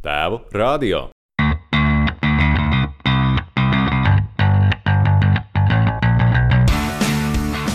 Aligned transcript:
Tēvu 0.00 0.38
radio. 0.56 1.02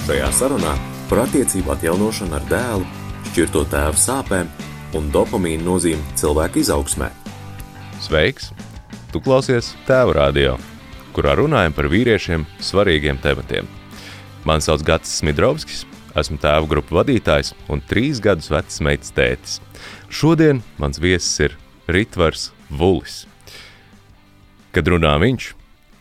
Šajā 0.07 0.29
sarunā 0.33 0.71
par 1.05 1.19
attiecību 1.27 1.75
atjaunošanu 1.75 2.33
ar 2.33 2.47
dēlu, 2.49 2.87
šķirto 3.27 3.61
tēvu 3.69 4.01
sāpēm 4.01 4.49
un 4.97 5.11
dopamīnu 5.13 5.67
nozīmi 5.67 6.17
cilvēka 6.17 6.57
izaugsmē. 6.63 7.11
Sveiks! 8.01 8.49
Tu 9.13 9.21
klausies 9.21 9.75
Tēvu 9.85 10.15
radio, 10.17 10.55
kurā 11.13 11.35
runājam 11.37 11.75
par 11.77 11.91
vīriešiem 11.93 12.47
svarīgiem 12.57 13.21
tematiem. 13.21 13.69
Mani 14.49 14.65
sauc 14.65 14.81
Gatis 14.87 15.19
Smidrovskis, 15.21 15.83
esmu 16.17 16.39
tēvu 16.41 16.71
grupu 16.73 16.97
vadītājs 16.97 17.53
un 17.69 17.85
trīs 17.85 18.17
gadus 18.17 18.49
vecs 18.49 18.81
meitas 18.81 19.13
tētis. 19.13 19.59
Šodien 20.09 20.63
mans 20.81 20.97
viesis 20.97 21.37
ir 21.45 21.57
Ritvars 21.87 22.49
Vulis. 22.69 23.25
Kad 24.73 24.87
runā 24.89 25.13
viņš, 25.21 25.51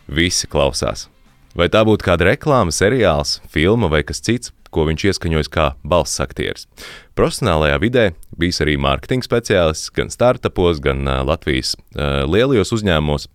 visi 0.09 0.49
klausās. 0.49 1.05
Vai 1.55 1.69
tā 1.71 1.85
būtu 1.87 2.03
kāda 2.07 2.31
reklāma, 2.31 2.73
seriāls, 2.73 3.37
filma 3.53 3.87
vai 3.91 4.01
kas 4.03 4.19
cits, 4.25 4.51
ko 4.73 4.83
viņš 4.89 5.05
ieskaņojis 5.11 5.51
kā 5.53 5.69
balss 5.87 6.19
aktieris. 6.23 6.65
Profesionālajā 7.15 7.77
vidē 7.79 8.05
bijis 8.35 8.59
arī 8.65 8.75
mārketinga 8.81 9.27
speciālists 9.27 9.93
gan 9.95 10.11
startupos, 10.11 10.81
gan 10.83 11.05
uh, 11.05 11.21
Latvijas 11.23 11.75
uh, 11.77 12.25
lielajos 12.27 12.73
uzņēmumos. 12.75 13.29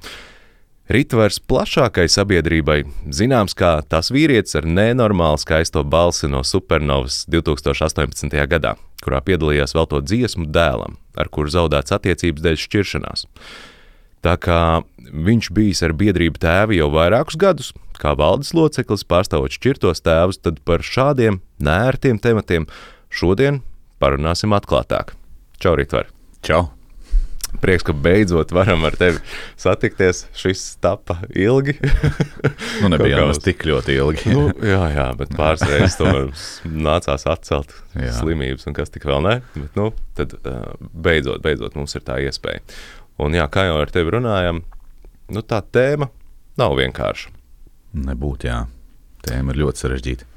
Ritvars 0.91 1.37
plašākai 1.47 2.09
sabiedrībai 2.11 2.81
zināms 3.15 3.53
kā 3.55 3.77
tas 3.87 4.09
vīrietis 4.11 4.57
ar 4.59 4.65
nenormāli 4.67 5.39
skaisto 5.39 5.85
balsi 5.87 6.27
no 6.27 6.41
Supernovas 6.43 7.21
2018. 7.31 8.35
gadā, 8.51 8.73
kurā 8.99 9.21
piedalījās 9.23 9.77
vēl 9.77 9.87
to 9.93 10.01
dziesmu 10.03 10.49
dēlam, 10.51 10.97
ar 11.15 11.31
kuru 11.31 11.53
zaudēts 11.55 11.95
attiecības 11.95 12.43
dēļ 12.43 12.59
šķiršanās. 12.65 13.23
Tā 14.27 14.35
kā 14.43 14.59
viņš 15.15 15.53
bijis 15.55 15.85
ar 15.87 15.95
biedrību 15.95 16.43
tēvi 16.43 16.81
jau 16.83 16.91
vairākus 16.97 17.39
gadus, 17.39 17.71
kā 17.95 18.17
valdes 18.19 18.51
loceklis 18.59 19.07
pārstāvot 19.07 19.55
šķirtos 19.61 20.03
tēvus, 20.03 20.43
tad 20.43 20.59
par 20.67 20.83
šādiem 20.83 21.39
nērtiem 21.63 22.19
tematiem 22.19 22.67
šodien 23.15 23.63
parunāsim 24.03 24.59
atklātāk. 24.59 25.15
Čau, 25.63 25.79
Ritvar! 25.79 26.11
Čau! 26.43 26.80
Prieks, 27.61 27.85
ka 27.87 27.95
beidzot 27.97 28.53
varam 28.55 28.85
ar 28.87 28.95
tevi 28.99 29.19
satikties. 29.59 30.23
Šis 30.39 30.63
tapa 30.83 31.19
ilgi. 31.35 31.75
nu, 32.83 32.91
nebija 32.93 33.25
jau 33.25 33.35
tik 33.43 33.67
ļoti 33.69 33.97
ilgi. 33.99 34.35
nu, 34.37 34.47
jā, 34.65 34.85
jā, 34.95 35.09
bet 35.19 35.35
pāris 35.37 35.67
reizes 35.67 35.99
to 35.99 36.13
nācās 36.71 37.27
atcelt. 37.31 37.75
Jā. 37.99 38.15
Slimības 38.21 38.71
un 38.71 38.79
kas 38.79 38.95
tik 38.95 39.09
vēl 39.11 39.27
ne. 39.27 39.37
Bet, 39.57 39.75
nu, 39.79 39.91
tad 40.19 40.39
beidzot, 40.95 41.43
beidzot 41.45 41.77
mums 41.79 41.97
ir 41.99 42.07
tā 42.07 42.21
iespēja. 42.25 42.63
Un 43.21 43.37
jā, 43.37 43.45
kā 43.53 43.67
jau 43.69 43.77
ar 43.83 43.93
tevi 43.93 44.15
runājam, 44.17 44.63
nu, 45.35 45.45
tā 45.45 45.61
tēma 45.61 46.09
nav 46.61 46.79
vienkārša. 46.79 47.35
Nebūtu, 48.07 48.49
jā. 48.49 48.63
Tēma 49.27 49.53
ir 49.53 49.65
ļoti 49.65 49.83
sarežģīta. 49.83 50.29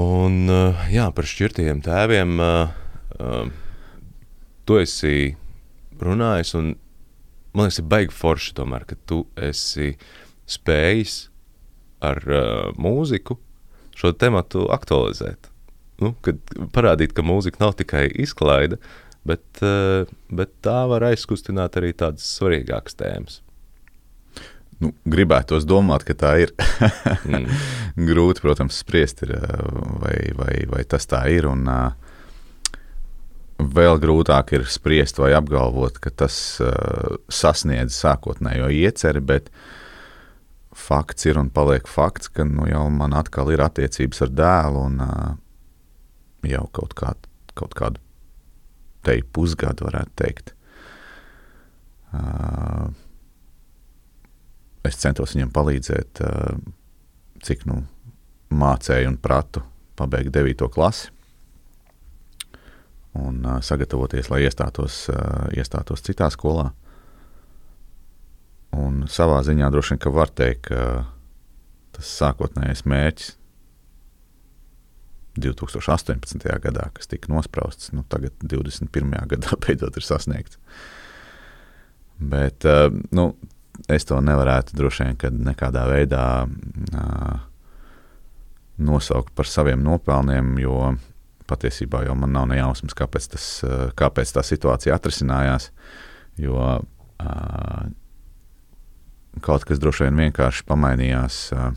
Un 0.00 0.50
jā, 0.92 1.08
par 1.14 1.26
šķirtajiem 1.26 1.80
tēviem 1.82 2.36
tu 4.68 4.78
esi 4.78 5.14
runājis, 6.04 6.54
un 6.58 6.72
man 7.54 7.66
liekas, 7.66 7.80
ir 7.82 7.90
baigi 7.90 8.16
forši 8.16 8.56
tomēr, 8.58 8.86
ka 8.88 8.98
tu 9.08 9.24
esi 9.40 9.94
spējis 10.50 11.20
ar 12.04 12.22
uh, 12.26 12.70
mūziku 12.80 13.36
šo 13.98 14.14
tematu 14.16 14.66
aktualizēt. 14.72 15.50
Nu, 16.00 16.14
kad 16.24 16.40
parādīt, 16.72 17.12
ka 17.12 17.24
mūzika 17.26 17.60
nav 17.60 17.74
tikai 17.76 18.06
izklaide, 18.22 18.80
bet, 19.28 19.44
uh, 19.60 20.08
bet 20.32 20.54
tā 20.64 20.82
var 20.90 21.04
aizkustināt 21.10 21.76
arī 21.76 21.92
tādas 21.92 22.24
svarīgākas 22.38 22.96
tēmas. 22.96 23.40
Nu, 24.80 24.94
gribētos 25.12 25.66
domāt, 25.68 26.06
ka 26.08 26.16
tā 26.16 26.30
ir. 26.46 26.54
mm. 27.28 27.50
Grūti, 28.08 28.40
protams, 28.40 28.78
spriest, 28.80 29.20
ir, 29.26 29.34
vai, 30.00 30.16
vai, 30.38 30.54
vai 30.70 30.86
tas 30.88 31.04
tā 31.10 31.26
ir. 31.34 31.50
Un, 31.50 31.68
uh, 31.68 32.09
vēl 33.68 33.98
grūtāk 34.02 34.54
ir 34.56 34.66
spriest 34.70 35.18
vai 35.20 35.32
apgalvot, 35.36 35.98
ka 36.02 36.12
tas 36.22 36.34
uh, 36.64 37.18
sasniedz 37.32 37.96
sākotnējo 37.96 38.70
ieceri, 38.72 39.20
bet 39.20 39.50
fakts 40.76 41.26
ir 41.28 41.40
un 41.40 41.50
paliek 41.52 41.88
fakts, 41.90 42.30
ka 42.32 42.46
nu, 42.46 42.66
jau 42.70 42.86
man 42.94 43.14
atkal 43.16 43.50
ir 43.52 43.62
attiecības 43.64 44.24
ar 44.26 44.32
dēlu 44.40 44.86
un 44.86 45.04
uh, 45.04 45.28
jau 46.46 46.64
kaut, 46.76 46.96
kā, 46.98 47.14
kaut 47.58 47.76
kādu 47.78 48.02
te 49.04 49.18
pusgadu 49.32 49.88
varētu 49.88 50.16
teikt. 50.20 50.52
Uh, 52.10 52.90
es 54.86 54.98
centos 54.98 55.36
viņam 55.36 55.52
palīdzēt, 55.54 56.24
uh, 56.26 56.58
cik 57.44 57.64
nu 57.70 57.82
mācēju 58.50 59.12
un 59.12 59.18
pratu 59.22 59.62
pabeigt 60.00 60.34
9. 60.34 60.68
klasi 60.72 61.12
un 63.18 63.42
uh, 63.44 63.58
sagatavoties, 63.64 64.30
lai 64.30 64.44
iestātos, 64.46 65.02
uh, 65.10 65.48
iestātos 65.56 66.04
citā 66.06 66.30
skolā. 66.30 66.70
Un 68.76 69.04
savā 69.10 69.40
ziņā 69.46 69.70
droši 69.72 69.96
vien 69.96 70.14
var 70.14 70.30
teikt, 70.30 70.70
ka 70.70 71.04
tas 71.96 72.10
sākotnējais 72.20 72.84
mērķis 72.86 73.36
2018. 75.40 76.46
gadā, 76.62 76.88
kas 76.94 77.10
tika 77.10 77.32
nosprausts, 77.32 77.90
nu, 77.96 78.04
tagad 78.10 78.34
21. 78.42 79.14
gadā 79.30 79.58
beidzot 79.66 79.98
ir 79.98 80.06
sasniegts. 80.06 80.58
Bet 82.20 82.66
nu, 83.16 83.30
es 83.88 84.04
to 84.04 84.18
nevarētu 84.20 84.76
droši 84.76 85.06
vien 85.08 85.38
nekādā 85.46 85.86
veidā 85.88 86.24
nosaukt 88.80 89.32
par 89.36 89.48
saviem 89.48 89.80
nopelniem, 89.84 90.58
jo 90.60 90.92
patiesībā 91.50 92.04
jau 92.06 92.16
man 92.18 92.32
nav 92.34 92.48
ne 92.50 92.60
jausmas, 92.60 92.94
kāpēc, 92.98 93.30
tas, 93.34 93.46
eh, 93.66 93.88
kāpēc 93.98 94.34
tā 94.36 94.44
situācija 94.46 94.96
atrisinājās. 94.96 95.70
Jo 96.40 96.56
uh, 96.56 97.80
kaut 99.44 99.66
kas 99.68 99.80
droši 99.82 100.06
vien 100.06 100.22
vienkārši 100.24 100.64
pamainījās 100.68 101.40
uh, 101.52 101.74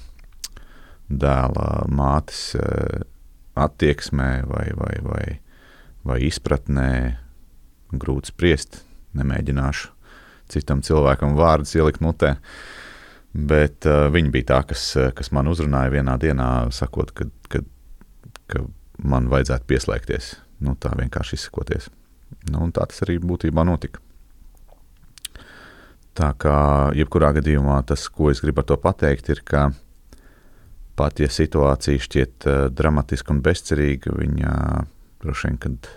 dēla 1.10 1.66
mātes 1.92 2.54
uh, 2.56 3.02
attieksmē 3.60 4.30
vai, 4.48 4.68
vai, 4.78 4.94
vai, 5.04 5.26
vai 6.08 6.22
izpratnē. 6.30 6.94
Grūti 7.94 8.32
spriest, 8.32 8.80
nemēģināšu 9.18 9.92
citam 10.54 10.80
cilvēkam 10.86 11.36
vārdus 11.38 11.76
ielikt 11.78 12.02
mutē. 12.02 12.38
Bet 13.34 13.90
uh, 13.90 14.08
viņa 14.14 14.32
bija 14.34 14.50
tā, 14.54 14.62
kas, 14.72 14.86
kas 15.18 15.34
man 15.36 15.52
uzrunāja 15.52 15.92
vienā 15.98 16.16
dienā, 16.22 16.50
sakot, 16.74 17.12
ka, 17.18 17.28
ka, 17.52 17.62
ka 18.48 18.64
man 19.02 19.30
vajadzētu 19.32 19.70
pieslēgties. 19.70 20.34
Nu, 20.64 20.76
tā 20.80 20.94
vienkārši 20.98 21.38
izsakoties. 21.40 21.90
Nu, 22.52 22.66
tā 22.74 22.86
tas 22.90 23.04
arī 23.06 23.20
būtībā 23.22 23.66
notika. 23.68 24.02
Tā 26.14 26.30
kā 26.38 26.58
jebkurā 26.94 27.32
gadījumā 27.40 27.80
tas, 27.90 28.06
ko 28.14 28.30
es 28.30 28.44
gribu 28.44 28.62
ar 28.62 28.68
to 28.70 28.78
pateikt, 28.78 29.32
ir, 29.34 29.42
ka 29.46 29.72
pat 31.00 31.20
ja 31.24 31.30
situācija 31.32 32.04
šķiet 32.06 32.48
uh, 32.48 32.60
dramatiska 32.70 33.34
un 33.34 33.42
bezcerīga, 33.46 34.14
viņa 34.20 34.54
droši 35.24 35.50
vien, 35.50 35.58
kad 35.64 35.90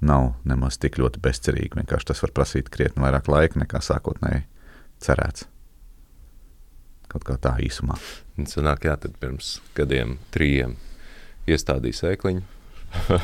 nav 0.00 0.30
nemaz 0.48 0.78
tik 0.80 0.96
ļoti 1.02 1.20
bezcerīga. 1.20 1.82
Vienkārši 1.82 2.12
tas 2.12 2.24
var 2.24 2.32
prasīt 2.40 2.72
krietni 2.72 3.04
vairāk 3.04 3.28
laika 3.28 3.60
nekā 3.60 3.82
sākotnēji 3.84 4.46
cerēts. 5.04 5.44
Kaut 7.12 7.24
kā 7.28 7.36
tā 7.40 7.54
īsumā. 7.64 7.96
Tas 8.38 8.58
nāk, 8.64 8.84
jā, 8.88 8.96
tad 9.00 9.16
pirms 9.20 9.58
gadiem, 9.76 10.16
trījiem 10.32 10.76
iestādīja 11.56 12.02
sēkliņu. 12.02 12.46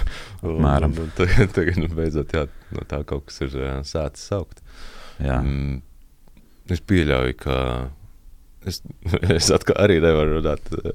Apmēram. 0.44 0.92
un, 0.92 1.06
un, 1.06 1.12
tagad, 1.16 1.52
tagad 1.56 1.78
nu, 1.80 1.88
beidzot, 1.96 2.34
jā, 2.36 2.46
no 2.74 2.84
tā 2.88 3.00
kaut 3.08 3.28
kas 3.30 3.40
ir 3.46 3.56
jā, 3.58 3.74
sācis 3.88 4.28
saukt. 4.30 4.60
Jā. 5.22 5.38
Mm, 5.40 5.80
es 6.74 6.82
pieļauju, 6.84 7.36
ka 7.40 7.58
es, 8.68 8.82
es 9.38 9.50
arī 9.76 10.00
nevaru 10.04 10.38
runāt 10.38 10.72
uh, 10.74 10.94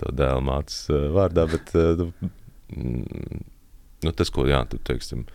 to 0.00 0.12
dēlu 0.16 0.44
mātes 0.46 0.82
uh, 0.92 1.08
vārdā, 1.16 1.46
bet 1.50 1.74
uh, 1.78 2.06
mm, 2.74 3.42
nu, 4.06 4.14
tas, 4.16 4.32
ko 4.32 4.46
jā, 4.48 4.62
tu 4.70 4.80
teiksim, 4.86 5.26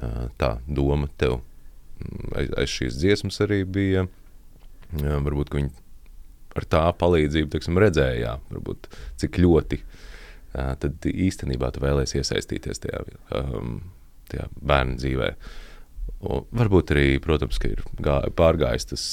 uh, 0.00 0.26
tā 0.40 0.56
doma 0.68 1.08
tev 1.20 1.40
aiz, 2.36 2.52
aiz 2.60 2.72
šīs 2.72 2.98
dziesmas 3.00 3.40
arī 3.44 3.62
bija, 3.64 4.06
jā, 5.00 5.16
varbūt, 5.24 5.52
ka 5.52 5.60
viņi 5.60 5.72
ar 6.58 6.66
tā 6.66 6.84
palīdzību, 6.98 7.48
teiksim, 7.52 7.78
redzēja, 7.78 8.36
varbūt, 8.50 8.88
cik 9.22 9.38
ļoti 9.38 9.78
uh, 9.80 10.06
tad 10.52 11.06
īstenībā 11.06 11.70
tu 11.74 11.82
vēlēsies 11.84 12.24
iesaistīties 12.24 12.82
tajā, 12.82 13.04
um, 13.38 13.80
tajā 14.30 14.48
bērnu 14.60 14.98
dzīvē. 15.00 15.30
Un 16.30 16.44
varbūt 16.56 16.92
arī, 16.92 17.06
protams, 17.22 17.60
ka 17.62 17.70
ir 17.70 17.84
gā, 18.02 18.18
pārgājis 18.36 18.90
tas 18.90 19.04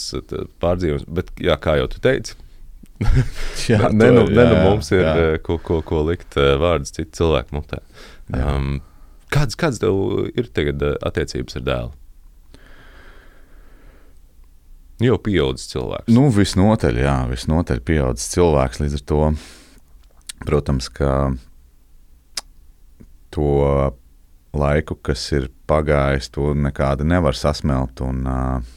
pārdzīvojums, 0.64 1.08
bet, 1.20 1.32
jā, 1.40 1.56
kā 1.62 1.78
jau 1.80 1.88
tu 1.94 2.02
teici, 2.04 2.36
jā, 3.70 3.92
ne, 3.94 4.10
nu, 4.16 4.26
ne 4.26 4.44
nu 4.50 4.58
mums 4.64 4.90
ir 4.96 5.04
jā. 5.06 5.16
ko, 5.46 5.60
ko, 5.62 5.80
ko 5.86 6.02
likt 6.08 6.38
vārdus 6.38 6.96
citu 6.96 7.22
cilvēku 7.22 7.60
mutē. 7.60 7.84
Um, 8.34 8.80
kādas, 9.34 9.58
kādas 9.60 9.82
tev 9.84 10.00
ir 10.34 10.50
tagad 10.56 10.82
attiecības 11.06 11.60
ar 11.60 11.66
dēlu? 11.68 11.96
Jau 15.06 15.20
pieaudzis 15.22 15.70
cilvēks. 15.70 16.10
Nu, 16.10 16.26
visnotaļ, 16.34 17.04
jā, 17.04 17.18
visnotaļ 17.30 17.84
pieaudzis 17.86 18.32
cilvēks. 18.34 18.80
Līdz 18.82 18.96
ar 18.98 19.04
to, 19.12 19.20
protams, 20.48 20.88
ka 20.90 21.34
to 23.36 23.52
laiku, 24.58 24.96
kas 24.96 25.26
ir 25.36 25.50
pagājis, 25.70 26.32
to 26.34 26.54
nekādi 26.58 27.06
nevar 27.08 27.38
sasmelt. 27.38 28.02
Un, 28.06 28.24
uh, 28.26 28.76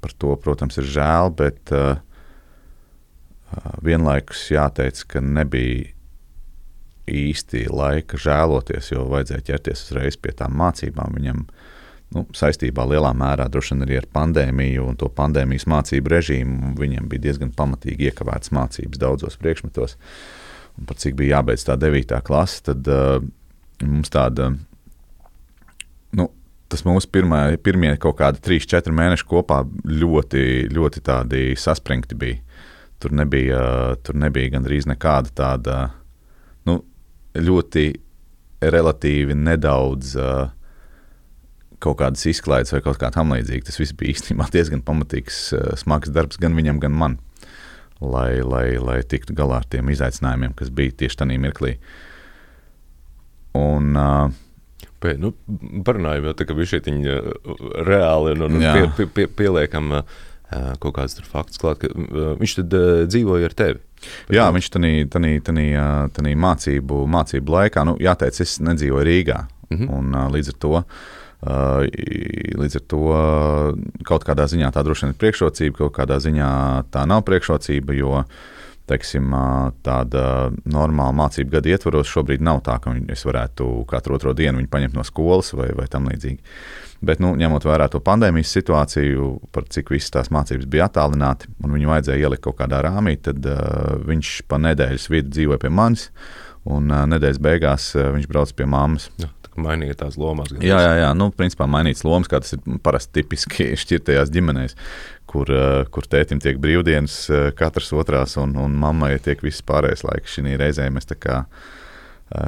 par 0.00 0.14
to, 0.22 0.36
protams, 0.40 0.78
ir 0.78 0.88
žēl, 0.96 1.32
bet 1.36 1.74
uh, 1.74 1.98
vienlaikus 3.84 4.46
jāteic, 4.54 5.02
ka 5.10 5.22
nebija 5.24 5.90
īsti 7.06 7.68
laika 7.70 8.18
žēloties, 8.18 8.90
jo 8.92 9.06
vajadzēja 9.10 9.44
ķerties 9.50 9.84
uzreiz 9.86 10.16
pie 10.18 10.32
tām 10.34 10.56
mācībām. 10.58 11.14
Viņam 11.18 11.44
nu, 12.16 12.24
saistībā 12.34 12.86
lielā 12.90 13.12
mērā 13.16 13.46
droši 13.50 13.74
vien 13.74 13.86
arī 13.86 14.00
ar 14.00 14.08
pandēmiju 14.14 14.88
un 14.90 14.98
to 14.98 15.10
pandēmijas 15.14 15.68
mācību 15.70 16.12
režīmu. 16.16 16.72
Viņam 16.80 17.06
bija 17.12 17.28
diezgan 17.28 17.54
pamatīgi 17.54 18.10
iekavētas 18.10 18.52
mācības 18.54 19.02
daudzos 19.02 19.38
priekšmetos. 19.42 19.96
Un 20.76 20.88
par 20.88 20.98
cik 21.00 21.16
bija 21.18 21.38
jābeidz 21.38 21.64
tā 21.66 21.76
9. 21.80 22.18
klase, 22.26 22.62
tad 22.68 22.88
uh, 22.92 23.20
mums 23.84 24.12
tāda. 24.12 24.50
Nu, 26.16 26.30
Tas 26.66 26.82
mūsu 26.82 27.06
pirmā, 27.14 27.54
pirmie 27.62 27.92
kaut 28.02 28.16
kādi 28.18 28.40
3, 28.42 28.64
4 28.72 28.94
mēneši 28.98 29.26
kopā 29.30 29.60
ļoti, 29.86 30.40
ļoti 30.74 31.02
saspringti 31.62 32.18
bija. 32.18 32.40
Tur 32.98 33.12
nebija, 33.14 33.60
tur 34.02 34.16
nebija 34.18 34.54
gandrīz 34.56 34.88
nekāda 34.88 35.30
tāda 35.36 35.76
nu, 36.66 36.80
ļoti 37.36 37.84
relatīvi 38.64 39.36
nedaudz 39.36 40.14
uh, 40.16 40.48
kaut 41.78 42.00
kādas 42.00 42.24
izklaides 42.26 42.72
vai 42.72 42.80
kaut 42.82 42.98
kā 42.98 43.12
tam 43.14 43.34
līdzīga. 43.36 43.68
Tas 43.68 43.78
viss 43.78 43.94
bija 43.94 44.16
īstenībā 44.16 44.48
diezgan 44.56 44.82
pamatīgs, 44.82 45.42
uh, 45.54 45.74
smags 45.78 46.10
darbs 46.10 46.40
gan 46.40 46.56
viņam, 46.56 46.80
gan 46.82 46.96
man, 46.96 47.18
lai, 48.00 48.40
lai, 48.44 48.66
lai 48.82 49.00
tiktu 49.08 49.36
galā 49.36 49.62
ar 49.62 49.68
tiem 49.70 49.90
izaicinājumiem, 49.92 50.56
kas 50.58 50.72
bija 50.74 50.94
tieši 51.02 51.22
tajā 51.22 51.38
mirklī. 51.42 51.76
Un, 53.56 53.94
uh, 53.96 54.42
Pēc, 54.96 55.18
nu, 55.20 55.34
parunājam 55.84 56.30
jau 56.30 56.32
tā, 56.36 56.46
ka 56.48 56.54
viņš 56.56 56.70
šeit 56.72 56.86
reāli 57.84 58.32
un, 58.32 58.46
un 58.46 58.62
pie, 58.62 58.86
pie, 58.96 59.06
pie, 59.12 59.26
pieliekam 59.28 59.90
uh, 59.98 60.22
kaut 60.80 60.94
kāds 60.96 61.20
fakts 61.28 61.60
klāt, 61.60 61.82
ka 61.82 61.90
uh, 61.92 62.30
viņš 62.40 62.54
tad 62.62 62.76
uh, 62.78 63.02
dzīvoja 63.04 63.50
ar 63.50 63.56
tevi. 63.56 63.82
Jā, 64.32 64.46
viņš 64.56 64.70
tajā 64.72 66.38
mācību, 66.46 67.02
mācību 67.12 67.56
laikā, 67.58 67.84
nu, 67.88 67.96
jāteic, 68.00 68.40
es 68.44 68.56
nedzīvoju 68.64 69.08
Rīgā. 69.08 69.42
Mm 69.66 69.78
-hmm. 69.78 69.94
un, 69.98 70.32
līdz 70.32 70.52
ar 70.52 70.58
to 70.62 70.82
Līdz 71.44 72.78
ar 72.78 72.84
to 72.88 73.02
kaut 74.08 74.24
kādā 74.24 74.46
ziņā 74.48 74.70
tā 74.72 74.82
droši 74.86 75.04
vien 75.04 75.12
ir 75.12 75.18
priekšrocība, 75.20 75.78
kaut 75.84 75.96
kādā 75.98 76.16
ziņā 76.22 76.50
tā 76.94 77.04
nav 77.08 77.26
priekšrocība, 77.28 77.96
jo 77.98 78.22
teiksim, 78.86 79.34
tāda 79.84 80.22
normāla 80.64 81.14
mācību 81.18 81.56
gada 81.56 81.72
ietvaros 81.74 82.08
šobrīd 82.08 82.44
nav 82.44 82.62
tā, 82.66 82.78
ka 82.82 82.94
es 83.12 83.24
varētu 83.26 83.68
katru 83.90 84.16
otro 84.16 84.34
dienu 84.38 84.62
viņu 84.62 84.70
paņemt 84.72 84.96
no 84.96 85.04
skolas 85.06 85.52
vai, 85.58 85.72
vai 85.76 85.88
tam 85.90 86.06
līdzīgi. 86.08 86.38
Bet, 87.06 87.20
nu, 87.20 87.34
ņemot 87.36 87.66
vērā 87.66 87.90
to 87.92 88.00
pandēmijas 88.00 88.54
situāciju, 88.56 89.32
par 89.52 89.66
cik 89.74 89.90
visas 89.92 90.14
tās 90.14 90.30
mācības 90.32 90.70
bija 90.70 90.86
attālināti, 90.88 91.50
un 91.60 91.74
viņu 91.76 91.92
vajadzēja 91.92 92.24
ielikt 92.24 92.46
kaut 92.46 92.56
kādā 92.62 92.80
rāmī, 92.86 93.18
tad 93.20 93.44
uh, 93.50 93.98
viņš 94.06 94.36
pa 94.48 94.62
nedēļas 94.62 95.10
vidu 95.12 95.34
dzīvoja 95.34 95.60
pie 95.66 95.72
manis, 95.76 96.08
un 96.64 96.88
uh, 96.88 97.04
nedēļas 97.10 97.42
beigās 97.42 97.90
uh, 97.98 98.08
viņš 98.16 98.30
brauc 98.30 98.54
pie 98.56 98.70
mammas. 98.70 99.10
Ja 99.20 99.28
mainīja 99.60 99.98
tās 100.02 100.18
lomas. 100.20 100.52
Jā, 100.60 100.80
jā, 100.82 100.92
jā. 101.02 101.12
Nu, 101.18 101.30
principā 101.34 101.68
mainīts 101.70 102.04
lomas, 102.06 102.30
kā 102.32 102.40
tas 102.42 102.56
ir 102.56 102.80
parasti 102.84 103.20
tipiski 103.20 103.70
šķirtajās 103.82 104.32
ģimenēs, 104.34 104.76
kur, 105.30 105.52
kur 105.92 106.10
tētim 106.10 106.42
tiek 106.42 106.60
brīvdienas, 106.62 107.18
katrs 107.58 107.92
otrās, 107.96 108.36
un, 108.42 108.56
un 108.60 108.76
mammai 108.80 109.16
tiek 109.22 109.42
viss 109.44 109.64
pārējais 109.66 110.06
laiks. 110.06 110.36
Šī 110.38 110.58
reizē 110.60 110.90
mēs 110.92 111.10
kā, 111.20 111.42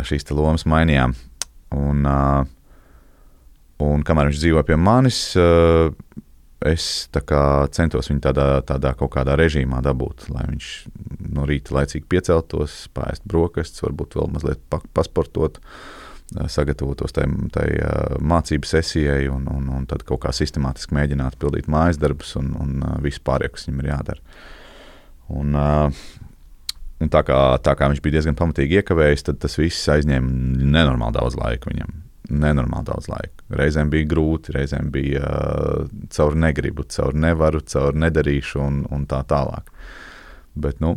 šīs 0.08 0.30
lomas 0.34 0.68
mainījām. 0.68 1.16
Un, 1.76 2.06
uh, 2.08 2.46
Un 3.78 4.02
kamēr 4.02 4.32
viņš 4.32 4.40
dzīvoja 4.42 4.66
pie 4.66 4.76
manis, 4.78 5.20
eh, 5.38 5.90
es 6.66 7.08
centos 7.70 8.10
viņu 8.10 8.20
tādā, 8.24 8.46
tādā 8.66 8.90
kaut 8.98 9.12
kādā 9.14 9.36
režīmā 9.38 9.78
dabūt, 9.84 10.26
lai 10.34 10.48
viņš 10.48 10.70
no 11.30 11.46
rīta 11.46 11.76
laicīgi 11.76 12.08
pieceltos, 12.10 12.88
pāriest 12.94 13.22
brokastis, 13.30 13.84
varbūt 13.86 14.18
vēl 14.18 14.32
mazliet 14.34 14.58
pasportot, 14.94 15.58
eh, 15.58 15.62
sagatavotos 16.52 17.14
tai, 17.16 17.26
tai 17.54 17.66
eh, 17.72 18.16
mācību 18.20 18.68
sesijai, 18.68 19.28
un, 19.32 19.48
un, 19.52 19.68
un 19.78 19.86
tad 19.88 20.04
kaut 20.08 20.22
kā 20.26 20.32
sistemātiski 20.34 20.96
mēģināt 20.98 21.38
pildīt 21.40 21.70
mājas 21.72 22.00
darbus 22.00 22.34
un, 22.40 22.52
un 22.60 22.82
visu 23.04 23.22
pārējo, 23.24 23.56
kas 23.56 23.68
viņam 23.68 23.84
ir 23.84 23.92
jādara. 23.92 24.42
Un, 25.28 25.56
un 27.04 27.10
tā, 27.12 27.20
kā, 27.28 27.38
tā 27.60 27.74
kā 27.76 27.88
viņš 27.92 28.00
bija 28.04 28.18
diezgan 28.18 28.36
pamatīgi 28.38 28.80
iekavējis, 28.80 29.26
tad 29.26 29.40
tas 29.42 29.58
viss 29.60 29.90
aizņēma 29.92 30.62
nenormāli 30.64 31.18
daudz 31.18 31.36
laika 31.36 31.68
viņam 31.68 31.96
nenormāli 32.28 32.88
daudz 32.88 33.08
laika. 33.10 33.44
Reizēm 33.58 33.90
bija 33.92 34.08
grūti, 34.08 34.52
reizēm 34.56 34.90
bija 34.92 35.24
uh, 35.24 35.86
caur 36.12 36.36
negribu, 36.36 36.84
caur 36.92 37.16
nevaru, 37.16 37.62
caur 37.64 37.96
nedarīšu 37.96 38.60
un, 38.62 38.82
un 38.92 39.06
tā 39.08 39.22
tālāk. 39.28 39.70
Bet 40.58 40.82
nu, 40.84 40.96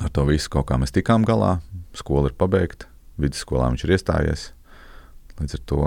ar 0.00 0.12
to 0.12 0.26
visu 0.28 0.52
kaut 0.52 0.68
kā 0.70 0.78
mēs 0.80 0.94
tikām 0.94 1.24
galā. 1.28 1.56
Skola 1.96 2.30
ir 2.30 2.36
pabeigta, 2.38 2.88
vidusskolā 3.20 3.70
viņš 3.72 3.84
ir 3.86 3.94
iestājies. 3.96 4.46
Līdz 5.40 5.58
ar 5.58 5.62
to 5.70 5.82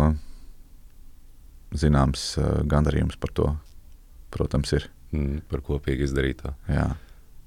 zināms 1.77 2.29
uh, 2.39 2.61
gandarījums 2.67 3.19
par 3.19 3.33
to, 3.35 3.49
protams, 4.35 4.73
ir. 4.77 4.89
Mm, 5.15 5.41
par 5.47 5.61
kopīgi 5.63 6.03
izdarīto. 6.03 6.51
Jā. 6.67 6.89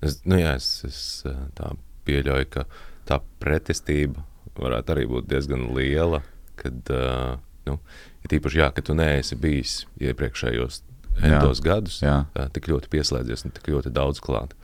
Es, 0.01 0.23
nu 0.25 0.39
jā, 0.41 0.55
es, 0.57 0.69
es 0.89 1.01
uh, 1.29 1.37
tā 1.57 1.75
pieļauju, 2.09 2.49
ka 2.55 2.65
tā 3.09 3.21
pretestība 3.43 4.25
varētu 4.61 4.95
arī 4.95 5.05
būt 5.11 5.29
diezgan 5.29 5.69
liela 5.77 6.23
kad, 6.61 6.93
uh, 6.93 7.39
nu, 7.69 7.77
ir 8.25 8.37
īpaši, 8.39 8.61
jā, 8.61 8.71
ka 8.77 8.85
tu 8.85 8.97
neesi 8.97 9.39
bijis 9.41 9.75
iepriekšējos 10.01 10.83
entos 11.27 11.61
gadus, 11.65 11.99
jā. 12.05 12.23
tik 12.55 12.71
ļoti 12.71 12.89
pieslēdzies 12.93 13.45
un 13.45 13.55
tik 13.57 13.69
ļoti 13.73 13.93
daudz 13.93 14.23
klāt. 14.25 14.55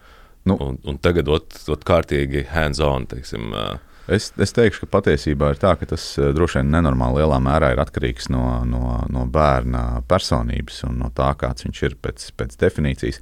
Nu, 0.46 0.54
un, 0.62 0.78
un 0.86 0.98
tagad 1.02 1.28
ot, 1.32 1.56
ot 1.72 1.84
kārtīgi 1.84 2.46
hands-on, 2.52 3.08
teiksim. 3.10 3.50
Uh, 3.50 3.95
Es, 4.06 4.28
es 4.38 4.52
teikšu, 4.54 4.84
ka 4.84 5.00
patiesībā 5.00 5.48
ir 5.50 5.58
tā, 5.58 5.72
ka 5.78 5.88
tas 5.90 6.02
droši 6.14 6.60
vien 6.60 6.68
nenormāli 6.70 7.24
lielā 7.24 7.40
mērā 7.42 7.72
ir 7.74 7.80
atkarīgs 7.82 8.28
no, 8.30 8.42
no, 8.62 9.00
no 9.10 9.24
bērna 9.26 10.04
personības 10.06 10.84
un 10.86 11.00
no 11.02 11.10
tā, 11.14 11.32
kāds 11.40 11.66
viņš 11.66 11.80
ir 11.88 11.96
pēc, 12.04 12.28
pēc 12.38 12.54
definīcijas. 12.60 13.18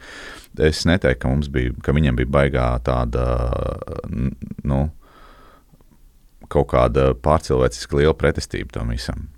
Es 0.61 0.83
neteiktu, 0.85 1.23
ka, 1.25 1.33
bija, 1.57 1.73
ka 1.87 1.97
viņam 1.97 2.21
bija 2.21 2.33
baigā 2.37 2.67
tāda, 2.85 3.25
nu, 4.69 4.83
kaut 6.53 6.69
kāda 6.75 7.15
pārcilvēciska 7.17 8.03
liela 8.03 8.19
pretestība 8.21 8.77
tam 8.77 8.93
visam. 8.93 9.31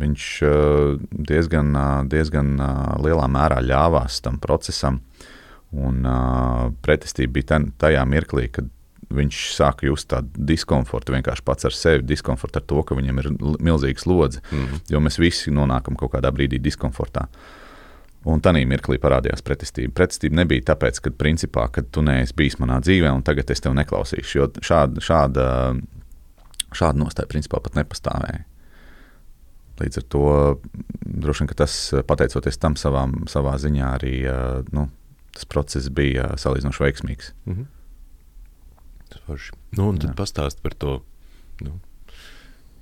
Viņš 0.00 0.32
uh, 0.48 0.96
diezgan, 1.12 1.76
uh, 1.76 1.94
diezgan 2.08 2.56
lielā 3.04 3.28
mērā 3.28 3.60
ļāvās 3.60 4.22
tam 4.24 4.40
procesam, 4.40 5.02
un 5.76 6.02
pretestība 6.82 7.36
bija 7.36 7.60
tajā 7.78 8.00
mirklī, 8.08 8.48
kad 8.50 8.72
viņš 9.10 9.38
sāka 9.56 9.86
just 9.86 10.08
tādu 10.12 10.44
diskomfortu 10.50 11.12
vienkārši 11.12 11.44
pats 11.44 11.66
ar 11.66 11.74
sevi, 11.74 12.06
diskomfortu 12.06 12.60
ar 12.60 12.66
to, 12.72 12.82
ka 12.86 12.98
viņam 12.98 13.22
ir 13.22 13.30
milzīgs 13.58 14.06
lodzi, 14.06 14.42
mm 14.50 14.66
-hmm. 14.66 14.84
jo 14.94 15.00
mēs 15.00 15.18
visi 15.18 15.50
nonākam 15.50 15.96
kaut 15.96 16.12
kādā 16.12 16.30
brīdī 16.30 16.60
diskomfortā. 16.62 17.26
Un 18.24 18.40
tā 18.40 18.52
mirklī 18.52 18.98
parādījās 19.00 19.42
pretestība. 19.42 19.94
Pretestība 19.94 20.36
nebija 20.36 20.62
tāpēc, 20.74 21.00
ka, 21.00 21.10
principā, 21.10 21.70
kad 21.72 21.90
tu 21.90 22.02
neesi 22.02 22.34
bijis 22.36 22.58
manā 22.58 22.80
dzīvē, 22.80 23.10
un 23.10 23.22
tagad 23.22 23.50
es 23.50 23.60
tevi 23.60 23.74
neklausīšu. 23.74 24.38
Jo 24.38 24.50
šāda, 24.60 25.00
šāda 25.00 25.46
šāda 26.76 27.00
nostāja 27.00 27.30
principā 27.30 27.60
pat 27.62 27.76
nepastāvēja. 27.78 28.44
Līdz 29.80 30.00
ar 30.02 30.06
to 30.12 30.24
droši 31.00 31.46
vien 31.46 31.56
tas, 31.56 31.76
pateicoties 32.06 32.60
tam 32.60 32.76
savām, 32.76 33.22
savā 33.32 33.54
ziņā, 33.60 33.92
arī 33.96 34.16
nu, 34.76 34.88
tas 35.34 35.48
process 35.48 35.88
bija 35.88 36.34
salīdzinoši 36.40 36.84
veiksmīgs. 36.84 37.32
Mm 37.46 37.54
-hmm. 37.54 37.68
Tas 39.30 39.50
nu, 39.78 39.90
un 39.92 40.00
tad 40.02 40.16
pastāst 40.18 40.62
par 40.64 40.74
to, 40.74 40.98
nu, 41.62 41.76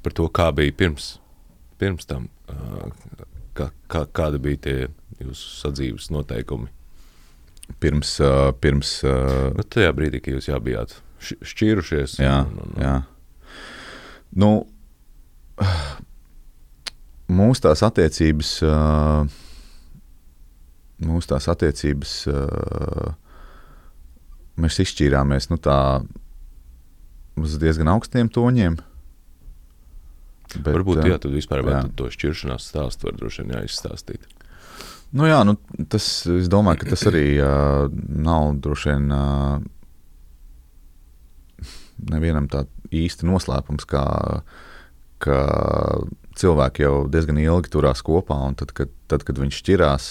par 0.05 0.17
to, 0.17 0.29
kā 0.33 0.49
bija 0.57 0.73
pirms, 0.81 1.11
pirms 1.81 2.09
tam, 2.09 2.31
kā, 3.59 3.69
kā, 3.93 4.07
kāda 4.17 4.41
bija 4.43 4.63
tie 4.65 4.79
jūsu 5.21 5.53
sadzīves 5.61 6.09
noteikumi. 6.15 6.73
Pirms, 7.83 8.15
pirms 8.65 8.95
nu, 9.05 9.69
tajā 9.69 9.93
brīdī, 9.93 10.23
kad 10.25 10.39
jūs 10.39 10.49
jā, 10.49 10.57
bijāt 10.65 10.97
šķīrušies. 11.21 12.17
Jā, 12.23 12.41
un, 12.49 12.59
un, 12.65 12.73
un, 12.73 12.83
jā 12.83 12.97
Nu, 14.37 14.51
mūsu 17.33 17.65
tās 17.65 17.83
attiecības, 17.87 18.51
mūsu 21.09 21.31
tās 21.31 21.49
attiecības, 21.49 22.15
mēs 24.59 24.81
izšķīrāmies 24.85 25.49
nu, 25.53 25.59
tā, 25.65 25.79
uz 27.45 27.59
diezgan 27.61 27.91
augstiem 27.95 28.31
toņiem. 28.33 28.79
Bet, 30.57 30.73
Varbūt 30.73 31.03
jā, 31.05 31.19
tad 31.21 31.35
vispār 31.35 31.61
jā. 31.67 31.83
to 31.97 32.09
šķiršanās 32.13 32.71
stāstu 32.71 33.11
var 33.11 33.19
droši 33.19 33.45
vien 33.45 33.59
jāizstāstīt. 33.59 34.25
Nu, 35.13 35.25
jā, 35.29 35.41
nu, 35.49 35.57
tas, 35.89 36.05
es 36.29 36.49
domāju, 36.53 36.83
ka 36.83 36.93
tas 36.93 37.07
arī 37.09 37.25
uh, 37.41 37.89
nav 37.93 38.59
droši 38.65 38.93
vien 38.93 39.13
uh, 39.13 39.61
nevienam 42.13 42.49
tā 42.53 42.67
īsti 42.93 43.29
noslēpums, 43.29 43.89
kā, 43.89 44.05
ka 45.25 45.39
cilvēki 46.39 46.85
jau 46.85 46.95
diezgan 47.13 47.41
ilgi 47.41 47.73
turās 47.73 48.05
kopā, 48.05 48.37
un 48.49 48.57
tad, 48.61 48.73
kad, 48.77 48.93
tad, 49.09 49.25
kad 49.29 49.41
viņi 49.41 49.57
šķirās, 49.57 50.11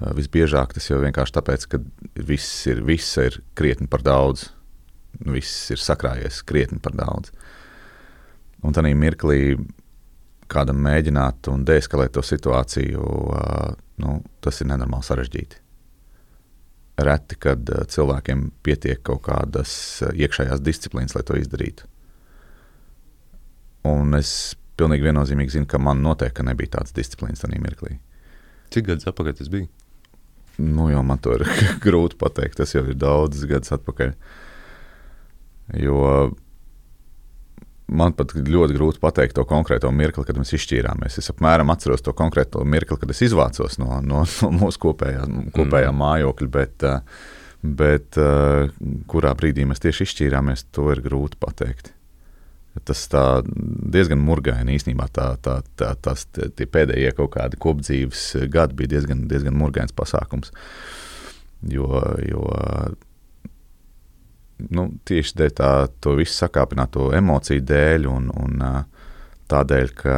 uh, 0.00 0.12
visbiežāk 0.16 0.76
tas 0.76 0.88
jau 0.88 1.00
vienkārši 1.04 1.36
tāpēc, 1.36 1.68
ka 1.72 1.80
viss 2.16 2.64
ir, 2.72 2.80
viss 2.88 3.20
ir 3.20 3.40
krietni 3.56 3.88
par 3.88 4.04
daudz. 4.04 4.48
Viss 5.20 5.70
ir 5.74 5.80
sakrājies 5.80 6.42
krietni 6.46 6.80
par 6.82 6.96
daudz. 6.98 7.32
Un 8.64 8.74
tādā 8.74 8.90
mirklī 8.96 9.56
kādam 10.50 10.80
mēģināt 10.84 11.48
un 11.52 11.64
deeskalēt 11.66 12.14
to 12.16 12.22
situāciju, 12.24 13.04
nu, 14.02 14.16
tas 14.44 14.60
ir 14.60 14.70
nenormāli 14.70 15.06
sarežģīti. 15.06 15.60
Reti, 17.04 17.38
kad 17.42 17.70
cilvēkiem 17.90 18.46
pietiek 18.62 19.00
kaut 19.02 19.24
kādas 19.26 19.72
iekšējās 20.12 20.62
disciplīnas, 20.62 21.16
lai 21.16 21.24
to 21.26 21.38
izdarītu. 21.40 21.88
Un 23.90 24.14
es 24.16 24.54
pilnīgi 24.78 25.08
viennozīmīgi 25.08 25.58
zinu, 25.58 25.68
ka 25.70 25.80
man 25.82 26.02
noteikti 26.04 26.46
nebija 26.46 26.78
tādas 26.78 26.94
disciplīnas 26.96 27.42
tajā 27.42 27.60
mirklī. 27.62 27.98
Cik 28.74 28.88
gadus 28.88 29.10
atpakaļ 29.10 29.36
tas 29.38 29.50
bija? 29.52 29.68
Nu, 30.58 30.86
jau 30.90 31.02
man 31.06 31.18
to 31.22 31.34
ir 31.34 31.44
grūti 31.84 32.18
pateikt. 32.20 32.60
Tas 32.60 32.74
jau 32.74 32.84
ir 32.86 32.98
daudzus 32.98 33.46
gadus 33.50 33.74
atpakaļ. 33.74 34.14
Jo 35.72 36.32
man 37.92 38.14
pat 38.16 38.32
ļoti 38.34 38.76
grūti 38.76 39.00
pateikt 39.02 39.36
to 39.36 39.44
konkrēto 39.48 39.90
mirkli, 39.94 40.24
kad 40.26 40.38
mēs 40.40 40.54
izšķīrāmies. 40.56 41.18
Es 41.20 41.30
apmēram 41.32 41.72
atceros 41.72 42.04
to 42.04 42.14
konkrēto 42.16 42.64
mirkli, 42.64 42.98
kad 43.00 43.12
es 43.12 43.22
izvācos 43.26 43.78
no, 43.80 44.00
no, 44.04 44.24
no 44.24 44.52
mūsu 44.54 44.80
kopējā, 44.86 45.26
kopējā 45.54 45.90
mm. 45.90 46.00
mājokļa, 46.00 46.52
bet, 46.54 46.86
eh, 46.88 47.26
bet 47.82 48.20
eh, 48.20 48.72
kurā 49.10 49.34
brīdī 49.38 49.68
mēs 49.68 49.84
tieši 49.84 50.08
izšķīrāmies, 50.08 50.68
to 50.74 50.88
ir 50.94 51.04
grūti 51.04 51.40
pateikt. 51.40 51.92
Tas 52.82 53.04
diezgan 53.94 54.18
murgaini 54.18 54.74
īstenībā. 54.74 55.06
Tā, 55.14 55.28
tā, 55.38 55.60
tā, 55.78 55.92
tas, 56.02 56.24
tie 56.26 56.66
pēdējie 56.66 57.12
kaut 57.14 57.36
kādi 57.36 57.60
kopdzīves 57.62 58.24
gadi 58.50 58.74
bija 58.80 58.96
diezgan, 58.96 59.20
diezgan 59.30 59.54
murgains 59.54 59.94
pasākums. 59.94 60.50
Jo, 61.70 61.86
jo 62.26 62.42
nu, 64.70 64.88
tieši 65.08 65.36
dēļ 65.40 65.54
tā, 65.58 65.70
to 66.00 66.16
visu 66.18 66.36
sakāpināto 66.38 67.10
emociju 67.16 67.64
dēļ 67.68 68.08
un, 68.10 68.30
un 68.44 68.64
tādēļ, 69.52 69.92
ka 69.98 70.16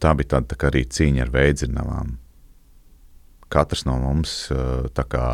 tā 0.00 0.14
bija 0.18 0.34
tāda 0.36 0.54
tā 0.54 0.68
arī 0.70 0.84
cīņa 0.84 1.24
ar 1.24 1.32
veidzinavām. 1.34 2.16
Katrs 3.48 3.86
no 3.88 3.96
mums 4.02 4.34
kā, 4.94 5.26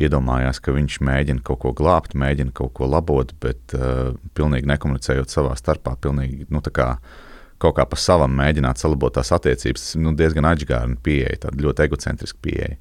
iedomājās, 0.00 0.60
ka 0.62 0.74
viņš 0.74 1.00
mēģina 1.04 1.44
kaut 1.44 1.60
ko 1.64 1.72
glābt, 1.76 2.14
mēģina 2.18 2.54
kaut 2.56 2.72
ko 2.78 2.88
labot, 2.88 3.34
bet 3.42 3.74
uh, 3.76 4.14
pilnīgi 4.36 4.68
nekomunicējot 4.70 5.32
savā 5.32 5.56
starpā, 5.58 5.96
pilnīgi, 6.00 6.46
nu, 6.52 6.62
kā, 6.62 6.94
kaut 7.60 7.76
kā 7.76 7.86
pa 7.88 7.98
savam 8.00 8.32
mēģināt 8.38 8.80
salabot 8.80 9.14
tās 9.16 9.32
attiecības. 9.36 9.90
Tas 9.90 10.00
nu, 10.00 10.14
diezgan 10.16 10.48
atgādna 10.48 10.96
pieeja, 11.04 11.42
tāda 11.46 11.66
ļoti 11.66 11.86
egocentriska 11.88 12.40
pieeja. 12.46 12.78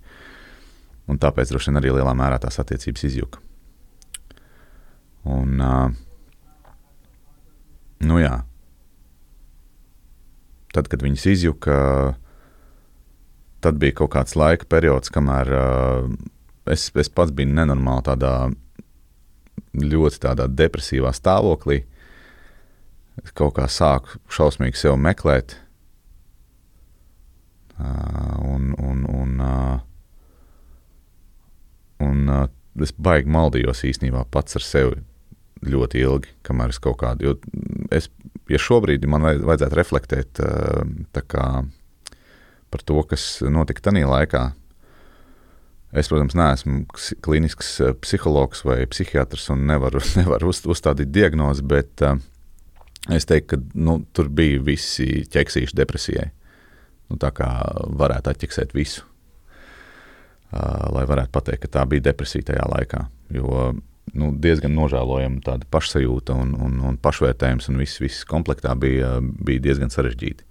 Un 1.10 1.18
tāpēc 1.22 1.50
droši 1.50 1.72
vien 1.72 1.80
arī 1.82 1.94
lielā 1.96 2.13
mērā 2.18 2.38
tās 2.42 2.60
attiecības 2.62 3.06
izjuka. 3.10 3.42
Un, 5.30 5.60
uh, 5.60 5.89
nu 8.06 8.20
jā, 8.22 8.36
tad, 10.74 10.88
kad 10.88 11.04
viņas 11.04 11.25
izjuka, 11.34 11.75
tad 13.63 13.80
bija 13.82 13.98
kaut 14.00 14.13
kāds 14.16 14.38
laika 14.39 14.70
periods, 14.70 15.12
kamēr 15.13 15.54
uh, 15.58 16.12
es, 16.70 16.88
es 16.96 17.12
pats 17.12 17.34
biju 17.36 17.51
nenormāli 17.58 18.06
tādā 18.08 18.34
ļoti 19.80 20.22
tādā 20.24 20.48
depresīvā 20.50 21.12
stāvoklī. 21.16 21.84
Kaut 23.36 23.58
kā 23.58 23.68
sāku 23.68 24.22
šausmīgi 24.32 24.80
sevi 24.80 25.00
meklēt. 25.04 25.58
Uh, 27.80 28.39
un, 28.56 28.72
un, 28.75 29.04
un, 29.08 29.36
uh, 29.44 29.88
Un 32.03 32.29
uh, 32.32 32.46
es 32.79 32.94
baigi 32.96 33.32
maldījos 33.32 33.84
īstenībā 33.88 34.24
pats 34.32 34.58
ar 34.60 34.65
sevi 34.65 35.01
ļoti 35.70 36.03
ilgi, 36.06 36.32
kamēr 36.48 36.72
es 36.72 36.79
kaut 36.79 37.01
kādu. 37.01 37.36
Es, 37.91 38.08
ja 38.51 38.62
šobrīd 38.62 39.03
man 39.12 39.25
vajadzētu 39.25 39.75
reflektēt 39.75 40.41
uh, 40.44 41.20
kā, 41.20 41.50
par 42.72 42.86
to, 42.88 43.03
kas 43.10 43.27
notika 43.44 43.89
tajā 43.89 44.08
laikā, 44.08 44.46
es, 45.91 46.08
protams, 46.08 46.38
neesmu 46.39 46.86
klīnisks 47.25 47.75
psihologs 48.06 48.63
vai 48.68 48.84
psihiatrs 48.88 49.50
un 49.56 49.68
nevaru, 49.68 50.03
nevaru 50.22 50.53
uz, 50.53 50.63
uzstādīt 50.70 51.12
diagnozi, 51.12 51.68
bet 51.68 52.06
uh, 52.08 52.15
es 53.12 53.27
teiktu, 53.27 53.58
ka 53.58 53.79
nu, 53.84 54.00
tur 54.15 54.32
bija 54.32 54.63
visi 54.63 55.25
ķeksīši 55.27 55.75
depresijai. 55.82 56.29
Nu, 57.10 57.18
tā 57.20 57.34
kā 57.34 57.50
varētu 58.00 58.29
atķeksēt 58.32 58.75
visu 58.77 59.09
lai 60.51 61.06
varētu 61.10 61.34
pateikt, 61.36 61.63
ka 61.65 61.79
tā 61.79 61.86
bija 61.89 62.10
depresija 62.10 62.51
tajā 62.51 62.65
laikā. 62.72 63.03
Jo 63.36 63.72
nu, 64.18 64.32
diezgan 64.41 64.74
nožēlojama 64.74 65.44
tāda 65.46 65.68
pašsajūta 65.70 66.36
un, 66.41 66.56
un, 66.58 66.77
un 66.89 66.98
pašvērtējums, 67.01 67.70
un 67.70 67.82
viss, 67.82 68.01
viss 68.01 68.27
komplektā 68.29 68.74
bija, 68.79 69.18
bija 69.22 69.68
diezgan 69.70 69.94
sarežģīti. 69.94 70.46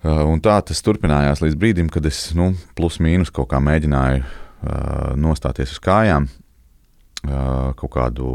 Un 0.00 0.40
tā 0.40 0.56
tas 0.64 0.80
turpinājās 0.80 1.42
līdz 1.44 1.58
brīdim, 1.60 1.90
kad 1.92 2.06
es 2.08 2.30
nu, 2.34 2.54
plus 2.74 2.96
mīnus 3.04 3.32
kaut 3.36 3.50
kā 3.50 3.60
mēģināju 3.60 4.22
uh, 4.24 5.10
nostāties 5.20 5.74
uz 5.76 5.82
kājām 5.84 6.30
kaut 7.20 7.90
kādu, 7.92 8.28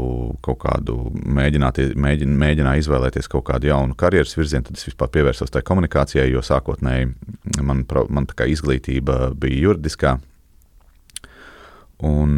kaut 0.44 0.60
kādu 0.62 0.94
mēģināt, 1.10 1.80
mēģin, 1.98 2.34
mēģināju 2.38 2.84
izvēlēties 2.84 3.28
kaut 3.30 3.48
kādu 3.48 3.66
jaunu 3.72 3.96
karjeras 3.98 4.36
virzienu, 4.38 4.68
tad 4.68 4.78
es 4.78 4.86
vispār 4.86 5.10
pievērsos 5.16 5.50
tai 5.50 5.64
komunikācijai, 5.66 6.28
jo 6.30 6.42
sākotnēji 6.44 7.10
man, 7.66 7.82
man 8.08 8.28
izglītība 8.46 9.32
bija 9.34 9.64
juridiskā. 9.64 10.16
Un, 12.06 12.36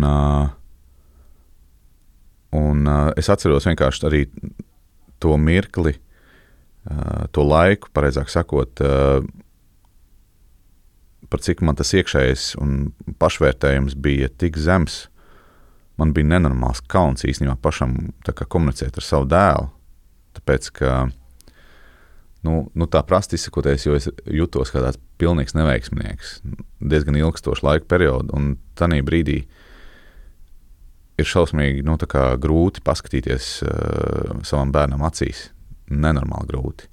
un 2.56 2.92
es 3.18 3.28
atceros 3.28 3.68
vienkārši 3.68 4.06
arī 4.08 4.22
to 5.20 5.36
mirkli, 5.36 5.98
to 7.34 7.44
laiku, 7.44 7.92
pareizāk 7.92 8.32
sakot, 8.32 8.80
par 11.28 11.44
cik 11.44 11.60
man 11.60 11.76
tas 11.76 11.92
iekšējais 11.92 12.54
un 12.62 12.94
pašvērtējums 13.20 13.98
bija 14.00 14.30
tik 14.32 14.56
zems 14.56 15.08
man 15.98 16.14
bija 16.14 16.30
nenormāls 16.34 16.82
kauns 16.90 17.26
īstenībā 17.26 17.58
pašam 17.62 17.96
kā, 18.26 18.46
komunicēt 18.46 18.98
ar 18.98 19.04
savu 19.04 19.28
dēlu. 19.30 19.68
Tāpēc, 20.38 20.70
ka 20.78 20.92
nu, 22.46 22.58
nu, 22.72 22.86
tā 22.90 23.02
prasti 23.06 23.38
izsakoties, 23.38 23.86
jo 23.86 23.96
es 23.98 24.08
jutos 24.24 24.70
kā 24.72 24.82
tāds 24.84 25.00
pilnīgs 25.18 25.56
neveiksminieks 25.58 26.36
diezgan 26.78 27.18
ilgstošu 27.18 27.66
laika 27.66 27.88
periodu. 27.90 28.34
Un 28.38 28.52
tajā 28.78 29.02
brīdī 29.06 29.40
ir 31.18 31.26
šausmīgi 31.26 31.82
nu, 31.86 31.98
grūti 31.98 32.84
paskatīties 32.86 33.50
uh, 33.66 34.38
savam 34.46 34.72
bērnam 34.74 35.02
acīs. 35.08 35.48
Nenormāli 35.88 36.50
grūti. 36.52 36.88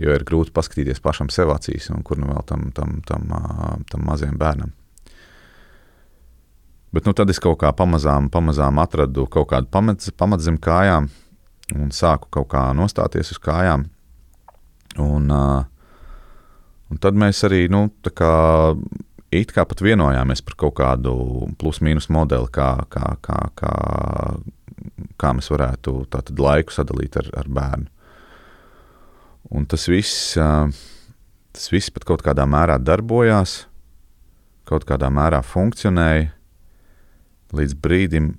Jo 0.00 0.12
ir 0.12 0.24
grūti 0.28 0.52
paskatīties 0.54 1.00
pašam 1.04 1.28
sev 1.32 1.50
acīs, 1.54 1.88
un 1.92 2.04
kur 2.06 2.20
nu 2.20 2.28
vēl 2.30 2.44
tam, 2.48 2.70
tam, 2.76 3.00
tam, 3.08 3.28
uh, 3.32 3.76
tam 3.90 4.04
mazajam 4.08 4.36
bērnam. 4.40 4.72
Bet 6.96 7.04
nu, 7.04 7.12
tad 7.12 7.28
es 7.28 7.36
kaut 7.44 7.58
kā 7.60 7.68
pamazām, 7.76 8.30
pamazām 8.32 8.78
atradu 8.80 9.26
kaut 9.28 9.50
kādu 9.50 9.68
pamat, 9.68 10.06
pamat 10.16 10.40
zem 10.40 10.56
kājām 10.56 11.10
un 11.76 11.90
sāku 11.92 12.30
kaut 12.32 12.46
kā 12.54 12.62
nostāties 12.72 13.34
uz 13.34 13.40
kājām. 13.42 13.82
Un, 15.04 15.26
uh, 15.28 15.66
un 16.88 17.00
tad 17.02 17.18
mēs 17.20 17.42
arī 17.44 17.66
nu, 17.68 17.82
kā, 18.16 18.30
it 19.28 19.52
kā 19.52 19.66
pat 19.68 19.82
vienojāmies 19.84 20.40
par 20.46 20.56
kaut 20.62 20.76
kādu 20.78 21.12
plus-mínus 21.60 22.08
modeli, 22.16 22.48
kā, 22.54 22.70
kā, 22.88 23.10
kā, 23.20 23.40
kā, 23.60 23.74
kā 25.20 25.32
mēs 25.36 25.52
varētu 25.52 25.98
laiku 26.40 26.72
sadalīt 26.78 27.18
ar, 27.20 27.28
ar 27.42 27.50
bērnu. 27.58 27.90
Un 29.52 29.68
tas 29.68 29.84
viss, 29.92 30.32
uh, 30.40 30.72
tas 31.52 31.68
viss 31.74 31.92
pat 31.92 32.08
kaut 32.08 32.24
kādā 32.24 32.48
mērā 32.48 32.78
darbojās, 32.80 33.66
kaut 34.64 34.88
kādā 34.88 35.12
mērā 35.12 35.42
funkcionēja 35.44 36.32
līdz 37.54 37.76
brīdim, 37.82 38.32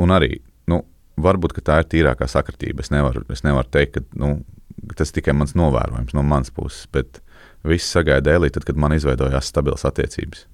un 0.00 0.14
arī 0.14 0.38
nu, 0.70 0.82
varbūt 1.20 1.58
tā 1.64 1.80
ir 1.82 1.90
tīrākā 1.90 2.28
sakritība. 2.30 2.84
Es 2.84 2.92
nevaru, 2.94 3.24
es 3.32 3.44
nevaru 3.46 3.70
teikt, 3.72 3.98
ka 3.98 4.20
nu, 4.20 4.38
tas 4.98 5.12
tikai 5.14 5.34
mans 5.36 5.54
novērojums 5.58 6.16
no 6.16 6.24
manas 6.26 6.52
puses, 6.54 6.86
bet 6.92 7.20
viss 7.64 7.92
sagaida 7.92 8.32
dēlī, 8.32 8.50
tad, 8.52 8.66
kad 8.68 8.78
man 8.80 8.96
izveidojās 8.96 9.48
stabilas 9.52 9.86
attiecības. 9.88 10.46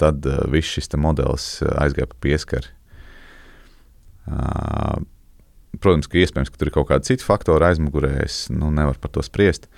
Tad 0.00 0.26
uh, 0.26 0.42
viss 0.50 0.74
šis 0.74 0.90
modelis 0.98 1.46
uh, 1.62 1.70
aizgāja 1.82 2.10
pa 2.10 2.18
pieskari. 2.26 2.72
Uh, 4.24 5.04
protams, 5.78 6.08
ka 6.10 6.18
iespējams, 6.18 6.50
ka 6.50 6.58
tur 6.58 6.70
ir 6.70 6.74
kaut 6.74 6.88
kādi 6.90 7.12
citi 7.12 7.26
faktori 7.26 7.68
aizmugurē, 7.68 8.16
es 8.24 8.46
nu, 8.50 8.72
nevaru 8.74 8.98
par 9.02 9.12
to 9.14 9.22
spriest. 9.26 9.68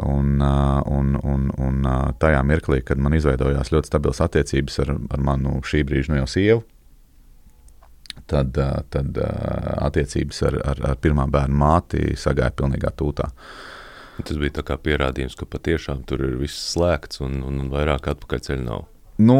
Un, 0.00 0.40
un, 0.40 1.16
un, 1.20 1.50
un 1.60 1.88
tajā 2.16 2.38
mirklī, 2.48 2.78
kad 2.80 3.00
man 3.02 3.12
izveidojās 3.12 3.74
ļoti 3.74 3.90
stabilas 3.90 4.22
attiecības 4.24 4.78
ar, 4.86 4.94
ar 5.12 5.20
manu 5.20 5.58
šī 5.68 5.82
brīža 5.84 6.14
no 6.14 6.22
jau 6.22 6.30
sievu, 6.32 6.62
tad, 8.32 8.56
tad 8.94 9.20
attiecības 9.20 10.42
ar, 10.48 10.56
ar, 10.72 10.80
ar 10.92 10.96
pirmā 11.02 11.26
bērnu 11.28 11.60
māti 11.60 12.16
sagāja 12.16 12.54
pilnīgā 12.56 12.94
tūtā. 12.96 13.28
Tas 14.22 14.38
bija 14.38 14.64
kā 14.64 14.78
pierādījums, 14.80 15.36
ka 15.36 15.48
patiešām 15.50 16.04
tur 16.08 16.24
ir 16.24 16.36
viss 16.40 16.72
slēgts 16.72 17.20
un, 17.24 17.40
un, 17.44 17.60
un 17.64 17.70
vairāk 17.72 18.08
atpakaļ 18.12 18.44
ceļa 18.48 18.64
nav. 18.64 18.84
Nu, 19.20 19.38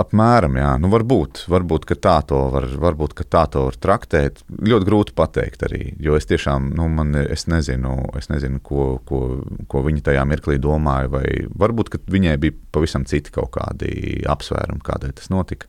Apmēram, 0.00 0.54
jā. 0.56 0.70
Nu, 0.80 0.88
varbūt, 0.92 1.42
varbūt, 1.52 1.84
tā 2.00 2.14
to 2.24 2.38
var, 2.54 2.64
varbūt, 2.80 3.12
tā 3.28 3.42
to 3.52 3.66
var 3.66 3.76
traktēt. 3.76 4.40
Ļoti 4.48 4.88
grūti 4.88 5.14
pateikt 5.18 5.66
arī, 5.68 5.82
jo 6.00 6.16
es 6.16 6.26
tiešām, 6.30 6.70
nu, 6.78 6.86
man, 6.88 7.12
es 7.20 7.44
nezinu, 7.50 7.98
es 8.16 8.30
nezinu 8.32 8.62
ko, 8.64 8.86
ko, 9.08 9.20
ko 9.68 9.82
viņa 9.84 10.06
tajā 10.08 10.24
mirklī 10.30 10.56
domāja, 10.62 11.12
vai 11.12 11.26
varbūt, 11.60 11.98
viņai 12.08 12.38
bija 12.40 12.56
pavisam 12.72 13.04
citi 13.08 13.34
kaut 13.34 13.52
kādi 13.58 14.22
apsvērumi, 14.32 14.80
kādēļ 14.88 15.14
tas 15.20 15.28
notika. 15.34 15.68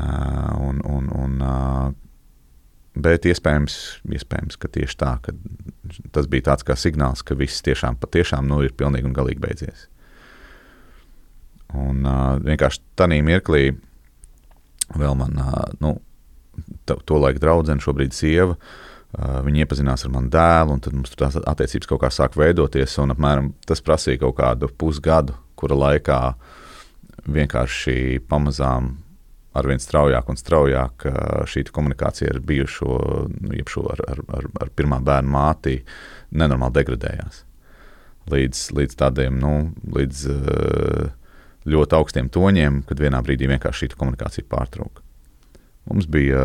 Un, 0.00 0.80
un, 0.86 1.12
un, 1.20 1.38
bet 2.96 3.28
iespējams, 3.28 3.78
iespējams, 4.08 4.56
ka 4.56 4.72
tieši 4.72 5.00
tā, 5.04 5.14
ka 5.20 5.36
tas 6.16 6.32
bija 6.32 6.48
tāds 6.48 6.64
kā 6.64 6.80
signāls, 6.80 7.20
ka 7.26 7.36
viss 7.36 7.60
tiešām, 7.66 8.00
patiešām 8.00 8.48
nu, 8.48 8.64
ir 8.64 8.72
pilnīgi 8.72 9.10
un 9.10 9.16
galīgi 9.20 9.44
beidzies. 9.44 9.89
Un 11.76 12.06
uh, 12.06 12.36
vienkārši 12.42 12.82
tādā 12.98 13.18
mirklī 13.22 13.70
vēl 14.98 15.16
man, 15.18 15.36
uh, 15.38 15.66
nu, 15.82 15.96
to, 16.88 17.18
laiku 17.22 17.42
draudzene, 17.42 17.82
šobrīd 17.82 18.14
sieva, 18.16 18.56
uh, 18.56 19.36
viņa 19.46 19.64
iepazinās 19.64 20.06
ar 20.06 20.14
manu 20.14 20.32
dēlu, 20.34 20.74
un 20.74 20.82
tad 20.82 20.96
mums 20.96 21.14
tās 21.14 21.38
attiecības 21.38 21.90
kaut 21.90 22.02
kā 22.04 22.10
sāk 22.14 22.38
veidoties. 22.38 22.96
Apmēram 23.04 23.52
tas 23.68 23.84
prasīja 23.86 24.24
kaut 24.24 24.38
kādu 24.40 24.70
pusgadu, 24.80 25.36
kura 25.54 25.78
laikā 25.78 26.20
vienkārši 27.30 28.24
pamazām 28.26 28.96
arvien 29.54 29.82
straujāk 29.82 30.28
un 30.30 30.38
straujāk 30.38 31.06
šī 31.50 31.64
komunikācija 31.74 32.30
ar 32.32 32.40
bijušo, 32.46 32.96
nu, 33.34 33.62
šo 33.68 33.84
ar, 33.92 34.02
ar, 34.14 34.20
ar, 34.38 34.50
ar 34.62 34.70
pirmā 34.78 35.00
bērnu 35.04 35.34
māti 35.34 35.80
nenormāli 36.30 36.78
degradējās. 36.78 37.44
Līdz, 38.30 38.60
līdz 38.78 38.98
tādiem, 39.00 39.40
nu, 39.42 39.54
līdz 39.90 40.22
uh, 40.30 41.19
ļoti 41.68 41.96
augstiem 41.96 42.30
toņiem, 42.32 42.82
kad 42.88 43.00
vienā 43.02 43.20
brīdī 43.24 43.48
vienkārši 43.50 43.86
šī 43.86 44.00
komunikācija 44.00 44.48
pārtrauka. 44.48 45.04
Mums 45.90 46.08
bija 46.10 46.42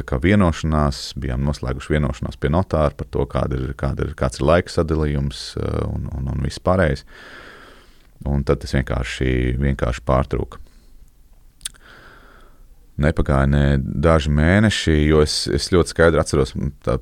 vienošanās, 0.00 1.12
bijām 1.16 1.44
noslēguši 1.44 1.92
vienošanās 1.92 2.38
pie 2.40 2.50
notāra 2.50 2.94
par 2.96 3.06
to, 3.10 3.26
kāda 3.26 3.56
ir, 3.56 3.74
kāda 3.74 4.06
ir, 4.06 4.14
kāds 4.14 4.40
ir 4.40 4.46
laika 4.46 4.70
sadalījums 4.70 5.56
eh, 5.56 5.86
un, 5.86 6.08
un, 6.16 6.28
un 6.32 6.42
viss 6.42 6.62
pārējais. 6.62 7.04
Un 8.24 8.44
tad 8.44 8.60
tas 8.62 8.72
vienkārši, 8.72 9.56
vienkārši 9.58 10.04
pārtrūka. 10.06 10.60
Nepagāja 13.02 13.48
ne 13.48 13.78
daži 13.80 14.30
mēneši, 14.30 14.94
jo 15.08 15.22
es, 15.24 15.48
es 15.50 15.70
ļoti 15.72 15.90
skaidri 15.90 16.20
atceros, 16.20 16.52
ka 16.84 16.98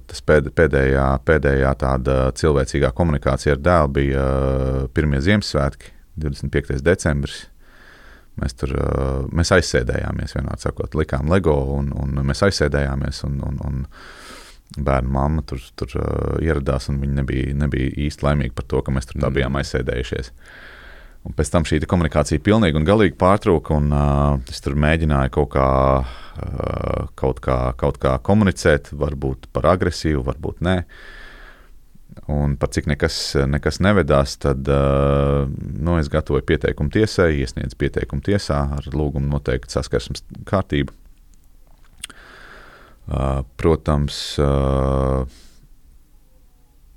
pēdējā, 0.57 1.07
pēdējā 1.27 1.73
tāda 1.77 2.19
cilvēcīgā 2.39 2.93
komunikācija 2.97 3.59
ar 3.59 3.65
dēlu 3.65 3.95
bija 3.99 4.27
eh, 4.27 4.85
pirmie 4.95 5.21
Ziemassvētki, 5.21 6.00
25. 6.23 6.81
decembris. 6.87 7.45
Mēs 8.41 8.55
tur 8.57 8.73
mēs 9.37 9.51
aizsēdējāmies, 9.53 10.37
vienādi 10.39 10.65
sakot, 10.65 10.95
likām 10.97 11.29
LEGO, 11.29 11.57
un, 11.77 11.91
un 11.93 12.21
mēs 12.25 12.45
aizsēdējāmies. 12.47 13.25
Un, 13.29 13.41
un, 13.45 13.59
un 13.67 14.85
bērnu 14.87 15.11
mamma 15.11 15.43
tur, 15.45 15.61
tur 15.77 15.97
ieradās, 16.41 16.89
un 16.93 17.01
viņa 17.03 17.21
nebija, 17.21 17.55
nebija 17.59 17.91
īsti 18.07 18.27
laimīga 18.27 18.55
par 18.57 18.69
to, 18.71 18.83
ka 18.87 18.95
mēs 18.95 19.11
tur 19.11 19.19
tā 19.19 19.27
mm. 19.27 19.37
bijām 19.37 19.59
aizsēdējušies. 19.61 20.33
Un 21.27 21.35
pēc 21.37 21.51
tam 21.53 21.67
šī 21.69 21.83
komunikācija 21.91 22.41
pilnīgi 22.41 22.79
un 22.81 22.87
galīgi 22.89 23.19
pārtrūka, 23.21 23.77
un 23.77 23.91
uh, 23.93 24.39
es 24.49 24.63
tur 24.65 24.79
mēģināju 24.81 25.35
kaut 25.35 25.51
kā, 25.53 25.71
uh, 26.01 27.11
kaut 27.19 27.43
kā, 27.45 27.59
kaut 27.83 27.99
kā 28.01 28.15
komunicēt, 28.25 28.95
varbūt 28.97 29.51
par 29.53 29.69
agresīvu, 29.75 30.23
varbūt 30.31 30.63
nē. 30.65 30.79
Uh, 30.81 31.20
Un 32.31 32.57
par 32.59 32.71
cik 32.75 32.89
nekas, 32.91 33.17
nekas 33.51 33.81
nevedās, 33.83 34.37
tad 34.43 34.67
nu, 34.67 35.97
es 35.99 36.11
gatavoju 36.11 36.45
pieteikumu 36.47 36.91
tiesai, 36.95 37.33
iesniedzu 37.43 37.79
pieteikumu 37.79 38.23
tiesā 38.27 38.59
ar 38.79 38.89
lūgumu 38.95 39.31
noteikt 39.31 39.71
saskarsmes 39.75 40.25
kārtību. 40.49 40.95
Protams, 43.59 44.19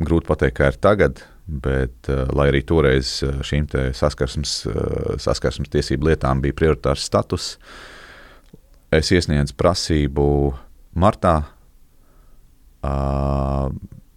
grūti 0.03 0.29
pateikt, 0.29 0.57
kā 0.59 0.69
ir 0.69 0.77
tagad, 0.81 1.23
bet 1.45 2.09
lai 2.33 2.49
arī 2.51 2.61
toreiz 2.69 3.15
šīm 3.45 3.65
saskarsmes, 3.97 4.53
saskarsmes 5.21 5.73
tiesību 5.73 6.11
lietām 6.11 6.41
bija 6.43 6.57
prioritārs 6.57 7.05
status, 7.09 7.55
es 8.93 9.09
iesniedzu 9.13 9.57
prasību 9.57 10.27
martā. 10.93 11.39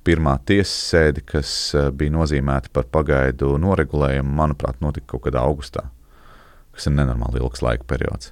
Pirmā 0.06 0.36
tiesas 0.46 0.74
sēde, 0.92 1.22
kas 1.26 1.50
eh, 1.74 1.88
bija 1.90 2.14
nozīmēta 2.14 2.70
par 2.74 2.86
pagaidu 2.94 3.56
noregulējumu, 3.58 4.36
manuprāt, 4.38 4.78
notika 4.84 5.14
kaut 5.14 5.24
kādā 5.26 5.42
augustā, 5.42 5.88
kas 6.76 6.86
ir 6.86 6.94
nenormāli 6.94 7.42
ilgs 7.42 7.64
laika 7.66 7.86
periods. 7.90 8.30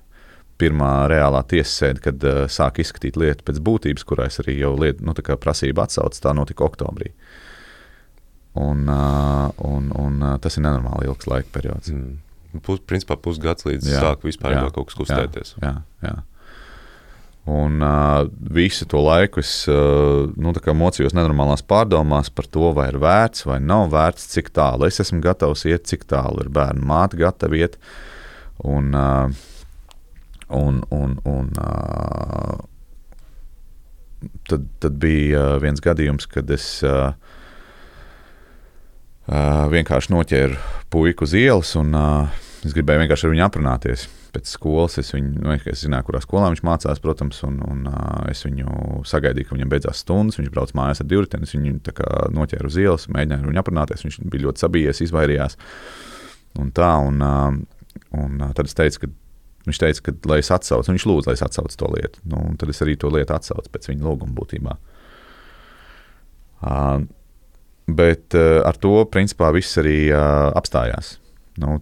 Pirmā 0.61 1.09
reālā 1.11 1.41
tiesas 1.51 1.75
sēde, 1.81 2.03
kad 2.05 2.25
uh, 2.31 2.45
sāk 2.47 2.79
izskatīt 2.79 3.17
lietu 3.19 3.43
pēc 3.43 3.59
būtības, 3.67 4.05
kurā 4.07 4.29
es 4.31 4.39
arī 4.39 4.55
jau 4.61 4.71
lietu, 4.79 5.03
nu, 5.03 5.15
prasību 5.19 5.83
atsaucu, 5.83 6.21
tā 6.23 6.31
notika 6.37 6.63
oktobrī. 6.63 7.11
Un, 8.63 8.85
uh, 8.87 9.51
un, 9.67 9.91
un 9.99 10.23
uh, 10.23 10.37
tas 10.39 10.55
ir 10.55 10.63
nenormāli 10.63 11.09
ilgs 11.11 11.27
laika 11.27 11.51
periods. 11.57 11.91
Mm. 11.91 12.21
Pus, 12.63 12.79
principā 12.87 13.17
pusgads 13.19 13.67
līdz 13.67 13.91
jā, 13.97 14.05
sāk 14.05 14.23
vispār 14.23 14.55
jā, 14.55 14.63
kaut 14.77 14.93
kas 14.93 15.01
kustēties. 15.01 15.57
Jā, 15.59 15.73
jā, 16.07 16.13
jā. 16.13 16.15
Un 17.45 17.83
uh, 17.85 18.25
visu 18.57 18.87
to 18.89 19.03
laiku 19.05 19.43
es 19.43 19.67
uh, 19.69 20.25
nu, 20.41 20.53
mocījos 20.81 21.13
nenormālās 21.13 21.61
pārdomās 21.69 22.31
par 22.33 22.49
to, 22.49 22.71
vai 22.73 22.87
ir 22.89 22.97
vērts 23.03 23.45
vai 23.45 23.59
nav 23.61 23.91
vērts, 23.93 24.31
cik 24.33 24.49
tālu 24.57 24.89
es 24.89 25.03
esmu 25.05 25.21
gatavs 25.25 25.67
iet, 25.69 25.85
cik 25.91 26.07
tālu 26.09 26.41
ir 26.41 26.49
bērnu 26.49 26.87
māte 26.89 27.21
gatava 27.21 27.59
iet. 27.61 27.77
Un, 28.65 28.97
uh, 28.97 29.29
un, 30.57 30.81
un, 30.89 31.19
un, 31.29 31.53
uh, 31.61 32.57
tad, 34.49 34.65
tad 34.81 34.97
bija 35.05 35.61
viens 35.61 35.85
gadījums, 35.85 36.25
kad 36.33 36.49
es 36.49 36.81
uh, 36.89 37.13
uh, 39.29 39.69
vienkārši 39.69 40.17
noķēru 40.17 40.57
puiku 40.89 41.29
uz 41.29 41.37
ielas 41.37 41.77
un 41.77 41.93
uh, 41.93 42.45
es 42.65 42.73
gribēju 42.73 43.05
vienkārši 43.05 43.29
ar 43.29 43.37
viņu 43.37 43.51
aprunāties 43.53 44.09
pēc 44.35 44.51
skolas 44.51 44.99
es 45.01 45.13
viņu, 45.15 45.33
nu, 45.45 45.55
es 45.55 45.85
zināju, 45.85 46.09
kurā 46.09 46.21
skolā 46.23 46.51
viņš 46.53 46.63
mācās, 46.67 47.01
protams, 47.03 47.41
un, 47.47 47.61
un 47.65 47.85
uh, 47.91 48.25
es 48.33 48.43
viņu 48.47 49.05
sagaidīju, 49.09 49.49
ka 49.49 49.57
viņam 49.57 49.73
beidzās 49.73 50.03
stundas. 50.05 50.39
Viņš 50.41 50.53
brauc 50.55 50.75
mājās 50.77 51.03
ar 51.05 51.09
divriteni, 51.11 51.47
es 51.47 51.55
viņu 51.57 51.79
noķēru 52.35 52.71
uz 52.71 52.79
ielas, 52.83 53.09
mēģināju 53.15 53.47
ar 53.47 53.53
viņu 53.53 53.63
aprunāties. 53.63 54.07
Viņš 54.07 54.19
bija 54.33 54.47
ļoti 54.49 54.65
sabijies, 54.65 55.03
izvairījās. 55.07 55.59
Un 56.63 56.75
tā, 56.75 56.91
un, 57.07 57.23
uh, 57.25 58.03
un 58.21 58.45
tad 58.59 58.71
es 58.71 58.79
teicu, 58.79 59.05
ka 59.05 59.13
viņš 59.69 59.81
teica, 59.81 60.05
ka, 60.09 60.17
lai 60.31 60.41
es 60.43 60.53
atsaucu, 60.55 60.93
viņš 60.93 61.09
lūdza, 61.09 61.31
lai 61.31 61.39
es 61.39 61.47
atsaucu 61.47 61.81
to 61.81 61.91
lietu. 61.95 62.23
Nu, 62.31 62.45
tad 62.61 62.75
es 62.75 62.83
arī 62.85 62.99
to 63.01 63.11
lietu 63.15 63.37
atsaucu 63.37 63.73
pēc 63.73 63.91
viņa 63.91 64.07
lūguma 64.07 64.37
būtībā. 64.37 64.77
Uh, 66.65 67.07
bet 67.87 68.37
uh, 68.39 68.61
ar 68.67 68.79
to 68.81 69.03
principā 69.13 69.51
viss 69.57 69.81
arī 69.81 69.99
uh, 70.11 70.51
apstājās. 70.57 71.19
Nu, 71.61 71.79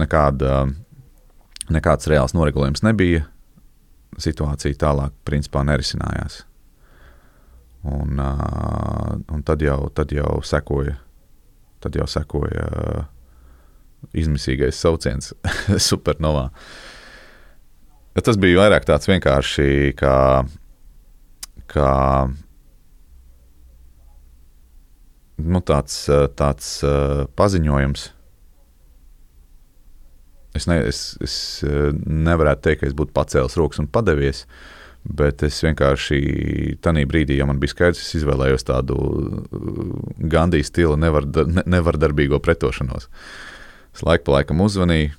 nekāda 0.00 0.58
uh, 0.64 0.74
nekāds 1.72 2.08
reāls 2.10 2.34
noregulējums 2.36 2.84
nebija. 2.86 3.24
Situācija 4.22 4.78
tālāk 4.80 5.14
principā 5.28 5.64
nerisinājās. 5.66 6.44
Un, 7.86 8.18
uh, 8.18 9.12
un 9.30 9.42
tad, 9.46 9.62
jau, 9.62 9.90
tad 9.94 10.10
jau 10.14 10.40
sekoja, 10.46 10.96
tad 11.84 11.98
jau 11.98 12.06
sekoja 12.10 12.64
uh, 12.66 13.04
izmisīgais 14.16 14.78
sauciens 14.80 15.34
supernovā. 15.88 16.48
Ja 18.16 18.24
tas 18.24 18.38
bija 18.40 18.62
vairāk 18.62 18.86
tāds 18.88 19.10
vienkārši 19.10 19.92
kā, 19.98 20.16
kā 21.68 21.90
nu, 25.36 25.60
tāds, 25.60 25.98
tāds 26.40 26.70
paziņojums 27.36 28.06
Es, 30.56 30.66
ne, 30.70 30.80
es, 30.88 31.02
es 31.24 31.36
eh, 31.66 31.92
nevarētu 32.06 32.64
teikt, 32.66 32.82
ka 32.82 32.90
es 32.90 32.96
būtu 32.96 33.14
pacēlis 33.16 33.58
rokas 33.60 33.82
un 33.82 33.90
padevies. 33.92 34.46
Bet 35.06 35.44
es 35.46 35.60
vienkārši 35.62 36.16
tajā 36.82 37.04
brīdī, 37.06 37.36
ja 37.38 37.46
man 37.46 37.60
bija 37.62 37.76
skaidrs, 37.76 38.00
es 38.02 38.16
izvēlējos 38.18 38.66
tādu 38.66 38.96
eh, 38.96 39.92
Gandijas 40.32 40.72
stila 40.72 40.96
nevar, 40.98 41.28
ne, 41.46 41.62
nevardarbīgo 41.76 42.40
pretošanos. 42.42 43.06
Es 43.94 44.02
laiku 44.06 44.26
pa 44.26 44.40
laikam 44.40 44.64
uzvanīju, 44.64 45.14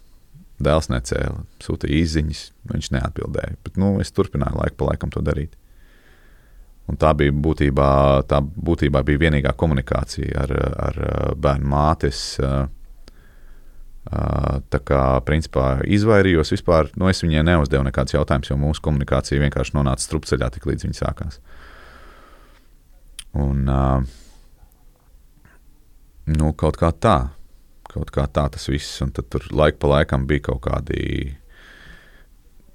dēls 0.64 0.90
necēla, 0.92 1.46
sūtīja 1.64 2.02
īsiņas, 2.02 2.44
viņš 2.74 2.92
neatbildēja. 2.98 3.56
Bet 3.66 3.80
nu, 3.80 3.96
es 4.04 4.14
turpināju 4.14 4.60
laiku 4.60 4.80
pa 4.82 4.92
laikam 4.92 5.14
to 5.14 5.24
darīt. 5.26 5.56
Un 6.88 6.96
tā 7.00 7.12
bija 7.20 7.34
būtībā, 7.36 7.90
tā 8.32 8.40
būtībā 8.42 9.02
bija 9.08 9.26
vienīgā 9.26 9.52
komunikācija 9.60 10.46
ar, 10.46 10.54
ar 10.88 11.00
bērnu 11.36 11.68
mātes. 11.68 12.22
Tā 14.08 14.80
kā 14.88 15.02
principā 15.28 15.82
izvairījos 15.84 16.54
vispār, 16.54 16.92
nu 16.96 17.10
es 17.12 17.20
viņai 17.24 17.44
neuzdevu 17.44 17.84
nekādus 17.90 18.16
jautājumus, 18.16 18.52
jo 18.52 18.60
mūsu 18.62 18.84
komunikācija 18.86 19.42
vienkārši 19.42 19.76
nonāca 19.76 20.06
strupceļā 20.06 20.48
tik 20.54 20.68
līdz 20.70 20.88
viņa 20.88 21.00
sākās. 21.02 21.42
Un, 23.38 23.66
nu, 26.38 26.54
kaut 26.62 26.80
kā 26.80 26.94
tā, 26.96 27.18
kaut 27.92 28.14
kā 28.16 28.28
tā 28.32 28.46
tas 28.54 28.70
viss, 28.72 29.02
un 29.04 29.12
tad 29.16 29.28
tur 29.34 29.50
laika 29.52 29.82
pa 29.82 29.92
laikam 29.98 30.24
bija 30.30 30.46
kaut 30.52 30.64
kādi 30.70 31.36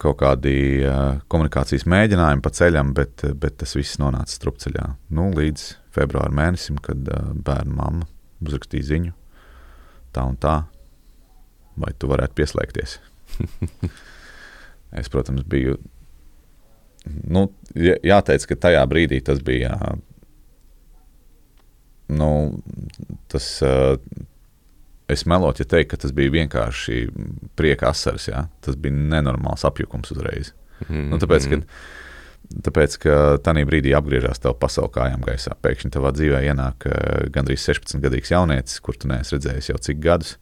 kaut 0.02 0.18
kādi 0.18 0.82
komunikācijas 1.30 1.86
mēģinājumi 1.86 2.42
pa 2.42 2.50
ceļam, 2.50 2.90
bet, 2.96 3.22
bet 3.38 3.60
tas 3.62 3.76
viss 3.78 4.00
nonāca 4.02 4.34
strupceļā. 4.34 4.88
Nu, 5.14 5.28
līdz 5.36 5.68
februāra 5.94 6.34
mēnesim, 6.34 6.80
kad 6.82 7.06
bērnu 7.46 7.76
mamma 7.78 8.08
uzrakstīja 8.42 8.88
ziņu, 8.90 9.14
tā 10.12 10.26
un 10.26 10.40
tā, 10.42 10.56
vai 11.80 11.92
tu 11.98 12.10
varētu 12.10 12.38
pieslēgties. 12.40 12.98
es, 15.00 15.10
protams, 15.12 15.44
biju. 15.48 15.78
Nu, 17.06 17.48
jāteic, 17.74 18.44
ka 18.50 18.58
tajā 18.68 18.82
brīdī 18.90 19.22
tas 19.24 19.40
bija. 19.42 19.74
Nu, 22.12 22.28
tas, 23.32 23.48
uh, 23.66 23.96
Es 25.12 25.26
melot, 25.28 25.58
ja 25.60 25.66
teiktu, 25.68 25.90
ka 25.92 26.02
tas 26.04 26.12
bija 26.16 26.32
vienkārši 26.32 27.02
prieka 27.58 27.90
asaras. 27.92 28.28
Ja? 28.30 28.46
Tas 28.64 28.78
bija 28.80 28.94
nenormāls 28.96 29.64
apjukums 29.68 30.14
uzreiz. 30.14 30.52
Mm. 30.88 31.10
Nu, 31.12 31.18
tāpēc, 31.22 31.48
ka, 31.50 31.58
tāpēc, 32.68 32.96
ka 33.02 33.16
tajā 33.44 33.66
brīdī 33.68 33.92
apgriežas 33.98 34.42
tev 34.42 34.56
pasaule 34.62 34.92
kājām 34.94 35.24
gaisā. 35.26 35.56
Pēkšņi 35.64 35.92
tavā 35.96 36.14
dzīvē 36.16 36.44
ienāk 36.48 36.88
uh, 36.88 36.94
gandrīz 37.34 37.66
16 37.68 38.02
gadīgs 38.04 38.32
jaunietis, 38.32 38.80
kur 38.84 38.96
tu 38.98 39.10
neesi 39.10 39.36
redzējis 39.36 39.72
jau 39.72 39.80
cik 39.88 40.00
gadus. 40.04 40.36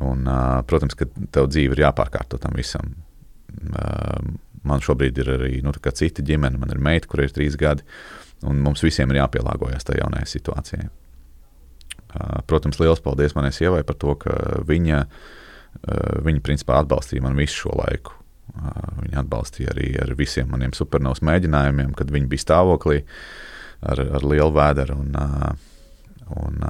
Un, 0.00 0.24
protams, 0.68 0.96
ka 0.96 1.04
tev 1.34 1.50
dzīve 1.52 1.76
ir 1.76 1.84
jāpārkārto 1.84 2.38
tam 2.40 2.56
visam. 2.56 2.94
Man 4.62 4.80
šobrīd 4.80 5.18
ir 5.20 5.30
arī 5.34 5.52
nu, 5.64 5.74
cita 5.74 6.24
ģimene, 6.24 6.56
man 6.60 6.72
ir 6.72 6.80
meita, 6.80 7.10
kur 7.10 7.20
ir 7.20 7.34
trīs 7.34 7.58
gadi, 7.60 7.84
un 8.48 8.62
mums 8.64 8.82
visiem 8.84 9.10
ir 9.12 9.20
jāpielāgojas 9.20 9.84
tajā 9.84 10.00
jaunajai 10.00 10.30
situācijai. 10.30 10.88
Protams, 12.48 12.80
liels 12.80 13.00
paldies 13.04 13.36
manai 13.36 13.52
sievai 13.56 13.82
par 13.88 13.96
to, 14.00 14.14
ka 14.20 14.32
viņa, 14.68 15.04
viņa 16.24 16.44
principā 16.44 16.80
atbalstīja 16.80 17.24
mani 17.24 17.42
visu 17.44 17.66
šo 17.66 17.76
laiku. 17.82 18.16
Viņa 18.52 19.22
atbalstīja 19.22 19.72
arī 19.72 19.92
ar 20.02 20.12
visiem 20.18 20.50
maniem 20.52 20.74
supernovas 20.76 21.22
mēģinājumiem, 21.24 21.94
kad 21.96 22.12
viņi 22.12 22.28
bija 22.32 22.44
stāvoklī 22.44 23.00
ar, 23.80 24.02
ar 24.18 24.26
lielu 24.28 24.52
vēderu. 24.56 24.98
Un, 25.00 25.16
un, 26.42 26.66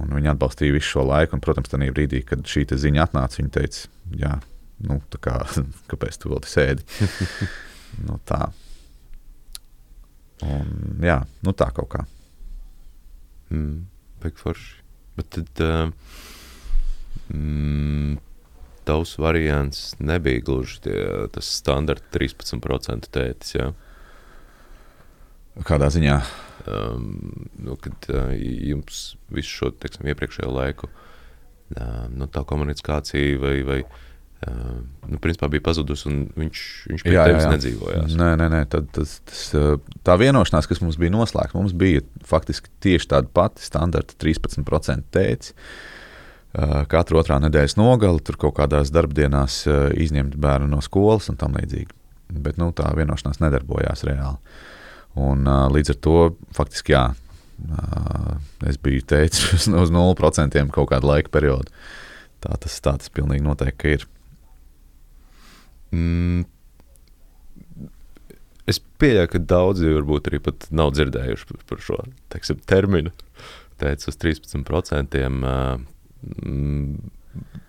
un 0.00 0.16
viņa 0.16 0.34
atbalstīja 0.34 0.74
visu 0.74 0.96
šo 0.96 1.06
laiku. 1.08 1.36
Un, 1.36 1.44
protams, 1.44 1.70
tajā 1.72 1.94
brīdī, 1.94 2.24
kad 2.26 2.44
šī 2.48 2.66
ziņa 2.70 3.06
atnāca, 3.06 3.40
viņa 3.40 3.54
teica, 3.54 3.86
jā, 4.20 4.34
nu, 4.88 5.00
kā, 5.20 5.38
kāpēc 5.90 6.20
tu 6.20 6.34
vēl 6.34 6.44
te 6.44 6.52
sēdi? 6.52 6.86
nu, 8.08 8.20
tā. 8.28 8.46
Un, 10.44 10.70
jā, 11.04 11.22
nu 11.46 11.56
tā 11.56 11.70
kaut 11.72 11.92
kā. 11.94 12.06
Mm 13.54 13.94
baigi 14.24 14.40
forši. 14.40 14.76
Bet 15.16 15.28
tad 15.30 15.60
uh, 15.60 15.90
mm, 17.28 18.16
tavs 18.84 19.18
variants 19.18 19.94
nebija 19.98 20.42
gluži 20.44 20.80
tie, 20.86 21.02
tas 21.32 21.50
standarta 21.60 22.18
13% 22.18 23.10
tētis. 23.14 23.54
Ja? 23.54 23.70
Kādā 25.68 25.90
ziņā? 25.94 26.18
Um, 26.64 27.48
nu, 27.60 27.76
kad 27.76 28.06
uh, 28.08 28.30
jums 28.40 29.14
visu 29.28 29.50
šo 29.58 29.68
teiksim, 29.76 30.06
iepriekšējo 30.08 30.48
laiku 30.48 30.88
uh, 30.88 32.06
nu, 32.08 32.24
tā 32.32 32.40
komunikācija 32.48 33.40
vai, 33.42 33.58
vai 33.68 33.76
uh, 33.84 34.78
nu, 35.10 35.18
principā 35.20 35.50
bija 35.52 35.64
pazudusi, 35.66 36.06
un 36.08 36.22
viņš, 36.40 36.62
viņš 36.88 37.04
pie 37.04 37.12
jā, 37.12 37.26
tevis 37.28 37.42
jā, 37.42 37.48
jā. 37.48 37.52
nedzīvojās. 37.56 38.16
Nē, 38.20 38.30
nē, 38.40 38.48
nē 38.54 38.62
tad, 38.72 38.88
tas, 38.96 39.18
tas, 39.28 39.42
tā 40.08 40.16
vienošanās, 40.20 40.68
kas 40.70 40.80
mums 40.84 40.96
bija 41.00 41.12
noslēgta, 41.12 41.58
mums 41.58 41.74
bija 41.76 42.04
faktiski 42.24 42.72
tieši 42.84 43.10
tāda 43.12 43.28
pati 43.36 43.64
standarta 43.64 44.16
13% 44.24 45.04
tēci. 45.14 45.52
Katru 46.88 47.18
otrā 47.18 47.40
nedēļas 47.42 47.74
nogali 47.80 48.22
tur 48.22 48.38
kaut 48.38 48.54
kādās 48.60 48.92
darbdienās 48.94 49.64
izņemt 49.98 50.36
bērnu 50.38 50.70
no 50.70 50.78
skolas 50.86 51.26
un 51.32 51.36
tam 51.40 51.56
līdzīgi. 51.58 51.90
Bet 52.44 52.60
nu, 52.62 52.70
tā 52.76 52.92
vienošanās 52.94 53.42
nedarbojās 53.42 54.06
reāli. 54.06 54.38
Un, 55.20 55.46
līdz 55.46 55.94
ar 55.94 55.98
to 56.02 56.16
faktiski 56.56 56.94
jā, 56.94 57.04
es 58.66 58.78
biju 58.82 59.04
teicis 59.06 59.68
uz 59.82 59.92
0% 59.94 60.64
kaut 60.74 60.90
kādu 60.90 61.10
laika 61.10 61.32
periodu. 61.34 61.70
Tā 62.44 62.58
tas, 62.60 62.74
tā 62.84 62.96
tas 63.00 63.12
pilnīgi 63.14 63.44
noteikti 63.46 63.94
ir. 63.96 64.06
Mm, 65.94 66.42
es 68.68 68.80
pieļauju, 69.00 69.30
ka 69.32 69.40
daudzi 69.54 69.94
varbūt 69.94 70.28
arī 70.30 70.42
pat 70.44 70.66
nav 70.74 70.92
dzirdējuši 70.96 71.60
par 71.70 71.84
šo 71.84 72.00
teiksim, 72.34 72.60
terminu. 72.68 73.14
Teicis 73.80 74.12
uz 74.12 74.18
13%. 74.20 75.22
Mm, 76.44 76.98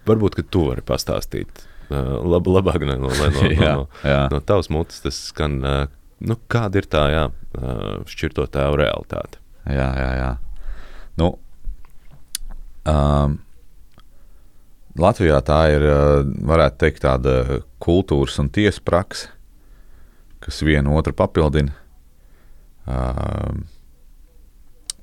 varbūt, 0.09 0.39
ka 0.39 0.45
tu 0.49 0.67
vari 0.71 0.83
pastāstīt. 0.85 1.63
Lab, 1.89 2.47
labāk 2.49 2.81
ne, 2.81 2.97
no, 3.03 3.11
no, 3.13 3.29
no, 3.29 3.45
no, 3.53 4.17
no 4.33 4.41
tavas 4.41 4.71
mutes 4.73 5.05
tas 5.05 5.21
skan. 5.29 5.61
Nu, 6.23 6.37
kāda 6.47 6.79
ir 6.79 6.87
tā 6.87 7.01
jā, 7.11 7.23
šķirto 8.07 8.45
tēvu 8.53 8.79
realitāte? 8.79 9.41
Jā, 9.67 9.89
jā, 9.99 10.11
jā. 10.19 10.29
Nu, 11.19 11.33
um, 12.87 13.39
Latvijā 14.95 15.41
tā 15.43 15.59
ir, 15.73 15.83
varētu 16.47 16.79
teikt, 16.79 17.01
tāda 17.03 17.59
kultūras 17.83 18.37
un 18.39 18.47
tiesas 18.47 18.79
praksa, 18.79 19.33
kas 20.39 20.61
vienu 20.63 20.95
otru 20.95 21.11
papildina. 21.17 21.75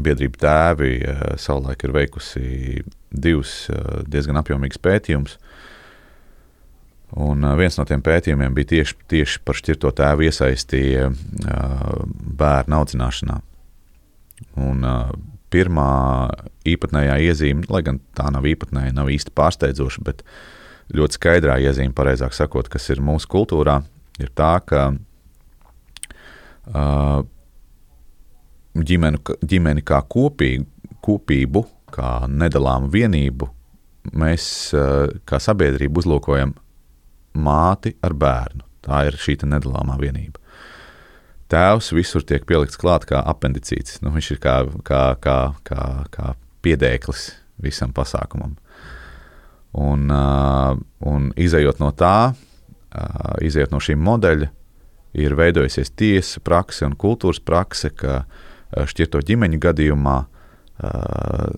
Biedrība 0.03 0.41
tēvi 0.41 0.93
savulaik 1.37 1.85
ir 1.85 1.93
veikusi 1.93 2.45
divus 3.13 3.67
diezgan 4.09 4.41
apjomīgus 4.41 4.81
pētījumus. 4.81 5.37
Un 7.13 7.45
viens 7.59 7.77
no 7.77 7.85
tiem 7.85 8.01
pētījumiem 8.05 8.55
bija 8.57 8.71
tieši, 8.71 8.97
tieši 9.13 9.43
par 9.45 9.59
šķirto 9.59 9.91
tēvu 9.99 10.25
iesaistīja 10.29 11.11
bērnu 12.41 12.79
audzināšanā. 12.79 13.37
Un, 14.63 14.87
pirmā 15.53 15.93
īpatnējā 16.69 17.19
iezīme, 17.29 17.67
lai 17.73 17.83
gan 17.87 18.01
tā 18.17 18.31
nav 18.33 18.47
īpatnēja, 18.49 18.95
nav 18.97 19.11
īsti 19.13 19.35
pārsteidzoša, 19.37 20.05
bet 20.07 20.25
ļoti 20.97 21.19
skaidrā 21.19 21.59
iezīme, 21.63 21.95
pareizāk 21.97 22.37
sakot, 22.37 22.71
kas 22.73 22.89
ir 22.93 23.03
mūsu 23.05 23.29
kultūrā, 23.33 23.81
ir 24.23 24.33
tā, 24.39 24.55
ka 24.65 24.93
ģimeni, 28.93 29.23
ģimeni 29.53 29.85
kā 29.89 30.03
kopīgu, 30.09 30.69
kopību, 31.03 31.65
kā 31.93 32.13
nedalāmu 32.31 32.89
vienību, 32.93 33.49
mēs 34.19 34.45
kā 35.29 35.41
sabiedrība 35.43 36.01
uzlūkojam 36.03 36.55
māti 37.35 37.97
ar 38.03 38.15
bērnu. 38.15 38.67
Tā 38.83 39.07
ir 39.09 39.19
šī 39.21 39.39
nedalāmā 39.47 39.99
vienība 40.01 40.43
tēvs 41.53 41.93
visur 41.97 42.25
tiek 42.27 42.47
pielikts 42.49 42.81
klāt 42.81 43.07
kā 43.09 43.21
apendicīts. 43.29 44.01
Nu, 44.05 44.13
viņš 44.15 44.31
ir 44.35 44.41
kā, 44.43 44.57
kā, 44.87 45.03
kā, 45.23 45.39
kā, 45.67 45.85
kā 46.13 46.33
piedēklis 46.65 47.29
visam 47.63 47.93
pasākumam. 47.95 48.57
Un, 49.73 50.09
uh, 50.13 50.77
un 51.09 51.31
izējot 51.41 51.81
no 51.81 51.93
tā, 51.97 52.33
uh, 52.33 53.37
izējot 53.45 53.73
no 53.73 53.81
šī 53.83 53.97
modeļa, 54.01 54.49
ir 55.23 55.37
veidojusies 55.37 55.93
tiesa 55.97 56.41
prakse 56.45 56.87
un 56.89 56.97
kultūras 56.97 57.41
prakse, 57.45 57.91
ka 57.93 58.23
šķirto 58.89 59.21
ģimeņu 59.29 59.59
gadījumā 59.61 60.17
uh, 60.25 61.49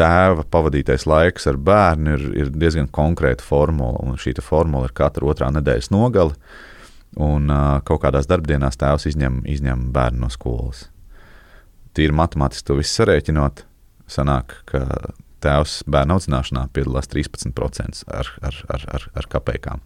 tēva 0.00 0.48
pavadītais 0.48 1.04
laiks 1.06 1.46
ar 1.50 1.60
bērnu 1.60 2.16
ir, 2.16 2.26
ir 2.46 2.50
diezgan 2.56 2.88
konkrēta 2.88 3.44
formula. 3.44 4.00
Un 4.02 4.16
šī 4.20 4.34
formula 4.42 4.88
ir 4.88 4.96
katra 4.96 5.28
otrā 5.28 5.52
nedēļas 5.52 5.92
nogale. 5.92 6.34
Uh, 6.34 6.66
un 7.18 7.50
uh, 7.50 7.80
kaut 7.86 8.02
kādās 8.04 8.28
darbdienās 8.30 8.78
tēvs 8.78 9.08
izņem, 9.10 9.42
izņem 9.50 9.88
bērnu 9.94 10.24
no 10.24 10.30
skolas. 10.30 10.86
Tīri 11.96 12.14
matemātiski 12.14 12.68
to 12.68 12.78
visu 12.78 13.00
sarēķinot, 13.00 13.64
sanāk, 14.10 14.60
ka 14.70 14.84
tēvs 15.42 15.80
bērnu 15.90 16.18
audzināšanā 16.18 16.68
piedalās 16.74 17.10
13% 17.10 18.04
ar, 18.06 18.30
ar, 18.46 18.60
ar, 18.70 18.86
ar, 18.94 19.08
ar 19.16 19.30
kapekām. 19.32 19.82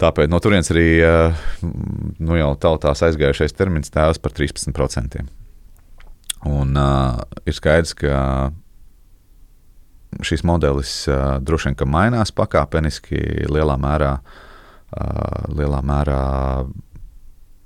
Tāpēc 0.00 0.30
no 0.32 0.38
turienes 0.40 0.70
arī 0.72 0.86
nu 2.24 2.38
jau 2.38 2.54
tautās 2.60 3.02
aizgājušais 3.04 3.56
termins 3.56 3.92
tēvs 3.92 4.22
par 4.22 4.32
13%. 4.36 5.26
Un 6.48 6.76
uh, 6.78 7.20
ir 7.44 7.56
skaidrs, 7.56 7.92
ka 7.98 8.50
šis 10.24 10.42
modelis 10.48 10.92
uh, 11.10 11.36
droši 11.44 11.74
vien 11.74 11.90
mainās 11.92 12.32
pakāpeniski, 12.32 13.20
lielā 13.52 13.76
mērā 13.80 14.14
uh, 14.20 15.44
lielā 15.52 15.80
mērā 15.84 16.20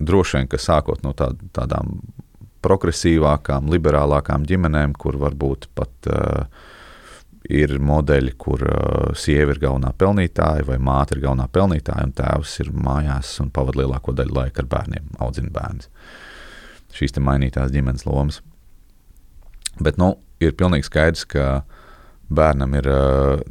droši 0.04 0.40
vien, 0.40 0.50
ka 0.50 0.60
sākot 0.60 1.04
no 1.06 1.14
tā, 1.16 1.30
tādām 1.54 2.00
progresīvākām, 2.64 3.68
liberālākām 3.72 4.46
ģimenēm, 4.48 4.94
kur 4.98 5.18
varbūt 5.20 5.68
pat 5.76 6.08
uh, 6.10 6.46
ir 7.44 7.76
modeļi, 7.78 8.34
kur 8.40 8.64
uh, 8.66 9.12
sieva 9.18 9.54
ir 9.54 9.60
galvenā 9.62 9.92
pelnītāja, 10.00 10.64
vai 10.68 10.78
māte 10.80 11.16
ir 11.16 11.24
galvenā 11.26 11.48
pelnītāja, 11.52 12.08
un 12.08 12.16
tēvs 12.16 12.58
ir 12.64 12.72
mājās 12.72 13.36
un 13.44 13.52
pavadīja 13.54 13.84
lielāko 13.84 14.16
daļu 14.16 14.38
laika 14.40 14.64
ar 14.64 14.70
bērniem, 14.72 15.12
audzina 15.24 15.52
bērnus. 15.54 15.92
Šīs 16.94 17.16
mainītās 17.18 17.72
ģimenes 17.74 18.06
lomas. 18.06 18.40
Bet 19.82 19.98
nu, 19.98 20.14
ir 20.42 20.54
pilnīgi 20.58 20.88
skaidrs, 20.88 21.26
ka 21.30 21.64
bērnam 22.34 22.74
ir 22.78 22.88
uh, 22.90 23.44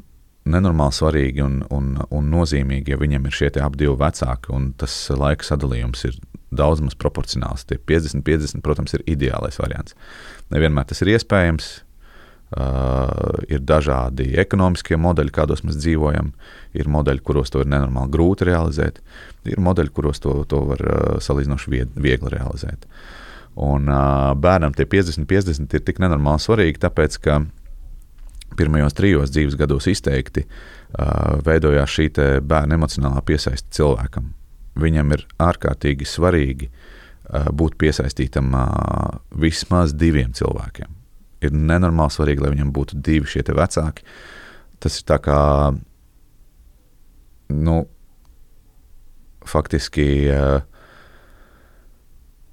nenormāli 0.49 0.95
svarīgi 0.97 1.43
un, 1.43 1.61
un, 1.73 1.95
un 2.11 2.29
nozīmīgi, 2.33 2.93
ja 2.93 2.99
viņam 2.99 3.27
ir 3.27 3.37
šie 3.37 3.51
abi 3.63 3.87
vecāki, 3.87 4.51
un 4.55 4.71
tas 4.79 4.95
laika 5.11 5.47
sadalījums 5.47 6.03
ir 6.09 6.19
daudz 6.53 6.83
maz 6.85 6.97
proporcionāls. 6.99 7.65
Tie 7.67 7.79
50, 7.79 8.23
50, 8.27 8.63
protams, 8.65 8.93
ir 8.97 9.05
ideālais 9.09 9.57
variants. 9.61 9.95
Nevienmēr 10.53 10.89
tas 10.89 11.03
ir 11.03 11.15
iespējams. 11.15 11.73
Uh, 12.53 13.39
ir 13.49 13.63
dažādi 13.65 14.27
ekonomiskie 14.37 14.93
modeļi, 15.01 15.31
kādos 15.33 15.63
mēs 15.65 15.79
dzīvojam. 15.79 16.27
Ir 16.77 16.89
modeļi, 16.93 17.23
kuros 17.25 17.49
to 17.49 17.63
ir 17.63 17.71
nenormāli 17.71 18.13
grūti 18.13 18.45
realizēt. 18.45 18.99
Ir 19.49 19.57
modeļi, 19.63 19.89
kuros 19.95 20.21
to, 20.21 20.35
to 20.45 20.59
var 20.67 20.83
uh, 20.85 20.99
salīdzinoši 21.23 21.73
viegli 21.97 22.33
realizēt. 22.35 22.85
Un 23.53 23.89
uh, 23.91 24.31
bērnam 24.39 24.73
tie 24.73 24.87
50, 24.89 25.27
50 25.29 25.75
ir 25.77 25.83
tik 25.85 25.99
nenormāli 26.01 26.41
svarīgi, 26.41 26.81
tāpēc 26.81 27.19
ka 27.21 27.41
pirmajos 28.57 28.95
trijos 28.97 29.33
dzīves 29.33 29.57
gados 29.57 29.89
izteikti 29.89 30.45
uh, 30.45 31.37
veidojās 31.45 31.93
šī 31.93 32.07
bērna 32.41 32.79
emocionālā 32.79 33.21
piesaiste 33.25 33.73
cilvēkam 33.77 34.31
viņam 34.79 35.13
ir 35.15 35.23
ārkārtīgi 35.41 36.07
svarīgi 36.07 36.69
uh, 36.69 37.49
būt 37.53 37.77
piesaistītam 37.81 38.53
uh, 38.57 39.19
vismaz 39.39 39.93
diviem 39.97 40.33
cilvēkiem. 40.35 40.99
Ir 41.43 41.55
nenormāli 41.55 42.15
svarīgi, 42.15 42.43
lai 42.43 42.53
viņam 42.53 42.71
būtu 42.75 42.99
divi 43.03 43.29
šie 43.29 43.43
vecāki. 43.51 44.05
Tas 44.83 44.99
ir 44.99 45.07
tā 45.07 45.19
kā, 45.23 45.39
nu, 47.53 47.77
faktiski 49.47 50.07
uh, 50.31 50.61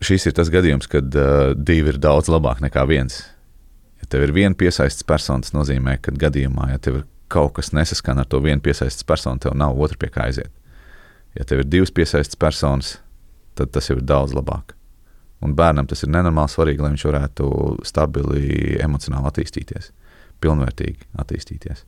šis 0.05 0.29
ir 0.29 0.37
tas 0.37 0.51
gadījums, 0.53 0.89
kad 0.91 1.15
uh, 1.17 1.53
divi 1.57 1.95
ir 1.95 2.01
daudz 2.01 2.31
labāk 2.33 2.63
nekā 2.65 2.85
viens. 2.89 3.23
Ja 4.01 4.09
tev 4.09 4.25
ir 4.27 4.35
viena 4.37 4.57
piesaistīta 4.57 5.09
persona, 5.09 5.45
tas 5.45 5.55
nozīmē, 5.57 5.99
ka 6.01 6.15
gadījumā, 6.17 6.71
ja 6.73 6.81
tev 6.81 7.03
kaut 7.31 7.55
kas 7.59 7.71
nesaskan 7.77 8.19
ar 8.19 8.29
to 8.29 8.41
vienu 8.43 8.63
piesaistītu 8.65 9.07
personu, 9.07 9.43
tev 9.43 9.55
nav 9.59 9.79
otra 9.79 9.99
pie 10.01 10.11
kā 10.13 10.27
aiziet. 10.27 10.51
Ja 11.39 11.47
tev 11.47 11.63
ir 11.63 11.71
divas 11.71 11.93
piesaistītas 11.95 12.41
personas, 12.41 12.97
tad 13.59 13.71
tas 13.75 13.91
jau 13.91 13.99
ir 14.01 14.07
daudz 14.07 14.35
labāk. 14.35 14.75
Un 15.45 15.55
bērnam 15.57 15.87
tas 15.89 16.03
ir 16.05 16.11
nenormāli 16.13 16.53
svarīgi, 16.53 16.83
lai 16.83 16.91
viņš 16.93 17.05
varētu 17.07 17.51
stabili 17.89 18.75
emocionāli 18.83 19.31
attīstīties, 19.31 19.93
pilnvērtīgi 20.43 21.07
attīstīties. 21.23 21.85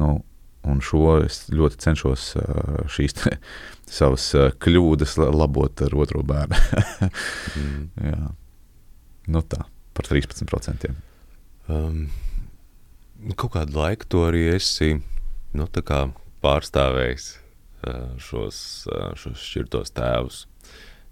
Nu, 0.00 0.16
un 0.66 0.82
šo 0.84 1.20
es 1.24 1.44
ļoti 1.52 1.80
cenšos 1.84 2.26
šīs 2.92 3.16
te, 3.20 3.36
savas 3.98 4.28
kļūdas 4.62 5.16
labot 5.22 5.86
ar 5.86 5.96
otro 5.96 6.22
bērnu. 6.26 6.60
mm. 7.60 7.82
Jā. 8.10 8.20
Nu 9.32 9.42
tā, 9.42 9.64
par 9.96 10.06
13%. 10.10 10.90
Um, 11.66 12.06
kaut 13.34 13.56
kādu 13.56 13.74
laiku 13.80 14.06
to 14.10 14.22
arī 14.28 14.44
esi 14.54 14.94
nu, 15.56 15.66
pārstāvējis 16.44 17.32
šos, 18.22 18.58
šos 19.18 19.42
šķirtos 19.42 19.94
tēvus. 19.96 20.44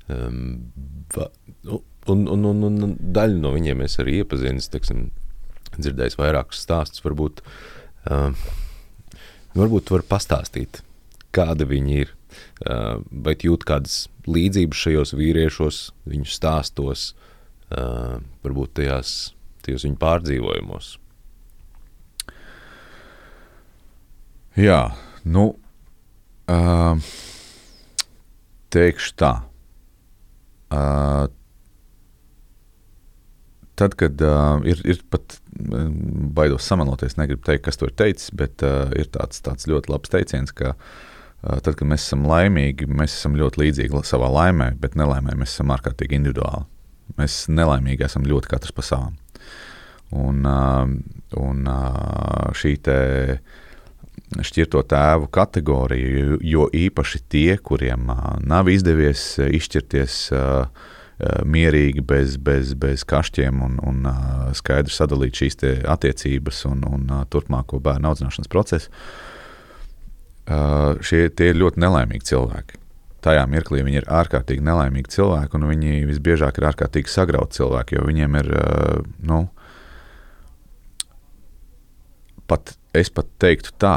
Um, 0.09 0.73
va, 1.15 1.31
nu, 1.65 1.81
un, 2.13 2.27
un, 2.29 2.45
un, 2.51 2.65
un 2.69 2.97
daļu 2.99 3.41
no 3.41 3.55
viņiem 3.55 3.85
es 3.87 3.97
arī 4.03 4.19
iepazinu, 4.21 4.61
dzirdējis 5.79 6.19
vairākus 6.21 6.61
stāstus. 6.65 7.05
Varbūt, 7.05 7.41
um, 8.13 8.37
varbūt 9.55 9.93
var 9.95 10.05
pastāstīt, 10.09 10.83
kāda 11.35 11.69
viņi 11.69 11.99
ir. 12.05 12.15
Uh, 12.67 12.99
vai 13.09 13.37
jūt 13.39 13.63
kādas 13.67 14.09
līdzības 14.27 14.81
šajos 14.87 15.13
vīriešos, 15.15 15.81
viņu 16.11 16.27
stāstos, 16.27 17.13
uh, 17.71 18.19
varbūt 18.43 18.75
tajās, 18.81 19.35
tajos 19.63 19.87
viņu 19.87 20.01
pārdzīvojumos? 20.03 20.89
Jā, 24.59 24.81
nu, 25.27 25.53
Uh, 26.45 27.01
teikšu 28.69 29.15
tā. 29.17 29.33
Uh, 30.69 31.33
tad, 33.81 33.97
kad 34.01 34.21
uh, 34.25 34.61
ir, 34.69 34.81
ir 34.87 35.01
pat 35.13 35.39
baidos 36.35 36.67
samaloties, 36.69 37.19
negribu 37.21 37.45
teikt, 37.47 37.65
kas 37.67 37.81
to 37.81 37.89
ir 37.91 37.97
teicis, 37.99 38.31
bet 38.37 38.65
uh, 38.67 38.93
ir 38.99 39.11
tāds, 39.15 39.43
tāds 39.45 39.69
ļoti 39.71 39.93
labs 39.93 40.13
teiciens, 40.13 40.55
ka 40.57 40.75
uh, 40.75 41.59
tad, 41.59 41.75
kad 41.75 41.89
mēs 41.91 42.07
esam 42.07 42.27
laimīgi, 42.31 42.89
mēs 42.91 43.17
esam 43.19 43.39
ļoti 43.41 43.65
līdzīgi 43.65 44.05
savā 44.09 44.31
laimē, 44.35 44.73
bet 44.81 44.97
nelaimē 45.01 45.37
mēs 45.41 45.57
esam 45.57 45.75
ārkārtīgi 45.75 46.21
individuāli. 46.21 46.67
Mēs 47.19 47.45
nelaimīgi 47.53 48.07
esam 48.07 48.25
ļoti 48.27 48.51
katrs 48.51 48.73
pa 48.75 48.87
savām. 48.87 49.19
Un, 50.15 50.47
uh, 50.47 50.89
un 51.43 51.69
uh, 51.69 52.51
šī 52.57 52.77
te 52.87 52.99
uh, 53.35 53.61
šķirto 54.43 54.83
tēvu 54.91 55.29
kategoriju, 55.33 56.39
jo 56.43 56.67
īpaši 56.75 57.21
tie, 57.31 57.57
kuriem 57.63 58.11
nav 58.47 58.71
izdevies 58.73 59.35
izšķirties 59.45 60.19
mierīgi, 61.47 62.03
bez, 62.03 62.37
bez, 62.43 62.75
bez 62.79 63.05
kašķiem 63.07 63.61
un, 63.63 63.77
un 63.87 64.09
skaidri 64.57 64.93
sadalīt 64.93 65.39
šīs 65.39 65.61
attiecības 65.91 66.65
un, 66.71 66.83
un 66.89 67.13
turpmāko 67.31 67.79
bērnu 67.83 68.11
audzināšanas 68.11 68.51
procesu. 68.51 68.91
Šie 71.07 71.29
ir 71.31 71.61
ļoti 71.61 71.81
nelaimīgi 71.81 72.33
cilvēki. 72.33 72.81
Tajā 73.25 73.45
mirklī 73.49 73.81
viņi 73.87 74.03
ir 74.03 74.09
ārkārtīgi 74.13 74.65
nelaimīgi 74.67 75.15
cilvēki, 75.15 75.57
un 75.57 75.71
viņi 75.71 76.03
visbiežāk 76.11 76.59
ir 76.61 76.67
ārkārtīgi 76.69 77.09
sagrauti 77.09 77.57
cilvēki, 77.61 77.97
jo 77.97 78.09
viņiem 78.11 78.37
ir, 78.43 78.51
nu, 79.25 79.39
pat 82.51 82.75
es 82.93 83.09
pat 83.15 83.31
teiktu 83.41 83.73
tā, 83.81 83.95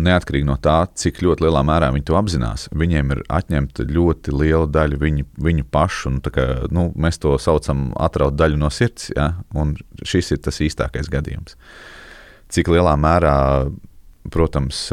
neatkarīgi 0.00 0.46
no 0.48 0.56
tā, 0.62 0.76
cik 0.98 1.20
ļoti 1.24 1.46
lielā 1.46 1.62
mērā 1.66 1.90
viņi 1.94 2.06
to 2.08 2.16
apzinās, 2.18 2.66
viņiem 2.74 3.14
ir 3.14 3.22
atņemta 3.32 3.86
ļoti 3.90 4.34
liela 4.34 4.66
daļa 4.70 5.00
viņu, 5.00 5.26
viņu 5.46 5.66
pašu. 5.74 6.10
Un, 6.10 6.20
kā, 6.34 6.46
nu, 6.74 6.88
mēs 6.98 7.20
to 7.22 7.36
saucam 7.42 7.88
par 7.94 8.08
atraut 8.08 8.38
daļu 8.38 8.58
no 8.60 8.70
sirds, 8.74 9.10
ja? 9.14 9.32
un 9.54 9.76
šis 10.02 10.34
ir 10.34 10.42
tas 10.44 10.60
īstākais 10.64 11.10
gadījums. 11.12 11.58
Cik 12.54 12.70
lielā 12.74 12.94
mērā, 13.00 13.36
protams, 14.34 14.86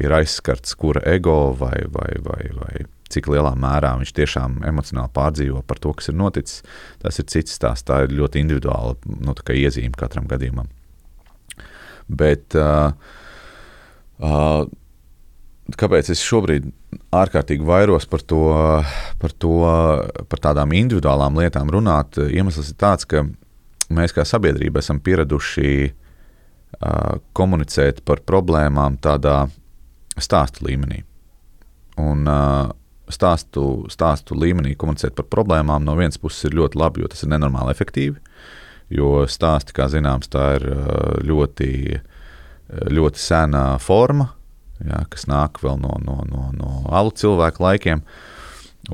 ir 0.00 0.14
aizskarts 0.14 0.76
kura 0.78 1.02
ego 1.10 1.54
vai, 1.58 1.76
vai, 1.92 2.10
vai, 2.22 2.42
vai 2.56 2.86
cik 3.12 3.28
lielā 3.30 3.52
mērā 3.58 3.92
viņš 4.00 4.14
tiešām 4.16 4.56
emocionāli 4.66 5.12
pārdzīvo 5.14 5.62
par 5.66 5.80
to, 5.82 5.92
kas 5.96 6.10
ir 6.10 6.18
noticis, 6.18 6.62
tas 7.02 7.20
ir 7.22 7.28
cits 7.30 7.54
stāsts. 7.58 7.86
Tā 7.86 8.04
ir 8.06 8.16
ļoti 8.18 8.42
individuāla 8.42 8.96
nu, 9.06 9.36
iezīme 9.54 9.94
katram 9.98 10.26
gadījumam. 10.30 10.70
Bet 12.06 12.54
uh, 12.58 12.94
kāpēc 15.74 16.10
es 16.14 16.22
šobrīd 16.22 16.68
ārkārtīgi 17.16 17.66
vairos 17.66 18.06
par 18.08 18.22
to, 18.22 18.42
par 19.20 19.34
to, 19.42 19.56
par 20.30 20.42
tādām 20.42 20.74
individuālām 20.76 21.38
lietām 21.40 21.70
runāt? 21.72 22.18
Iemesls 22.20 22.72
ir 22.72 22.78
tāds, 22.80 23.08
ka 23.08 23.24
mēs 23.92 24.14
kā 24.16 24.24
sabiedrība 24.26 24.82
esam 24.82 25.00
pieraduši 25.02 25.70
uh, 25.90 27.18
komunicēt 27.36 28.02
par 28.06 28.22
problēmām 28.26 28.98
tādā 29.02 29.46
stāstu 30.16 30.68
līmenī. 30.68 31.02
Un, 32.00 32.26
uh, 32.28 32.72
stāstu, 33.12 33.86
stāstu 33.92 34.36
līmenī 34.38 34.74
komunicēt 34.78 35.16
par 35.18 35.28
problēmām 35.32 35.84
no 35.86 35.94
vienas 35.98 36.18
puses 36.20 36.48
ir 36.48 36.56
ļoti 36.58 36.80
labi, 36.80 37.02
jo 37.02 37.10
tas 37.12 37.22
ir 37.24 37.32
nenormāli 37.34 37.74
efektīvi. 37.74 38.20
Jo 38.96 39.24
stāsti, 39.26 39.74
kā 39.74 39.88
zināms, 39.90 40.30
tā 40.30 40.52
ir 40.60 40.66
ļoti 41.26 41.70
uh, 41.96 42.12
ļoti 42.68 43.20
sena 43.20 43.66
forma, 43.82 44.30
jā, 44.82 45.02
kas 45.10 45.26
nāk 45.30 45.60
vēl 45.62 45.78
no, 45.82 45.96
no, 46.02 46.20
no, 46.28 46.48
no 46.56 46.72
alu 46.94 47.12
cilvēku 47.16 47.62
laikiem. 47.62 48.02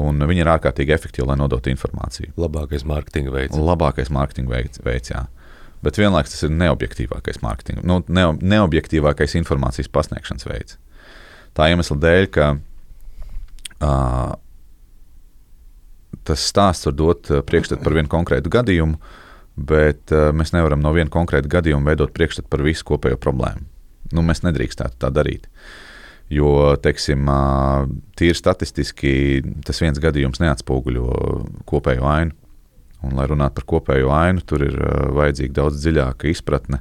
Un 0.00 0.24
viņi 0.24 0.40
ir 0.40 0.48
ārkārtīgi 0.48 0.94
efektīvi, 0.94 1.26
lai 1.28 1.36
nodotu 1.36 1.68
informāciju. 1.68 2.30
Labākais 2.40 2.86
mārketinga 2.88 3.32
veids. 3.34 3.58
Labākais 3.60 4.08
mārketinga 4.12 4.54
veids, 4.54 4.80
veids 4.84 5.12
jā. 5.12 5.26
Bet 5.84 5.98
vienlaikus 6.00 6.32
tas 6.32 6.46
ir 6.46 6.54
neobjektīvākais 6.54 7.42
mārketinga, 7.42 7.82
nu, 7.84 7.98
ne, 8.08 8.24
neobjektīvākais 8.54 9.34
informācijas 9.40 9.90
pasniegšanas 9.92 10.48
veids. 10.48 10.78
Tā 11.52 11.66
iemesla 11.68 11.98
dēļ, 12.00 12.28
ka 12.32 12.46
uh, 13.82 14.30
tas 16.24 16.46
stāsts 16.48 16.88
var 16.88 16.96
dot 16.96 17.32
priekšstatu 17.50 17.84
par 17.84 17.98
vienu 17.98 18.08
konkrētu 18.14 18.52
gadījumu, 18.54 18.96
uh, 18.96 19.21
bet 19.56 20.12
uh, 20.14 20.30
mēs 20.36 20.54
nevaram 20.56 20.82
no 20.82 20.94
viena 20.96 21.12
konkrēta 21.12 21.50
gadījuma 21.52 21.92
veidot 21.92 22.12
priekšstatu 22.16 22.50
par 22.52 22.64
visu 22.66 22.86
kopējo 22.88 23.20
problēmu. 23.20 23.66
Nu, 24.12 24.24
mēs 24.26 24.44
nedrīkstētu 24.44 25.00
tā 25.00 25.08
darīt. 25.14 25.48
Jo, 26.32 26.76
teiksim, 26.80 27.28
tīri 28.16 28.36
statistiski 28.36 29.12
tas 29.66 29.80
viens 29.82 29.98
gadījums 30.00 30.40
neatspoguļo 30.40 31.08
kopējo 31.68 32.06
ainu. 32.08 32.36
Un, 33.02 33.16
lai 33.18 33.26
runātu 33.28 33.58
par 33.58 33.66
kopējo 33.72 34.12
ainu, 34.14 34.44
tur 34.46 34.62
ir 34.64 34.76
vajadzīga 35.16 35.56
daudz 35.58 35.80
dziļāka 35.82 36.30
izpratne 36.30 36.78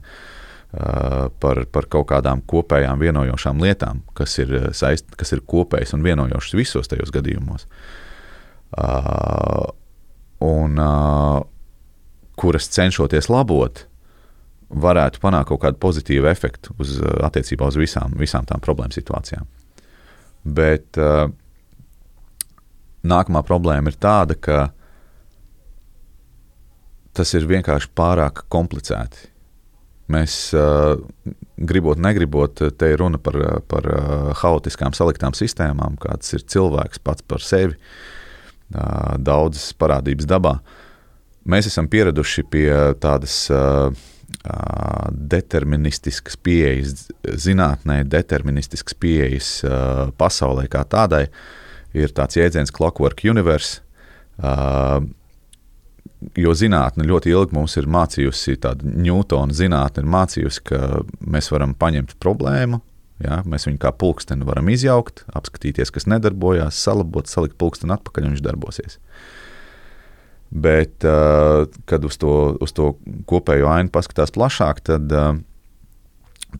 par, 0.71 1.63
par 1.73 1.88
kaut 1.91 2.07
kādām 2.13 2.43
kopējām 2.47 3.01
vienojošām 3.01 3.63
lietām, 3.65 4.03
kas 4.15 4.38
ir, 4.39 4.53
saist, 4.77 5.10
kas 5.19 5.34
ir 5.36 5.41
kopējas 5.43 5.95
un 5.97 6.05
vienojošas 6.05 6.55
visos 6.55 6.91
tajos 6.91 7.12
gadījumos. 7.12 7.65
Un, 10.45 10.79
kuras 12.41 12.69
cenšoties 12.73 13.30
labot, 13.30 13.86
varētu 14.71 15.21
panākt 15.21 15.51
kaut 15.51 15.62
kādu 15.65 15.80
pozitīvu 15.84 16.30
efektu 16.32 16.75
uz, 16.82 16.97
uh, 17.01 17.21
attiecībā 17.27 17.67
uz 17.69 17.77
visām, 17.80 18.15
visām 18.19 18.47
tām 18.49 18.63
problēmu 18.63 18.95
situācijām. 18.95 19.47
Bet 20.43 20.97
uh, 20.97 21.27
nākamā 23.06 23.43
problēma 23.45 23.91
ir 23.91 23.99
tāda, 24.01 24.38
ka 24.38 24.62
tas 27.17 27.34
ir 27.36 27.49
vienkārši 27.49 27.91
pārāk 27.97 28.45
komplicēti. 28.51 29.27
Mēs, 30.12 30.36
uh, 30.58 30.97
gribot, 31.56 31.99
negribot, 32.01 32.63
te 32.77 32.89
ir 32.91 32.99
runa 32.99 33.19
par, 33.21 33.38
par 33.71 33.88
uh, 33.88 34.32
haotiskām, 34.41 34.95
saliktām 34.97 35.36
sistēmām, 35.38 35.99
kāds 36.01 36.34
ir 36.36 36.43
cilvēks 36.51 37.04
pats 37.04 37.23
par 37.27 37.43
sevi, 37.45 37.77
uh, 37.77 39.15
daudzas 39.19 39.71
parādības 39.80 40.27
dabā. 40.27 40.58
Mēs 41.49 41.71
esam 41.71 41.88
pieraduši 41.89 42.43
pie 42.54 42.69
tādas 43.01 43.43
uh, 43.49 43.89
deterministiskas 45.12 46.38
pieejas 46.38 47.08
zinātnē, 47.23 48.01
deterministiskas 48.10 48.95
pieejas 48.97 49.49
pasaulē 50.17 50.67
kā 50.71 50.84
tādai, 50.89 51.27
ir 51.93 52.13
tāds 52.15 52.39
jēdziens 52.39 52.73
Clockwork 52.73 53.23
Universe. 53.27 53.82
Jo 56.38 56.54
zinātnē 56.54 57.06
ļoti 57.10 57.34
ilgi 57.34 57.58
mums 57.58 57.75
ir 57.82 57.89
mācījusi, 57.89 58.60
tāda 58.62 58.86
Newtona 58.86 59.54
zinātne 59.58 60.04
ir 60.04 60.10
mācījusi, 60.10 60.63
ka 60.69 61.01
mēs 61.21 61.49
varam 61.54 61.73
paņemt 61.77 62.15
problēmu, 62.21 62.82
ja, 63.25 63.41
mēs 63.45 63.65
viņu 63.67 63.82
kā 63.82 63.91
pulksteni 63.93 64.45
varam 64.45 64.69
izjaukt, 64.69 65.25
apskatīties, 65.34 65.93
kas 65.93 66.06
nedarbojās, 66.10 66.77
salabot, 66.77 67.30
salikt 67.30 67.58
pulksteni 67.62 67.97
atpakaļ 67.97 68.27
un 68.27 68.36
viņš 68.36 68.45
darbosies. 68.45 68.97
Uh, 69.01 69.40
Bet, 70.51 71.05
uh, 71.07 71.63
kad 71.87 72.03
uz 72.03 72.17
to, 72.19 72.57
uz 72.59 72.73
to 72.75 72.93
kopējo 73.29 73.69
ainu 73.71 73.91
paskatās 73.93 74.33
plašāk, 74.35 74.81
tad 74.89 75.13
uh, 75.15 75.37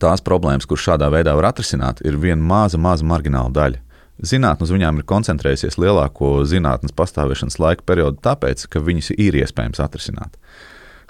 tās 0.00 0.24
problēmas, 0.24 0.64
kuras 0.68 0.86
šādā 0.86 1.10
veidā 1.12 1.34
var 1.36 1.50
atrisināt, 1.50 2.00
ir 2.06 2.16
viena 2.20 2.40
maza, 2.40 2.80
maza 2.80 3.04
margināla 3.04 3.52
daļa. 3.52 3.82
Zinātnē 4.22 4.64
uz 4.64 4.72
viņām 4.72 5.00
ir 5.00 5.08
koncentrējusies 5.08 5.76
lielāko 5.82 6.44
zinātnes 6.46 6.94
pastāvēšanas 6.96 7.58
laika 7.58 7.84
periodu, 7.88 8.20
tāpēc, 8.22 8.64
ka 8.70 8.80
viņas 8.84 9.12
ir 9.16 9.40
iespējams 9.42 9.82
atrisināt. 9.82 10.38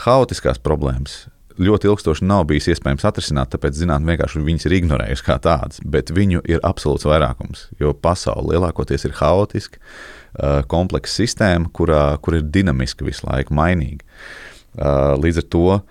Haotiskās 0.02 0.58
problēmas 0.62 1.26
ļoti 1.66 1.90
ilgstoši 1.90 2.26
nav 2.28 2.46
bijis 2.50 2.70
iespējams 2.74 3.06
atrisināt, 3.08 3.52
tāpēc 3.54 3.76
zinātnē 3.78 4.14
vienkārši 4.14 4.42
viņas 4.46 4.66
ir 4.68 4.78
ignorējusi 4.80 5.26
kā 5.26 5.38
tādas, 5.42 5.82
bet 5.84 6.10
viņu 6.14 6.42
ir 6.50 6.62
absolūts 6.66 7.06
vairākums, 7.08 7.68
jo 7.80 7.94
pasaule 7.94 8.54
lielākoties 8.54 9.08
ir 9.08 9.16
haotiska 9.20 9.80
Uh, 10.32 10.62
kompleksa 10.64 11.20
sistēma, 11.20 11.68
kurā, 11.76 12.14
kur 12.24 12.38
ir 12.38 12.46
dinamiska 12.48 13.04
visu 13.04 13.26
laiku, 13.26 13.52
mainīga. 13.52 14.06
Uh, 14.72 15.12
līdz 15.20 15.42
ar 15.42 15.44
to 15.52 15.66
uh, 15.76 15.82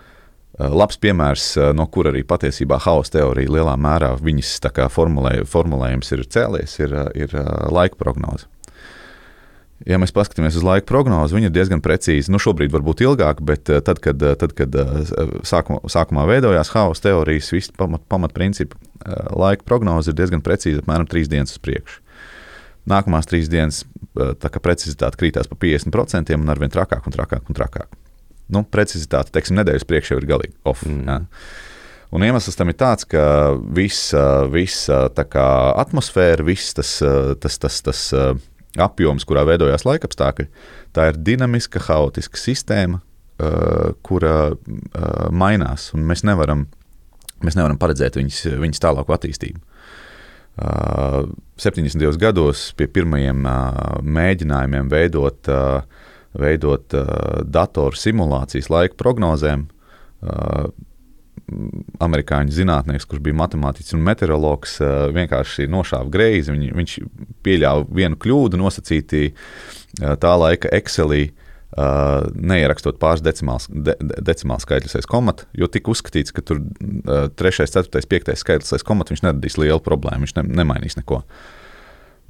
labs 0.58 0.98
piemērs, 0.98 1.44
no 1.78 1.86
kur 1.86 2.08
arī 2.10 2.24
patiesībā 2.26 2.80
hausa 2.82 3.20
teorija 3.20 3.52
lielā 3.54 3.76
mērā 3.78 4.16
viņas 4.18 4.56
formulē, 4.90 5.36
formulējums 5.46 6.10
ir 6.16 6.24
cēlies, 6.26 6.74
ir, 6.82 6.96
ir 7.14 7.36
laika 7.70 8.00
prognoze. 8.02 8.50
Ja 9.88 9.98
mēs 9.98 10.14
paskatāmies 10.14 10.56
uz 10.58 10.64
laika 10.66 10.86
prognozi, 10.86 11.34
viņa 11.34 11.48
ir 11.48 11.54
diezgan 11.54 11.82
precīza. 11.82 12.30
Nu, 12.30 12.38
šobrīd 12.42 12.70
varbūt 12.74 13.02
ilgāk, 13.02 13.40
bet 13.46 13.66
tad, 13.66 13.98
kad, 14.02 14.22
tad, 14.38 14.54
kad 14.58 14.76
sākumā, 15.48 15.80
sākumā 15.90 16.26
veidojās 16.30 16.70
hausa 16.76 17.08
teorijas, 17.08 17.50
visi 17.54 17.74
pamat, 17.78 18.04
pamatprincipi, 18.12 18.78
laika 19.34 19.66
prognoze 19.66 20.12
ir 20.12 20.18
diezgan 20.20 20.44
precīza, 20.44 20.84
apmēram 20.84 21.08
trīs 21.10 21.30
dienas 21.32 21.56
uz 21.56 21.64
priekšu. 21.64 21.98
Nākamās 22.92 23.28
trīs 23.30 23.50
dienas 23.50 23.82
precizitāte 24.14 25.18
krītās 25.18 25.50
pa 25.50 25.58
50% 25.58 26.38
un 26.38 26.54
arvien 26.54 26.72
trakāk 26.72 27.06
un 27.06 27.14
trakāk 27.14 27.50
un 27.50 27.58
trakāk. 27.58 27.98
Nu, 28.52 28.64
precizitāte, 28.68 29.32
teiksim, 29.34 29.56
nedēļas 29.60 29.86
priekšā 29.88 30.18
ir 30.18 30.28
galīgi 30.28 30.56
off. 30.68 30.82
Mm. 30.86 31.06
Ja. 31.08 31.20
Un 32.12 32.24
iemesls 32.26 32.58
tam 32.58 32.68
ir 32.68 32.76
tāds, 32.76 33.06
ka 33.08 33.22
visa, 33.72 34.44
visa 34.52 35.06
atmosfēra, 35.08 36.44
viss 36.44 36.74
tas, 36.76 36.98
tas, 37.40 37.56
tas, 37.62 37.78
tas 37.86 38.02
apjoms, 38.80 39.26
kurā 39.28 39.44
veidojās 39.48 39.84
laikapstākļi, 39.88 40.46
tā 40.96 41.10
ir 41.10 41.18
dinamiska, 41.20 41.82
haotiska 41.88 42.40
sistēma, 42.40 43.02
kura 44.06 44.36
mainās, 45.34 45.90
un 45.96 46.06
mēs 46.08 46.22
nevaram, 46.24 46.66
mēs 47.42 47.58
nevaram 47.58 47.78
paredzēt 47.80 48.16
viņas, 48.20 48.44
viņas 48.62 48.82
tālāku 48.84 49.16
attīstību. 49.16 49.60
70. 50.52 52.18
gados 52.20 52.66
pie 52.76 52.86
pirmajiem 52.92 53.40
mēģinājumiem 54.04 54.90
veidot, 54.92 55.48
veidot 56.36 56.96
datoru 57.48 57.96
simulācijas 57.96 58.68
laika 58.72 58.98
prognozēm. 59.00 59.64
Amerikāņu 62.02 62.54
zinātnieks, 62.54 63.06
kurš 63.08 63.22
bija 63.24 63.36
matemātiķis 63.42 63.96
un 63.96 64.04
meteorologs, 64.06 64.78
vienkārši 65.16 65.68
nošāva 65.70 66.10
greizi. 66.12 66.54
Viņ, 66.54 66.66
viņš 66.78 66.96
pieļāva 67.44 67.86
vienu 67.92 68.18
kļūdu, 68.20 68.60
nosacīti 68.60 69.30
tā 69.98 70.34
laika 70.40 70.72
Excelī 70.76 71.30
Uh, 71.72 72.26
neierakstot 72.36 72.98
pāris 73.00 73.22
decimāls, 73.24 73.64
de, 73.72 73.94
decimāls 74.20 74.66
skaitļus 74.66 74.98
aiz 74.98 75.06
komata, 75.08 75.46
jo 75.56 75.64
tika 75.72 75.88
uzskatīts, 75.88 76.34
ka 76.36 76.42
tur 76.44 76.58
uh, 76.60 77.30
3, 77.32 77.62
4, 77.64 78.02
5 78.12 78.34
skaitlis 78.36 78.74
aiz 78.76 78.84
komata 78.84 79.14
viņš 79.14 79.22
neradīs 79.24 79.56
lielu 79.56 79.80
problēmu, 79.80 80.26
viņš 80.26 80.34
ne, 80.36 80.44
nemainīs 80.60 80.98
neko. 80.98 81.22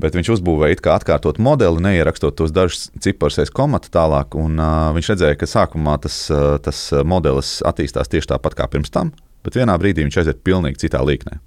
Bet 0.03 0.17
viņš 0.19 0.33
uzbūvēja 0.35 0.81
kā 0.83 0.97
atkārtot 0.99 1.38
modeli, 1.38 1.79
neierakstot 1.85 2.35
tos 2.41 2.51
dažus 2.55 2.88
ciparus 3.03 3.38
aiz 3.38 3.53
komata 3.55 3.93
tālāk, 3.95 4.35
un 4.38 4.59
uh, 4.59 4.91
viņš 4.97 5.12
redzēja, 5.12 5.38
ka 5.38 5.47
sākumā 5.47 5.95
tas, 6.03 6.17
uh, 6.35 6.57
tas 6.62 6.88
modelis 7.07 7.61
attīstās 7.69 8.11
tieši 8.11 8.33
tāpat 8.35 8.59
kā 8.59 8.67
pirms 8.73 8.91
tam, 8.91 9.12
bet 9.47 9.61
vienā 9.61 9.77
brīdī 9.79 10.03
viņš 10.03 10.19
aiziet 10.25 10.43
pilnīgi 10.43 10.83
citā 10.85 11.05
līknē. 11.07 11.38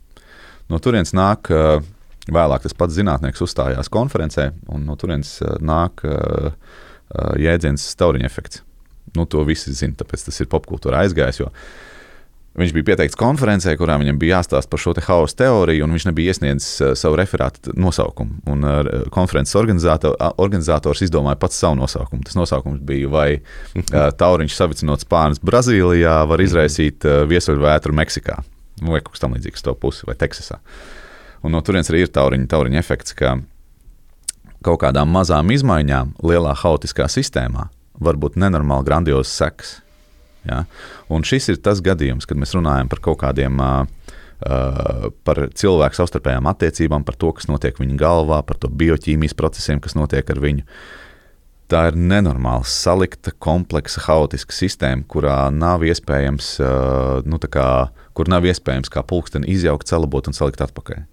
No 0.72 0.80
turienes 0.80 1.12
nāk, 1.18 1.52
uh, 1.52 1.84
vēlāk 2.32 2.64
tas 2.64 2.78
pats 2.78 2.96
zinātnieks 2.96 3.44
uzstājās 3.44 3.92
konferencē, 3.92 4.54
un 4.72 4.88
no 4.88 4.96
turienes 5.00 5.36
uh, 5.44 5.58
nāk 5.60 6.06
uh, 6.08 6.56
jēdziens 7.40 7.92
tauriņa 8.00 8.32
efekts. 8.32 8.64
Nu, 9.16 9.28
to 9.30 9.44
visi 9.48 9.74
zina, 9.76 9.96
tāpēc 10.00 10.26
tas 10.28 10.42
ir 10.42 10.50
popkultūrā 10.52 11.04
aizgājis. 11.06 11.44
Viņš 12.56 12.72
bija 12.72 12.86
pieteikts 12.88 13.18
konferencē, 13.20 13.74
kurā 13.76 13.98
viņam 14.00 14.20
bija 14.20 14.38
jāstāsta 14.38 14.72
par 14.72 14.80
šo 14.80 14.94
te 14.96 15.02
hausa 15.04 15.36
teoriju, 15.42 15.84
un 15.84 15.92
viņš 15.92 16.06
nebija 16.08 16.32
iesniedzis 16.32 16.96
savu 16.96 17.18
referātu 17.20 17.74
nosaukumu. 17.76 18.38
Un 18.48 18.64
konferences 19.12 19.58
organizator, 19.60 20.16
organizators 20.40 21.04
izdomāja 21.04 21.36
pats 21.42 21.60
savu 21.60 21.76
nosaukumu. 21.82 22.24
Tas 22.24 22.40
nosaukums 22.40 22.80
bija, 22.88 23.12
vai 23.12 23.28
tauriņš 23.92 24.56
savicinot 24.56 25.04
spārnus 25.04 25.44
Brazīlijā 25.44 26.22
var 26.32 26.46
izraisīt 26.46 27.04
viesuļvētru 27.04 27.98
Meksikā, 28.00 28.40
vai 28.88 29.04
kaut 29.04 29.18
kas 29.18 29.28
tamlīdzīgs 29.28 29.68
to 29.68 29.76
pusi, 29.76 30.08
vai 30.08 30.16
Teksasā. 30.16 30.62
Un 31.44 31.52
no 31.52 31.60
turienes 31.60 31.92
arī 31.92 32.06
ir 32.08 32.16
tauriņa, 32.16 32.48
tauriņa 32.56 32.80
efekts, 32.80 33.20
ka 33.20 33.36
kaut 34.64 34.80
kādām 34.88 35.12
mazām 35.12 35.52
izmaiņām 35.52 36.16
lielā 36.24 36.56
haotiskā 36.64 37.12
sistēmā 37.12 37.68
var 38.00 38.16
būt 38.16 38.40
nenormāli 38.40 38.88
grandiozs 38.88 39.36
seks. 39.44 39.82
Ja? 40.50 40.64
Un 41.12 41.26
šis 41.28 41.52
ir 41.54 41.62
tas 41.64 41.82
gadījums, 41.86 42.28
kad 42.30 42.40
mēs 42.40 42.56
runājam 42.58 42.92
par 42.92 43.04
kaut 43.10 43.22
kādiem. 43.26 43.62
Uh, 43.62 44.14
par 45.26 45.40
cilvēku 45.56 45.96
savstarpējām 45.96 46.46
attiecībām, 46.52 47.06
par 47.08 47.16
to, 47.16 47.30
kas 47.38 47.48
notiek 47.48 47.78
viņa 47.80 47.96
galvā, 47.98 48.42
par 48.44 48.60
to 48.60 48.68
bioķīmijas 48.68 49.34
procesiem, 49.40 49.80
kas 49.82 49.96
notiek 49.96 50.28
ar 50.30 50.42
viņu. 50.44 50.66
Tā 51.72 51.86
ir 51.90 51.96
nenormāli 51.98 52.68
salikta, 52.70 53.32
kompleksa, 53.42 54.04
haotiska 54.06 54.54
sistēma, 54.54 55.08
kurā 55.10 55.38
nav 55.56 55.88
iespējams, 55.88 56.50
nu, 57.26 57.40
kā, 57.40 57.70
kur 58.14 58.30
nav 58.30 58.46
iespējams 58.46 58.92
kā 58.94 59.02
pulksteni 59.08 59.50
izjaukt, 59.56 59.90
salabot 59.90 60.28
un 60.30 60.38
salikt 60.38 60.62
atpakaļ. 60.62 61.08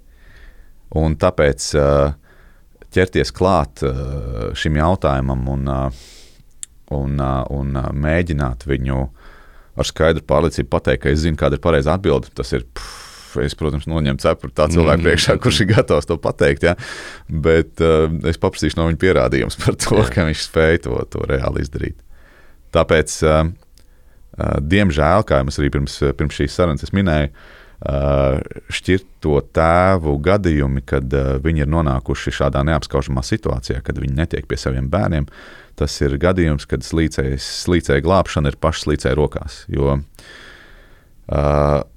Un 1.01 1.17
tāpēc 1.17 1.71
uh, 1.81 2.13
ķerties 2.93 3.33
klāt 3.33 3.81
uh, 3.87 4.51
šim 4.59 4.77
jautājumam 4.77 5.47
un, 5.55 5.71
uh, 5.73 6.03
un, 6.93 7.17
uh, 7.17 7.41
un 7.49 7.79
mēģināt 7.97 8.67
viņu 8.69 9.07
ar 9.79 9.89
skaidru 9.89 10.25
pārliecību 10.29 10.71
pateikt, 10.73 11.05
ka 11.05 11.13
es 11.13 11.23
zinu, 11.25 11.39
kāda 11.41 11.59
ir 11.59 11.65
pareizā 11.65 11.97
atbilde. 11.97 12.33
Tas 12.37 12.53
ir. 12.57 12.67
Pff, 12.77 13.09
es, 13.41 13.55
protams, 13.57 13.87
noņemu 13.89 14.21
cepuri 14.21 14.53
tā 14.53 14.67
cilvēka 14.73 14.99
mm. 14.99 15.07
priekšā, 15.07 15.37
kurš 15.41 15.63
ir 15.65 15.71
gatavs 15.71 16.09
to 16.09 16.19
pateikt. 16.21 16.67
Ja? 16.69 16.75
Bet 17.29 17.81
uh, 17.81 18.05
es 18.29 18.41
paprasīšu 18.43 18.77
no 18.77 18.91
viņa 18.91 19.01
pierādījumus 19.01 19.57
par 19.63 19.79
to, 19.81 19.97
Jā. 20.03 20.09
ka 20.13 20.27
viņš 20.29 20.45
spēja 20.51 20.83
to, 20.89 20.99
to 21.13 21.25
reāli 21.31 21.65
izdarīt. 21.65 21.97
Tāpēc, 22.77 23.17
uh, 23.25 23.49
uh, 23.49 24.55
diemžēl, 24.61 25.25
kā 25.29 25.41
jau 25.41 25.49
arī 25.55 25.73
pirms, 25.73 25.99
pirms 26.19 26.41
šīs 26.43 26.61
sarunas 26.61 26.93
minēju, 26.93 27.33
šķirto 27.83 29.41
tēvu 29.59 30.13
gadījumi, 30.23 30.85
kad 30.87 31.15
viņi 31.43 31.65
ir 31.65 31.71
nonākuši 31.73 32.31
šādā 32.37 32.63
neapskaužamā 32.69 33.25
situācijā, 33.27 33.81
kad 33.83 33.99
viņi 33.99 34.15
netiek 34.21 34.47
pie 34.47 34.59
saviem 34.61 34.87
bērniem. 34.93 35.27
Tas 35.83 35.99
ir 36.05 36.15
gadījums, 36.23 36.69
kad 36.71 36.87
slīcējas, 36.87 37.43
slīcēja 37.65 38.05
glābšana 38.07 38.53
ir 38.53 38.59
paša 38.63 38.85
slīcēja 38.87 39.19
rokās. 39.19 39.65
Jo, 39.73 39.99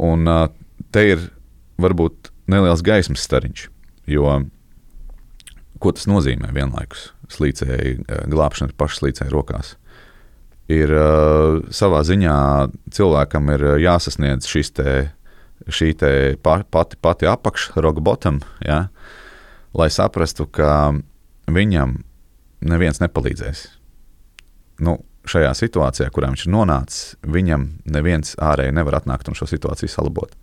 un 0.10 0.34
te 0.96 1.04
ir 1.12 1.30
varbūt 1.82 2.32
neliels 2.50 2.82
gaismas 2.86 3.26
stariņš, 3.28 3.68
jo 4.10 4.36
ko 5.84 5.94
tas 5.94 6.10
nozīmē 6.10 6.50
vienlaikus? 6.56 7.12
Slīcēja 7.30 8.26
glābšana 8.32 8.74
ir 8.74 8.80
paša 8.80 9.04
slīcēja 9.04 9.34
rokās 9.34 9.76
ir 10.72 10.92
uh, 10.92 11.62
savā 11.74 12.02
ziņā 12.06 12.38
cilvēkam 12.96 13.52
ir 13.54 13.66
jāsasniedz 13.84 14.50
šis 14.50 14.74
te 14.76 14.96
šī 15.72 15.94
pati, 16.44 16.98
pati 17.02 17.30
apakša, 17.30 17.80
rock 17.82 18.02
bottom, 18.04 18.42
ja, 18.62 18.88
lai 19.74 19.88
saprastu, 19.90 20.46
ka 20.46 20.94
viņam 21.48 22.02
neviens 22.64 23.02
nepalīdzēs. 23.04 23.66
Nu, 24.86 25.00
šajā 25.30 25.52
situācijā, 25.58 26.10
kurā 26.14 26.30
viņš 26.32 26.46
ir 26.46 26.54
nonācis, 26.54 27.16
viņam 27.26 27.68
neviens 27.92 28.36
ārēji 28.42 28.76
nevar 28.76 29.00
atnākt 29.00 29.30
un 29.30 29.38
šo 29.38 29.48
situāciju 29.50 29.92
salabot. 29.92 30.36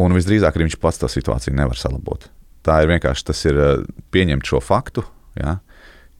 Un 0.00 0.14
visdrīzāk 0.16 0.56
arī 0.56 0.68
viņš 0.68 0.80
pats 0.82 0.98
to 1.02 1.10
situāciju 1.10 1.54
nevar 1.56 1.78
salabot. 1.78 2.26
Tā 2.64 2.80
ir 2.82 2.90
vienkārši 2.90 3.28
tas 3.28 3.44
ir 3.46 3.60
eh, 3.60 3.84
pieņemt 4.14 4.48
šo 4.48 4.60
faktu. 4.64 5.04
Ja, 5.38 5.58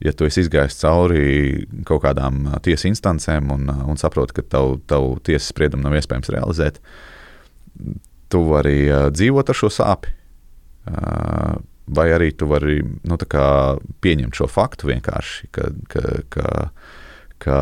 ja 0.03 0.13
tu 0.13 0.27
esi 0.27 0.43
izgājis 0.43 0.77
cauri 0.81 1.65
kaut 1.87 2.03
kādām 2.03 2.45
tiesas 2.63 2.87
instancēm 2.91 3.51
un, 3.55 3.69
un 3.71 3.99
saproti, 3.99 4.37
ka 4.37 4.45
tavu, 4.57 4.77
tavu 4.87 5.15
tiesas 5.25 5.49
spriedumu 5.51 5.87
nav 5.87 5.95
iespējams 5.99 6.31
realizēt, 6.35 6.81
tu 8.31 8.41
vari 8.49 8.77
dzīvot 9.15 9.51
ar 9.51 9.59
šo 9.59 9.71
sāpi. 9.71 10.11
Vai 11.85 12.07
arī 12.15 12.31
tu 12.33 12.47
vari 12.49 12.79
nu, 12.81 13.17
pieņemt 14.01 14.37
šo 14.37 14.47
faktu 14.49 14.89
vienkārši, 14.89 15.49
ka, 15.53 15.69
ka, 15.91 16.01
ka, 16.33 16.47
ka 17.37 17.57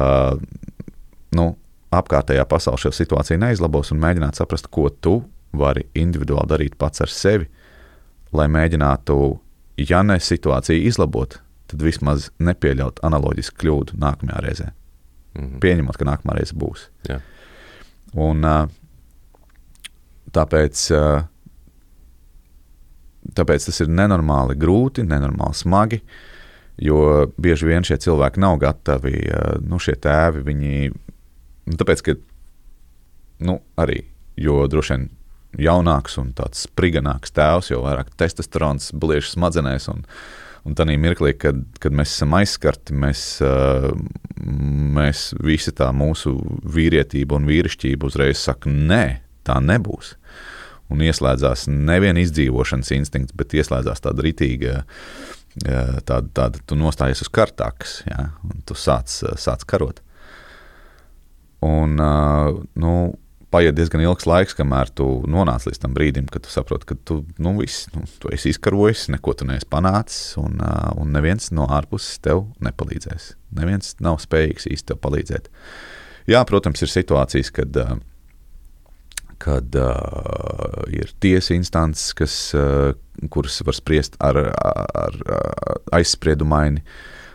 nu, 1.35 1.47
apkārtējā 1.93 2.45
pasaule 2.47 2.79
šo 2.79 2.93
situāciju 2.95 3.41
neizlabos 3.41 3.91
un 3.91 3.99
mēģināt 4.03 4.39
saprast, 4.39 4.69
ko 4.71 4.87
tu 4.89 5.17
vari 5.53 5.83
individuāli 5.99 6.49
darīt 6.49 6.77
pats 6.79 7.03
ar 7.03 7.11
sevi, 7.11 7.49
lai 8.33 8.47
mēģinātu, 8.49 9.17
ja 9.83 10.01
ne 10.07 10.17
situāciju 10.23 10.87
izlabot, 10.87 11.37
tad 11.67 11.83
vismaz 11.83 12.29
nepieļaut 12.39 13.03
analoģisku 13.03 13.59
kļūdu 13.59 13.99
nākamajā 13.99 14.45
reizē. 14.45 14.69
Mm 15.33 15.43
-hmm. 15.43 15.59
Pieņemot, 15.59 15.97
ka 15.97 16.05
nākamā 16.05 16.37
reize 16.37 16.55
būs. 16.55 16.87
Jā. 17.09 17.19
Un, 18.13 18.45
Tāpēc, 20.33 20.87
tāpēc 23.37 23.69
tas 23.69 23.81
ir 23.83 23.91
nenormāli 23.91 24.57
grūti, 24.59 25.05
nenormāli 25.07 25.57
smagi, 25.57 26.01
jo 26.83 27.25
bieži 27.41 27.69
vien 27.69 27.85
šie 27.85 27.99
cilvēki 28.03 28.41
nav 28.43 28.59
gatavi, 28.61 29.15
nu, 29.63 29.79
šie 29.81 29.95
tēvi, 30.03 30.43
viņi, 30.47 30.93
nu, 31.69 31.79
tāpēc, 31.79 32.05
ka, 32.05 32.15
nu, 33.47 33.59
arī, 33.79 34.01
jo 34.39 34.63
droši 34.69 34.97
vien 34.97 35.09
jaunāks 35.63 36.17
un 36.21 36.31
tāds 36.37 36.65
spriganāks 36.67 37.33
tēvs, 37.35 37.69
jo 37.73 37.83
vairāk 37.85 38.13
testosterons 38.17 38.89
bliež 38.97 39.29
smadzenēs 39.29 39.85
un, 39.93 40.01
un 40.65 40.77
tādā 40.77 40.97
mirklī, 40.97 41.35
kad, 41.37 41.61
kad 41.83 41.93
mēs 41.93 42.15
esam 42.15 42.33
aizskarti, 42.39 42.95
mēs, 42.97 43.25
mēs 44.97 45.27
visi 45.45 45.75
tā 45.77 45.91
mūsu 45.93 46.33
vīrietība 46.73 47.37
un 47.37 47.45
vīrišķība 47.49 48.09
uzreiz 48.09 48.41
saka, 48.41 48.71
nē, 48.73 49.05
tā 49.45 49.59
nebūs 49.61 50.15
un 50.93 51.03
ieslēdzās 51.05 51.67
neviena 51.71 52.21
izdzīvošanas 52.23 52.93
instinkts, 52.95 53.35
bet 53.37 53.55
ieslēdzās 53.57 54.05
tāda 54.05 54.25
ritīga. 54.25 54.83
Tāda, 55.53 56.23
tāda 56.33 56.61
tu 56.65 56.73
nostājies 56.73 57.19
uz 57.21 57.27
kartākas, 57.29 57.99
ja, 58.09 58.31
un 58.49 58.63
tu 58.65 58.73
sāc, 58.73 59.11
sāc 59.37 59.61
karot. 59.69 59.99
Un, 61.61 61.93
nu, 62.73 62.93
paiet 63.53 63.75
diezgan 63.77 64.01
ilgs 64.01 64.25
laiks, 64.25 64.55
kamēr 64.57 64.89
tu 64.97 65.05
nonāc 65.29 65.67
līdz 65.67 65.83
tam 65.83 65.93
brīdim, 65.93 66.25
kad 66.33 66.45
tu 66.45 66.51
saproti, 66.51 66.87
ka 66.89 66.97
tu, 67.05 67.19
nu, 67.37 67.53
viss, 67.59 67.85
nu, 67.93 68.07
tu 68.19 68.31
esi 68.33 68.49
izkarojis, 68.53 69.05
neko 69.13 69.35
tu 69.37 69.47
neesi 69.49 69.69
panācis, 69.69 70.33
un, 70.41 70.57
un 70.97 71.13
neviens 71.13 71.51
no 71.53 71.67
ārpuses 71.69 72.17
tev 72.25 72.47
nepalīdzēs. 72.65 73.33
Neviens 73.59 73.93
nav 74.03 74.17
spējīgs 74.23 74.65
īsti 74.73 74.89
tev 74.89 75.01
palīdzēt. 75.05 75.51
Jā, 76.33 76.41
protams, 76.49 76.81
ir 76.81 76.89
situācijas, 76.89 77.53
kad 77.53 77.77
uh, 77.77 77.93
kad 79.43 79.75
uh, 79.75 80.83
ir 80.93 81.11
tiesa 81.23 81.55
instances, 81.57 82.13
kas, 82.17 82.37
uh, 82.57 82.93
kuras 83.33 83.59
var 83.65 83.77
spriest 83.77 84.15
ar, 84.23 84.39
ar, 84.39 84.87
ar 84.95 85.19
aizspriedumaini, 85.99 86.83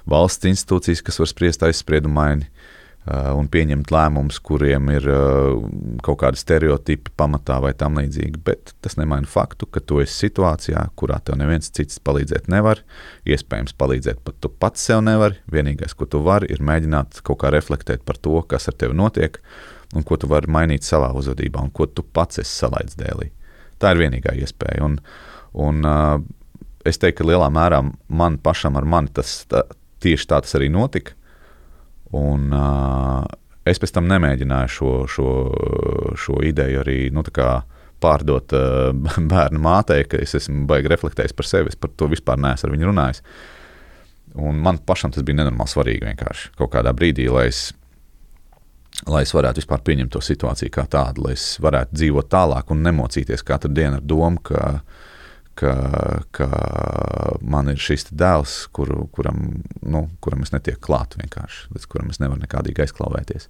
valsts 0.09 0.49
institūcijas, 0.49 1.05
kas 1.05 1.21
var 1.21 1.29
spriest 1.29 1.65
aizspriedumaini 1.69 2.49
uh, 2.49 3.35
un 3.37 3.49
pieņemt 3.53 3.93
lēmumus, 3.93 4.41
kuriem 4.45 4.89
ir 4.95 5.09
uh, 5.13 5.61
kaut 6.05 6.23
kādi 6.25 6.41
stereotipi 6.41 7.13
pamatā 7.19 7.61
vai 7.65 7.75
tam 7.77 8.01
līdzīgi. 8.01 8.41
Bet 8.47 8.75
tas 8.85 8.97
nemaina 9.01 9.29
faktu, 9.29 9.69
ka 9.69 9.85
tu 9.85 10.01
esi 10.05 10.29
situācijā, 10.29 10.89
kurā 10.99 11.21
tev 11.25 11.41
neviens 11.41 11.73
cits 11.75 12.01
palīdzēt 12.05 12.49
nevar. 12.53 12.81
Iespējams, 13.29 13.77
palīdzēt 13.79 14.25
pat 14.25 14.41
tu 14.41 14.53
pats 14.53 14.89
sev 14.89 15.05
nevari. 15.05 15.43
Vienīgais, 15.53 15.97
ko 15.99 16.09
tu 16.09 16.25
vari, 16.25 16.49
ir 16.53 16.65
mēģināt 16.65 17.21
kaut 17.27 17.43
kā 17.45 17.53
reflektēt 17.55 18.07
par 18.09 18.17
to, 18.17 18.41
kas 18.49 18.73
ar 18.73 18.81
tevi 18.81 18.97
notiek 18.97 19.43
un 19.97 20.05
ko 20.05 20.19
tu 20.21 20.29
vari 20.29 20.51
mainīt 20.53 20.87
savā 20.87 21.11
uzvedībā, 21.17 21.63
un 21.63 21.73
ko 21.75 21.87
tu 21.89 22.05
pats 22.05 22.43
esi 22.43 22.53
salaidis 22.65 22.99
dēlī. 22.99 23.31
Tā 23.81 23.95
ir 23.95 24.03
vienīgā 24.03 24.35
iespēja. 24.43 24.85
Un, 24.85 24.99
un, 25.65 25.81
uh, 25.87 26.19
es 26.89 27.01
teiktu, 27.01 27.23
ka 27.23 27.31
lielā 27.31 27.49
mērā 27.55 27.81
man 28.09 28.39
pašam 28.43 28.77
ar 28.79 28.89
mani 28.89 29.13
tas 29.15 29.41
tā, 29.51 29.65
tieši 30.05 30.29
tā 30.29 30.43
tas 30.45 30.59
arī 30.59 30.71
notika. 30.73 31.15
Un, 32.17 32.51
uh, 32.53 33.25
es 33.69 33.81
pēc 33.81 33.95
tam 33.97 34.09
nemēģināju 34.11 34.73
šo, 34.73 34.93
šo, 35.13 35.33
šo 36.19 36.41
ideju 36.49 36.83
arī 36.85 37.01
nu, 37.15 37.25
pārdot 38.03 38.55
uh, 38.57 38.91
bērnu 39.33 39.63
mātei, 39.63 40.05
ka 40.09 40.21
es 40.23 40.37
esmu 40.39 40.67
baigi 40.69 40.93
reflektējis 40.93 41.37
par 41.37 41.49
sevi. 41.49 41.73
Es 41.73 41.81
par 41.81 41.95
to 41.97 42.11
vispār 42.13 42.41
neesmu 42.41 42.69
ar 42.69 42.77
viņu 42.77 42.93
runājis. 42.93 43.25
Un 44.39 44.61
man 44.63 44.79
pašam 44.87 45.15
tas 45.15 45.25
bija 45.27 45.41
nenormāli 45.41 45.73
svarīgi 45.73 46.05
vienkārši 46.05 46.51
kaut 46.59 46.75
kādā 46.75 46.93
brīdī, 46.95 47.31
lai 47.33 47.49
es 47.49 47.71
lai 49.07 49.23
es 49.23 49.35
varētu 49.35 49.63
vispār 49.63 49.83
pieņemt 49.87 50.15
to 50.15 50.23
situāciju 50.25 50.73
kā 50.75 50.87
tādu, 50.91 51.27
lai 51.27 51.37
es 51.37 51.51
varētu 51.63 51.95
dzīvot 51.95 52.31
tālāk 52.33 52.73
un 52.75 52.83
nemocīties 52.87 53.45
katru 53.47 53.71
dienu 53.75 54.01
ar 54.01 54.07
domu, 54.07 54.41
ka, 54.43 54.81
ka, 55.59 55.75
ka 56.35 56.49
man 57.43 57.71
ir 57.73 57.79
šis 57.83 58.09
dēls, 58.11 58.65
kuru, 58.75 59.07
kuram, 59.15 59.61
nu, 59.83 60.09
kuram 60.25 60.43
es 60.47 60.55
netieku 60.55 60.83
klāt 60.89 61.15
vienkārši, 61.21 61.69
līdz 61.77 61.87
kuram 61.93 62.11
es 62.15 62.21
nevaru 62.23 62.43
nekādīgi 62.43 62.85
aizklāvēties. 62.87 63.49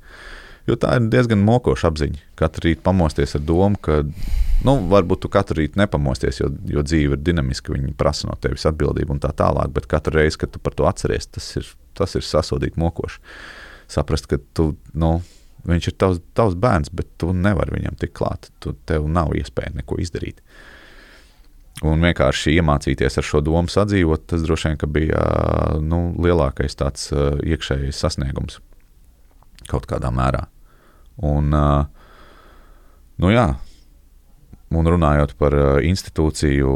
Jo 0.69 0.77
tā 0.77 0.99
ir 0.99 1.07
diezgan 1.09 1.41
mokoša 1.41 1.89
apziņa. 1.89 2.19
Katru 2.37 2.67
rītu 2.67 2.83
pamosties 2.85 3.33
ar 3.39 3.41
domu, 3.49 3.79
ka, 3.81 4.03
nu, 4.69 4.75
varbūt 4.91 5.23
tu 5.25 5.31
katru 5.33 5.63
rītu 5.63 5.81
nepamosties, 5.81 6.43
jo, 6.43 6.51
jo 6.69 6.85
dzīve 6.85 7.17
ir 7.17 7.23
dinamiska, 7.25 7.73
viņi 7.73 7.95
prasa 7.97 8.29
no 8.29 8.37
tevis 8.43 8.69
atbildību 8.69 9.17
un 9.17 9.23
tā 9.23 9.33
tālāk, 9.39 9.73
bet 9.73 9.89
katru 9.89 10.19
reizi, 10.19 10.43
kad 10.43 10.53
tu 10.53 10.61
par 10.61 10.77
to 10.77 10.85
atceries, 10.91 11.31
tas 11.33 11.49
ir, 11.57 11.73
tas 11.97 12.13
ir 12.21 12.27
sasodīt 12.27 12.77
mokoši. 12.77 13.25
Saprast, 13.89 14.29
ka 14.29 14.37
tu, 14.53 14.75
nu, 14.93 15.15
Viņš 15.67 15.91
ir 15.91 15.95
tavs, 15.99 16.21
tavs 16.39 16.55
bērns, 16.59 16.93
bet 16.95 17.11
tu 17.21 17.33
nevari 17.35 17.75
viņam 17.75 17.99
tikt 17.99 18.15
klāt. 18.19 18.51
Tu, 18.63 18.75
tev 18.89 19.09
nav 19.11 19.35
iespēja 19.37 19.75
neko 19.81 19.99
izdarīt. 20.03 20.41
Un 21.87 22.03
vienkārši 22.03 22.57
iemācīties 22.59 23.21
ar 23.21 23.27
šo 23.27 23.41
domu 23.45 23.71
sadzīvot, 23.71 24.27
tas 24.31 24.43
droši 24.43 24.73
vien 24.73 24.93
bija 24.95 25.21
nu, 25.83 26.01
lielākais 26.19 26.75
tāds 26.79 27.11
iekšējais 27.13 28.01
sasniegums 28.03 28.59
kaut 29.69 29.87
kādā 29.87 30.11
mērā. 30.15 30.47
Un, 31.29 31.53
nu 33.19 33.31
jā, 33.31 33.47
un 34.75 34.91
runājot 34.95 35.35
par 35.39 35.55
institūciju 35.85 36.75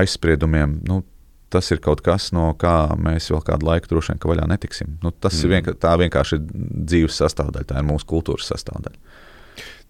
aizspriedumiem, 0.00 0.80
nu, 0.88 1.02
tas 1.50 1.70
ir 1.74 1.82
kaut 1.82 2.02
kas, 2.06 2.30
no 2.36 2.50
kā 2.58 2.94
mēs 3.00 3.30
vēl 3.32 3.42
kādu 3.46 3.68
laiku 3.68 3.90
droši 3.90 4.14
vien 4.14 4.22
vaļā 4.32 4.46
netiksim. 4.50 4.94
Nu, 5.02 5.10
tas 5.10 5.34
mm. 5.34 5.42
ir 5.42 5.54
vienka, 5.54 5.74
tā 5.82 5.96
vienkārši 6.00 6.38
ir 6.38 6.46
dzīves 6.90 7.18
sastāvdaļa, 7.22 7.68
tā 7.72 7.82
ir 7.82 7.88
mūsu 7.90 8.08
kultūras 8.10 8.50
sastāvdaļa. 8.52 9.18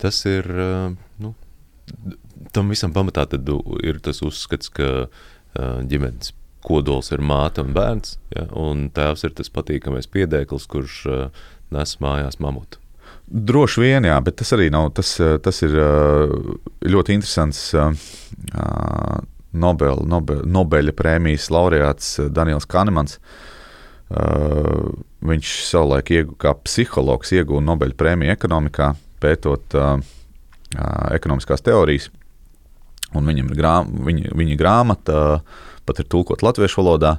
Tas 0.01 0.25
ir. 0.29 0.49
Nu, 1.21 1.35
tam 2.57 2.73
visam 2.73 2.95
pamatā 2.97 3.27
ir 3.85 4.01
tas 4.05 4.23
uzskats, 4.25 4.73
ka 4.73 5.09
ģimenes 5.91 6.33
kodols 6.65 7.09
ir 7.15 7.23
māte 7.25 7.63
un 7.65 7.73
bērns, 7.77 8.19
ja, 8.35 8.45
un 8.57 8.89
tēvs 8.95 9.25
ir 9.27 9.35
tas 9.37 9.53
patīkamais 9.53 10.09
piedēklis, 10.13 10.69
kurš 10.71 11.01
nes 11.73 11.97
mājās 12.03 12.41
mamutu. 12.43 12.81
Droši 13.31 13.83
vien, 13.85 14.07
jā, 14.09 14.17
bet 14.27 14.41
tas 14.41 14.51
arī 14.57 14.69
nav. 14.75 14.89
Tas, 14.97 15.13
tas 15.45 15.63
ir 15.63 15.77
ļoti 16.83 17.15
interesants 17.15 17.61
Nobel, 19.53 20.05
Nobel, 20.07 20.45
Nobeļa 20.47 20.95
prēmijas 20.97 21.49
laureāts 21.51 22.15
eh, 22.21 22.31
Daniels 22.31 22.69
Kanemans. 22.71 23.19
Uh, 24.11 24.89
viņš 25.23 25.51
savulaik 25.69 26.09
iegu, 26.11 26.33
kā 26.35 26.51
psihologs 26.67 27.31
ieguva 27.31 27.61
Nobeļa 27.63 27.95
prēmiju 27.95 28.33
ekonomikā, 28.33 28.89
pētot 29.23 29.77
uh, 29.79 30.01
ekonomiskās 31.15 31.63
teorijas. 31.63 32.09
Un 33.15 33.31
viņam 33.31 33.53
ir 33.53 33.61
grām, 33.61 33.95
viņa, 34.09 34.35
viņa 34.35 34.59
grāmata, 34.59 35.21
pat 35.87 36.03
ir 36.03 36.11
tulkot 36.11 36.43
latviešu 36.43 36.83
valodā. 36.83 37.15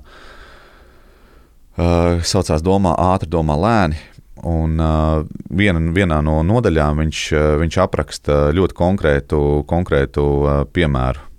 Uh, 1.80 2.20
saucās 2.28 2.60
Domā, 2.60 2.98
ātri, 3.14 3.32
domā 3.32 3.56
lēni. 3.56 4.04
Un 4.52 4.76
uh, 4.84 5.24
viena, 5.48 5.80
vienā 5.96 6.20
no 6.28 6.42
nodaļām 6.44 7.06
viņš, 7.06 7.26
viņš 7.64 7.82
apraksta 7.88 8.44
ļoti 8.52 8.76
konkrētu, 8.84 9.44
konkrētu 9.70 10.28
uh, 10.28 10.64
piemēru, 10.76 11.24
uh, 11.24 11.31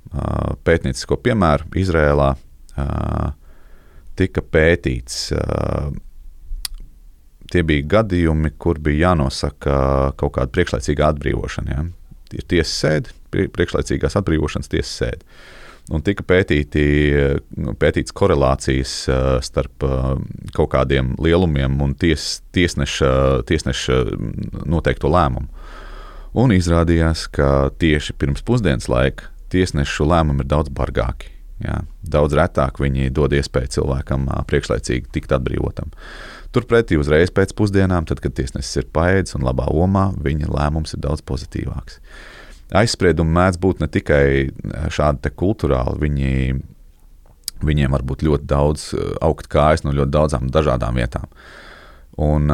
pētniecisko 0.67 1.19
piemēru 1.25 1.71
Izrēlā. 1.83 2.33
Tika 4.19 4.45
pētīts. 4.45 5.33
Tie 7.53 7.63
bija 7.69 7.89
gadījumi, 7.99 8.53
kur 8.61 8.81
bija 8.81 9.09
jānosaka 9.11 9.75
kaut 10.21 10.37
kāda 10.39 10.53
priekšlaicīga 10.55 11.11
atbrīvošana. 11.13 11.75
Ja? 11.75 11.89
Ir 12.33 12.47
tiesas 12.49 12.77
sēde, 12.81 13.17
priekšlaicīgās 13.33 14.17
atbrīvošanas 14.21 14.73
tiesas 14.73 14.95
sēde. 15.03 15.29
Un 15.93 16.05
tika 16.07 16.23
pētīti, 16.23 16.83
pētīts 17.81 18.15
korelācijas 18.15 18.93
starp 19.43 19.85
kaut 20.55 20.71
kādiem 20.73 21.17
lielumiem 21.21 21.81
un 21.83 21.97
ties, 21.99 22.39
tiesneša, 22.55 23.11
tiesneša 23.49 23.99
noteikto 24.63 25.11
lēmumu. 25.11 25.51
Un 26.39 26.55
izrādījās, 26.55 27.27
ka 27.35 27.73
tieši 27.83 28.15
pirms 28.17 28.45
pusdienas 28.47 28.87
laika 28.89 29.29
tiesnešu 29.53 30.09
lēmumi 30.09 30.45
ir 30.45 30.51
daudz 30.51 30.73
bargāki. 30.75 31.31
Jā, 31.63 31.79
daudz 32.03 32.35
retāk 32.35 32.81
viņi 32.83 33.13
dod 33.15 33.35
iespēju 33.37 33.71
cilvēkam 33.77 34.27
priekšlaicīgi 34.51 35.13
tikt 35.15 35.35
atbrīvotam. 35.37 35.93
Turpretī 36.53 36.99
uzreiz 36.99 37.31
pēc 37.31 37.55
pusdienām, 37.57 38.09
tad, 38.09 38.19
kad 38.25 38.35
tiesnesis 38.35 38.81
ir 38.81 38.89
paēdis 38.93 39.37
un 39.39 39.47
labā 39.47 39.69
omā, 39.71 40.09
viņa 40.25 40.51
lēmums 40.51 40.97
ir 40.97 41.03
daudz 41.05 41.23
pozitīvāks. 41.29 42.01
Aizspriedumi 42.83 43.37
mēdz 43.37 43.61
būt 43.63 43.85
ne 43.85 43.89
tikai 43.93 44.25
šādi 44.93 45.33
kultūrāli, 45.39 46.01
viņi, 46.03 46.35
viņiem 47.63 47.95
var 47.95 48.05
būt 48.11 48.27
ļoti 48.27 48.49
daudz 48.49 48.89
augt 49.23 49.49
kājas 49.53 49.87
no 49.87 49.95
ļoti 49.95 50.15
daudzām 50.17 50.51
dažādām 50.53 50.99
vietām. 50.99 51.31
Un, 52.21 52.51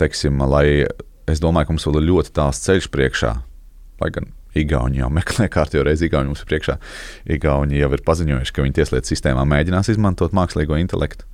teiksim, 0.00 0.42
lai 0.50 0.66
es 1.30 1.40
domāju, 1.40 1.68
ka 1.68 1.76
mums 1.76 1.86
vēl 1.86 2.02
ir 2.02 2.08
ļoti 2.10 2.34
tāls 2.36 2.60
ceļš 2.66 2.90
priekšā, 2.92 3.32
lai 4.02 4.12
gan 4.18 4.32
Igauni 4.58 5.02
jau 5.02 5.10
meklē 5.14 5.48
kārtīgi 5.56 5.86
reizi, 5.86 6.08
Igauni 6.10 6.32
mums 6.32 6.44
ir 6.44 6.50
priekšā. 6.50 6.78
Igauni 7.36 7.80
jau 7.80 7.92
ir 7.94 8.04
paziņojuši, 8.06 8.54
ka 8.56 8.66
viņi 8.66 8.78
tieslietu 8.80 9.12
sistēmā 9.12 9.46
mēģinās 9.48 9.92
izmantot 9.94 10.36
mākslīgo 10.36 10.78
intelektu 10.80 11.28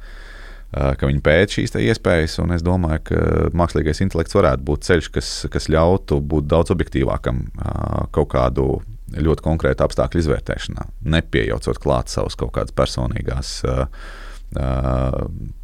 ka 0.73 1.09
viņi 1.09 1.23
pēta 1.25 1.57
šīs 1.57 1.77
iespējas. 1.79 2.41
Es 2.57 2.65
domāju, 2.67 3.03
ka 3.09 3.23
mākslīgais 3.57 4.03
intelekts 4.05 4.37
varētu 4.37 4.67
būt 4.67 4.85
ceļš, 4.89 5.09
kas, 5.15 5.31
kas 5.53 5.71
ļautu 5.73 6.21
būt 6.21 6.49
daudz 6.51 6.75
objektīvākam 6.75 7.47
kaut 8.15 8.31
kādu 8.35 8.69
ļoti 9.17 9.45
konkrētu 9.45 9.87
apstākļu 9.87 10.25
izvērtēšanā, 10.25 10.89
nepieejaucot 11.15 11.79
klāt 11.83 12.11
savus 12.13 12.37
kaut 12.39 12.53
kādas 12.57 12.75
personīgās. 12.77 13.61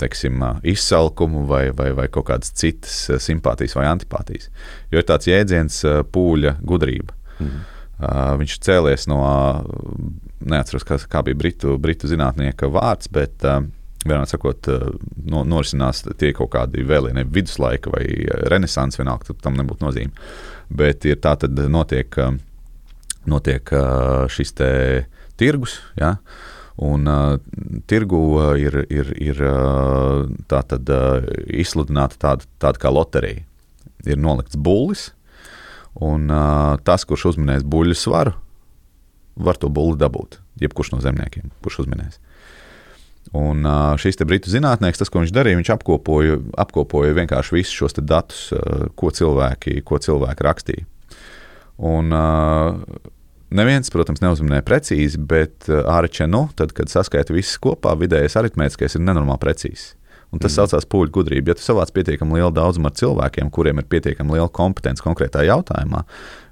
Teiksim, 0.02 0.42
izsalkumu 0.68 1.44
vai, 1.50 1.64
vai, 1.76 1.92
vai 1.96 2.08
kaut 2.12 2.28
kādas 2.30 2.54
citas 2.58 2.96
simpātijas 3.22 3.76
vai 3.78 3.86
antipātijas. 3.90 4.50
Jo 4.92 5.02
ir 5.02 5.08
tāds 5.08 5.30
jēdziens, 5.30 5.82
pūļa 6.14 6.56
gudrība. 6.66 7.21
Mm. 7.42 7.68
Uh, 8.02 8.32
viņš 8.40 8.56
cēlies 8.64 9.06
no, 9.06 9.20
neatceros, 10.42 10.82
kā, 10.88 10.96
kā 11.10 11.22
bija 11.22 11.38
britu, 11.38 11.76
britu 11.78 12.08
zinātnieka 12.10 12.66
vārds, 12.72 13.10
bet 13.12 13.44
uh, 13.46 13.60
vienmēr 14.02 14.26
sakot, 14.26 14.68
eh, 14.70 14.86
no, 15.30 15.44
norisinās 15.46 16.02
tie 16.18 16.32
kaut 16.36 16.52
kādi 16.56 16.84
vēlēni, 16.86 17.24
viduslaika 17.30 17.92
vai 17.92 18.04
renaissance, 18.50 18.98
vienalga, 19.00 19.36
tam 19.42 19.58
nebūtu 19.58 19.86
nozīme. 19.86 20.26
Bet 20.72 21.06
ir 21.06 21.20
tā, 21.22 21.36
tad 21.38 21.58
notiek, 21.70 22.16
notiek 23.28 23.72
šis 24.32 24.54
tirgus. 25.36 25.78
Ja? 25.98 26.16
Un 26.82 27.06
uh, 27.06 27.36
tirgu 27.86 28.18
uh, 28.38 28.52
ir, 28.58 28.80
ir, 28.90 29.12
ir 29.20 29.42
uh, 29.44 30.24
tā 30.48 30.62
tad, 30.66 30.88
uh, 30.88 31.20
izsludināta 31.52 32.16
tāda, 32.18 32.48
tāda 32.62 32.80
kā 32.80 32.92
loterija. 32.92 33.44
Ir 34.08 34.18
nolikts 34.18 34.56
bullis, 34.58 35.10
un 36.00 36.30
uh, 36.32 36.78
tas, 36.86 37.04
kurš 37.08 37.32
uzminēs 37.34 37.66
buļļu 37.68 37.98
svaru, 37.98 38.36
var 39.36 39.58
to 39.60 39.70
bulli 39.72 39.98
dabūt. 40.00 40.40
Jebkurš 40.62 40.92
no 40.94 41.00
zemniekiem, 41.04 41.50
kurš 41.64 41.82
uzminēs. 41.84 42.20
Un 43.32 43.64
šis 44.02 44.18
britu 44.28 44.50
zinātnēks, 44.52 44.98
tas, 45.00 45.08
ko 45.08 45.22
viņš 45.22 45.30
darīja, 45.32 45.56
viņš 45.56 45.70
apkopoja, 45.72 46.36
apkopoja 46.60 47.14
vienkārši 47.16 47.54
visus 47.56 47.72
šos 47.78 47.96
datus, 48.02 48.50
ko 48.98 49.08
cilvēki, 49.14 49.78
ko 49.88 50.00
cilvēki 50.02 50.46
rakstīja. 50.48 50.86
Un, 51.80 52.12
Neviens, 53.52 53.90
protams, 53.92 54.22
neuzminēja 54.24 54.64
precīzi, 54.64 55.18
bet 55.28 55.66
ārčenu, 55.68 56.46
tad, 56.56 56.70
kad 56.72 56.88
saskaita 56.88 57.34
visus 57.36 57.58
kopā, 57.60 57.92
vidējais 58.00 58.38
aritmētiskais 58.40 58.96
ir 58.96 59.02
nenormāli 59.04 59.42
precīzs. 59.42 59.90
Un 60.32 60.40
tas 60.40 60.54
mm. 60.54 60.62
saucās 60.62 60.86
pūļu 60.88 61.12
gudrība. 61.12 61.52
Ja 61.52 61.58
tu 61.58 61.64
savāc 61.64 61.90
pietiekami 61.92 62.38
lielu 62.38 62.52
daudzumu 62.56 62.88
ar 62.88 62.94
cilvēkiem, 62.96 63.50
kuriem 63.52 63.82
ir 63.82 63.86
pietiekami 63.92 64.38
liela 64.38 64.48
kompetence 64.48 65.04
konkrētā 65.04 65.42
jautājumā, 65.44 66.06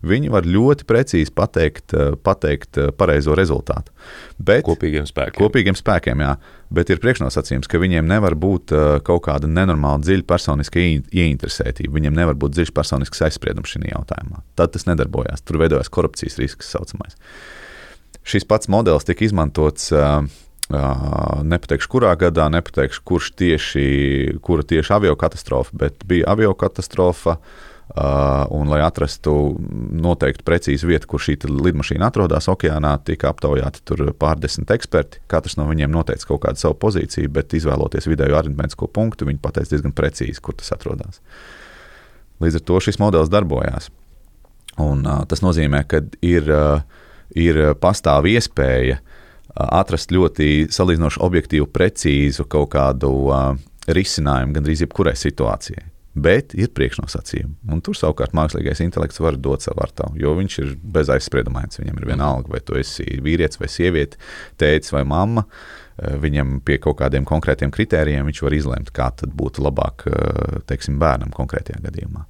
viņi 0.05 0.33
var 0.33 0.45
ļoti 0.45 0.85
precīzi 0.89 1.33
pateikt, 1.33 1.95
eh, 1.97 2.11
pateikt 2.21 2.77
eh, 2.77 2.91
pareizo 2.93 3.33
rezultātu. 3.39 3.95
Bet, 4.37 4.67
kopīgiem 4.69 5.07
spēkiem. 5.09 5.41
Kopīgiem 5.41 5.79
spēkiem, 5.81 6.25
jā. 6.27 6.35
Bet 6.71 6.93
ir 6.93 7.01
priekšnosacījums, 7.01 7.71
ka 7.73 7.81
viņiem 7.81 8.05
nevar 8.11 8.37
būt 8.37 8.77
eh, 8.77 8.91
kaut 9.07 9.25
kāda 9.31 9.49
nenormāla 9.49 10.05
dziļa 10.05 10.29
personiska 10.29 10.85
ieinteresētība. 10.85 11.97
Viņiem 11.97 12.21
nevar 12.21 12.37
būt 12.37 12.59
dziļš 12.59 12.75
personisks 12.77 13.25
aizspriedums 13.31 13.73
šajā 13.73 13.95
jautājumā. 13.95 14.45
Tad 14.61 14.77
tas 14.77 14.85
nedarbojās. 14.93 15.41
Tur 15.41 15.63
veidojās 15.65 15.89
korupcijas 15.89 16.37
risks, 16.43 16.67
kas 16.67 16.77
saucamais. 16.77 17.17
Šis 18.29 18.45
pats 18.45 18.69
modelis 18.69 19.09
tika 19.09 19.25
izmantots 19.25 19.89
uh, 19.97 20.21
Nepateikšu, 20.71 21.91
kurā 21.91 22.13
gadā, 22.19 22.47
nepateikšu, 22.53 23.03
kurš 23.07 23.33
tieši, 23.41 23.87
kura 24.45 24.63
tieši 24.63 24.95
avio 24.95 25.17
katastrofa, 25.19 25.75
bet 25.75 26.07
bija 26.07 26.31
avio 26.31 26.55
katastrofa. 26.55 27.39
Uh, 27.91 28.47
un, 28.55 28.69
lai 28.71 28.79
atrastu 28.87 29.33
noteikti 29.99 30.45
precīzu 30.47 30.87
vietu, 30.87 31.09
kur 31.11 31.23
šī 31.25 31.35
lidmašīna 31.51 32.07
atrodas 32.07 32.47
okeānā, 32.53 32.93
tika 33.03 33.33
aptaujāti 33.33 33.83
pārdesmit 34.15 34.71
eksperti. 34.71 35.19
Katrs 35.27 35.59
no 35.59 35.67
viņiem 35.67 35.91
noteica 35.91 36.29
kaut 36.29 36.45
kādu 36.45 36.63
savu 36.63 36.77
pozīciju, 36.85 37.33
bet 37.35 37.57
izvēloties 37.59 38.07
vidējo 38.07 38.39
aritmētisko 38.39 38.87
punktu, 38.95 39.27
viņi 39.27 39.43
pateica 39.43 39.75
diezgan 39.75 39.97
precīzi, 39.97 40.39
kur 40.39 40.55
tas 40.55 40.71
atrodas. 40.77 41.19
Līdz 42.39 42.61
ar 42.61 42.67
to 42.71 42.79
šis 42.87 43.03
modelis 43.03 43.33
darbojās. 43.33 43.91
Un, 44.79 45.03
uh, 45.03 45.25
tas 45.27 45.43
nozīmē, 45.43 45.83
ka 45.91 46.05
ir, 46.23 46.47
uh, 46.47 46.87
ir 47.35 47.59
pastāv 47.83 48.31
iespēja 48.31 49.01
atrast 49.55 50.13
ļoti 50.15 50.69
salīdzinoši 50.73 51.23
objektīvu, 51.27 51.71
precīzu 51.75 52.47
kaut 52.51 52.73
kādu 52.75 53.11
uh, 53.31 53.55
risinājumu 53.91 54.57
gandrīz 54.57 54.85
jebkurai 54.85 55.17
situācijai. 55.19 55.87
Bet 56.21 56.57
ir 56.59 56.73
priekšnosacījumi. 56.75 57.53
Un 57.71 57.83
tur 57.87 57.95
savukārt 57.95 58.35
mākslīgais 58.35 58.83
intelekts 58.83 59.21
var 59.23 59.37
dot 59.39 59.63
savu 59.63 59.79
vārtu, 59.79 60.09
jo 60.19 60.33
viņš 60.41 60.57
ir 60.65 60.73
bez 60.83 61.11
aizspriedumains. 61.15 61.79
Viņam 61.79 62.01
ir 62.01 62.09
vienalga, 62.11 62.51
vai 62.51 62.61
tu 62.67 62.75
esi 62.79 63.07
vīrietis 63.23 63.61
vai 63.61 63.69
sieviete, 63.71 64.19
tēvs 64.59 64.91
vai 64.97 65.05
mamma. 65.07 65.47
Viņam 66.01 66.59
pie 66.67 66.81
kaut 66.83 66.99
kādiem 66.99 67.27
konkrētiem 67.29 67.71
kritērijiem 67.71 68.27
viņš 68.27 68.43
var 68.43 68.57
izlemt, 68.57 68.91
kā 68.97 69.11
būtu 69.23 69.63
labāk 69.63 70.09
teiksim, 70.67 70.99
bērnam 70.99 71.31
konkrētajā 71.37 71.79
gadījumā. 71.87 72.25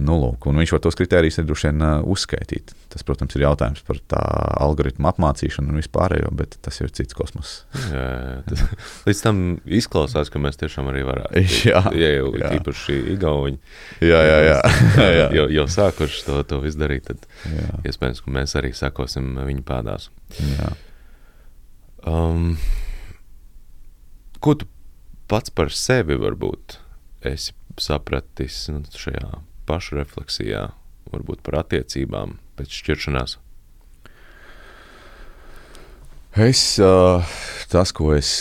Nu, 0.00 0.14
lūk, 0.16 0.46
viņš 0.56 0.70
var 0.72 0.80
tos 0.84 0.96
kritērijus 0.96 1.40
droši 1.44 1.68
vien 1.68 1.82
uzskaitīt. 2.08 2.72
Tas, 2.90 3.04
protams, 3.06 3.34
ir 3.36 3.44
jautājums 3.44 3.82
par 3.84 3.98
tā 4.10 4.20
algoritmu 4.64 5.08
apmācīšanu 5.10 5.72
un 5.72 5.80
vispārējo, 5.80 6.30
bet 6.38 6.56
tas 6.64 6.80
ir 6.80 6.92
cits 6.96 7.16
kosmos. 7.16 7.52
jā, 7.92 8.04
jā, 8.06 8.38
tas, 8.48 8.62
līdz 9.08 9.20
tam 9.26 9.42
izklausās, 9.80 10.32
ka 10.32 10.40
mēs 10.42 10.58
tiešām 10.62 10.88
arī 10.92 11.04
varētu. 11.08 11.44
jā, 11.70 11.82
ja 12.00 12.12
jau 12.14 12.32
jā. 12.40 12.52
īpaši 12.56 12.96
igauņi. 13.16 13.60
Jā, 14.08 14.22
jā, 14.30 14.38
jā. 14.46 14.56
jā. 15.20 15.28
jau, 15.36 15.46
jau 15.58 15.66
sākuši 15.76 16.24
to, 16.28 16.40
to 16.48 16.62
izdarīt, 16.70 17.10
tad 17.10 17.28
jā. 17.52 17.68
iespējams, 17.92 18.24
ka 18.24 18.34
mēs 18.38 18.56
arī 18.60 18.72
sakosim 18.76 19.36
viņu 19.44 19.66
pēdās. 19.68 20.08
Jā. 20.56 20.72
Um, 22.08 22.54
ko 24.40 24.56
tu 24.56 24.70
pats 25.28 25.52
par 25.52 25.68
sevi 25.76 26.16
varbūt 26.18 26.80
esi 27.28 27.52
sapratis 27.80 28.64
nu, 28.72 28.80
šajā 28.96 29.49
pašrefleksijā, 29.70 30.66
varbūt 31.14 31.46
par 31.46 31.62
attiecībām 31.62 32.36
pēc 32.58 32.76
šķiršanās? 32.82 33.38
Es, 36.40 36.62
tas, 37.72 37.94
ko 37.94 38.12
es 38.14 38.36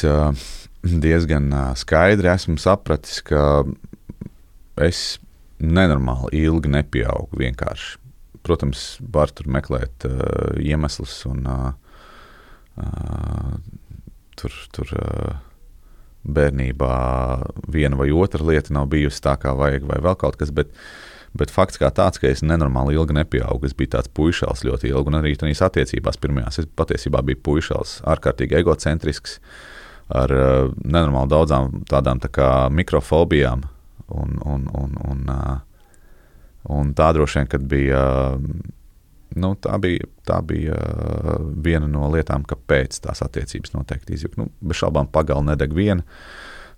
diezgan 0.83 1.49
skaidri 1.79 2.29
esmu 2.29 2.59
sapratis, 2.61 3.23
ka 3.25 3.63
es 4.79 5.17
nenormāli 5.59 6.45
ilgi 6.45 6.71
nepieaugu 6.71 7.39
vienkārši. 7.41 7.97
Protams, 8.45 8.83
var 9.03 9.33
tur 9.35 9.49
meklēt 9.51 10.05
uh, 10.07 10.55
iemeslus, 10.63 11.17
un 11.27 11.43
uh, 11.49 11.73
uh, 12.79 13.57
tur, 14.39 14.55
tur 14.73 14.93
uh, 14.95 15.35
bērnībā 16.23 16.93
viena 17.71 17.99
vai 17.99 18.09
otra 18.15 18.45
lieta 18.47 18.73
nav 18.75 18.87
bijusi 18.93 19.21
tā, 19.25 19.35
kā 19.41 19.53
vajag, 19.59 19.85
vai 19.91 19.99
vēl 20.03 20.17
kaut 20.19 20.39
kas. 20.39 20.53
Bet 20.55 20.71
Bet 21.37 21.51
fakts 21.53 21.77
kā 21.77 21.91
tāds, 21.93 22.17
ka 22.21 22.29
es 22.29 22.41
nenormāli 22.41 22.95
ilgi 22.97 23.13
nepieaugu, 23.19 23.67
es 23.69 23.75
biju 23.77 23.93
tāds 23.93 24.09
puišals 24.17 24.63
ļoti 24.65 24.89
ilgi, 24.89 25.11
un 25.11 25.19
arī 25.19 25.35
tādās 25.37 25.61
attiecībās 25.67 26.17
pirmajās 26.21 26.63
es 26.63 26.69
patiesībā 26.79 27.21
biju 27.25 27.41
puišals, 27.45 27.99
ārkārtīgi 28.09 28.57
egocentrisks, 28.59 29.37
ar 30.09 30.33
uh, 30.33 30.71
nenormāli 30.81 31.29
daudzām 31.29 31.83
tādām 31.89 32.21
tā 32.23 32.31
kā 32.33 32.49
mikrofobijām. 32.73 33.67
Un, 34.09 34.39
un, 34.41 34.65
un, 34.73 34.95
un, 35.05 35.19
uh, 35.29 35.59
un 36.73 36.93
tā 36.97 37.11
droši 37.13 37.41
vien, 37.41 37.49
kad 37.51 37.65
bija. 37.69 38.03
Uh, 38.33 38.77
nu, 39.37 39.53
tā 39.61 39.77
bija, 39.77 40.07
tā 40.25 40.39
bija 40.41 40.77
uh, 40.81 41.35
viena 41.61 41.85
no 41.85 42.09
lietām, 42.09 42.41
kāpēc 42.49 42.97
tās 43.05 43.21
attiecības 43.21 43.75
noteikti 43.75 44.17
izjuka. 44.17 44.41
Nu, 44.41 44.49
bez 44.65 44.81
šaubām, 44.81 45.11
pagalma 45.13 45.53
nedeg 45.53 45.77
viena. 45.77 46.01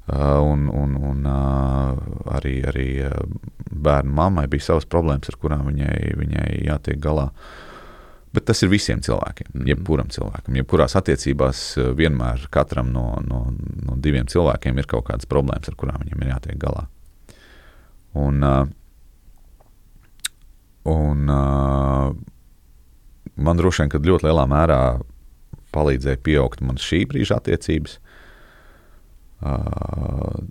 Uh, 0.08 0.41
un, 0.41 0.66
un, 0.74 0.95
un 0.97 1.26
uh, 1.30 1.97
arī, 2.34 2.56
arī 2.68 2.88
bērnu 3.70 4.12
mammai 4.18 4.47
bija 4.49 4.72
savas 4.72 4.88
problēmas, 4.89 5.30
ar 5.30 5.38
kurām 5.39 5.68
viņai, 5.70 6.16
viņai 6.18 6.47
jātiek 6.66 6.97
galā. 6.99 7.28
Bet 8.34 8.47
tas 8.49 8.64
ir 8.64 8.72
visiem 8.72 9.04
cilvēkiem, 9.04 9.52
mm. 9.54 9.70
jebkuram 9.70 10.10
cilvēkam. 10.12 10.58
Jebkurās 10.58 10.97
attiecībās 10.97 11.62
vienmēr 11.99 12.47
katram 12.52 12.89
no, 12.95 13.06
no, 13.28 13.43
no 13.86 13.97
diviem 14.02 14.28
cilvēkiem 14.32 14.82
ir 14.82 14.89
kaut 14.89 15.06
kādas 15.12 15.30
problēmas, 15.30 15.70
ar 15.70 15.78
kurām 15.80 16.02
viņam 16.04 16.26
ir 16.26 16.34
jātiek 16.34 16.60
galā. 16.60 16.88
Un, 18.18 18.43
un 20.91 21.34
man 23.36 23.62
droši 23.62 23.86
vien 23.86 24.10
ļoti 24.12 24.28
lielā 24.28 24.47
mērā 24.49 24.82
palīdzēja 25.76 26.20
pieaugt 26.24 26.64
man 26.66 26.80
šī 26.82 27.06
brīža 27.12 27.39
attiecības. 27.39 27.99
Uh, 29.42 30.42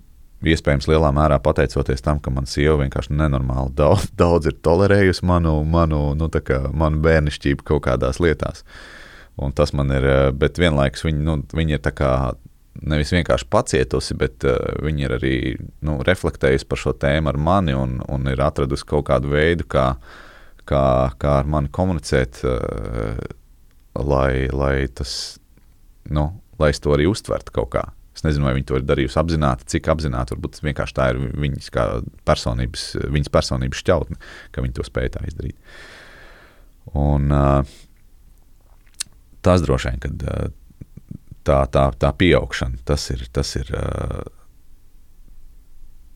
iespējams, 0.41 0.87
lielā 0.89 1.11
mērā 1.15 1.37
pateicoties 1.43 2.03
tam, 2.03 2.19
ka 2.19 2.33
mana 2.33 2.49
sieva 2.49 2.79
vienkārši 2.81 3.15
nenormāli 3.15 3.75
daudz, 3.77 4.09
daudz 4.23 4.49
ir 4.51 4.57
tolerējusi 4.65 5.27
manu, 5.29 5.59
manu, 5.67 6.03
nu, 6.17 6.29
manu 6.73 7.03
bērnišķību 7.05 7.67
kaut 7.67 7.85
kādās 7.87 8.21
lietās. 8.23 8.65
Un 9.41 9.53
tas 9.55 9.71
man 9.73 9.93
ir, 9.95 10.05
bet 10.37 10.59
vienlaikus 10.59 11.05
viņi, 11.07 11.21
nu, 11.25 11.37
viņi 11.55 11.77
ir 11.77 11.93
kā 11.95 12.11
nevis 12.87 13.11
vienkārši 13.13 13.47
pacietusi, 13.51 14.15
bet 14.19 14.45
uh, 14.47 14.57
viņi 14.83 15.07
ir 15.07 15.15
arī 15.17 15.35
nu, 15.87 15.99
reflektējusi 16.07 16.67
par 16.67 16.79
šo 16.79 16.93
tēmu 16.95 17.31
ar 17.31 17.39
mani 17.39 17.75
un, 17.75 17.97
un 18.11 18.27
ir 18.31 18.43
atradusi 18.43 18.87
kaut 18.87 19.09
kādu 19.09 19.31
veidu, 19.33 19.67
kā 19.67 19.93
kā, 20.67 20.83
kā 21.19 21.37
ar 21.41 21.49
mani 21.49 21.71
komunicēt, 21.73 22.41
uh, 22.47 23.21
lai, 23.97 24.47
lai 24.53 24.75
tas, 24.95 25.37
nu, 26.09 26.29
lai 26.61 26.71
es 26.73 26.81
to 26.83 26.93
arī 26.95 27.09
uztvertu 27.11 27.55
kaut 27.55 27.71
kā. 27.75 27.85
Es 28.21 28.25
nezinu, 28.27 28.45
vai 28.45 28.53
viņi 28.53 28.67
to 28.69 28.77
ir 28.77 28.83
darījusi 28.85 29.17
apzināti, 29.17 29.65
cik 29.73 29.87
apzināti. 29.89 30.35
Varbūt 30.35 30.59
vienkārši 30.61 30.93
tā 30.93 31.07
ir 31.09 31.21
viņas 31.41 31.71
personības, 32.29 32.83
viņas 33.09 33.31
personības 33.33 33.81
šķautne, 33.81 34.17
ka 34.53 34.61
viņi 34.61 34.75
to 34.77 34.85
spēja 34.85 35.15
tā 35.15 35.23
izdarīt. 35.25 35.57
Un, 37.01 37.33
tas 39.41 39.65
droši 39.65 39.89
vien, 39.89 40.03
kad 40.05 40.27
tā, 41.49 41.57
tā, 41.73 41.87
tā 41.97 42.13
pieaugšana, 42.21 42.83
tas 42.85 43.07
ir, 43.09 43.25
tas 43.33 43.55
ir 43.57 43.73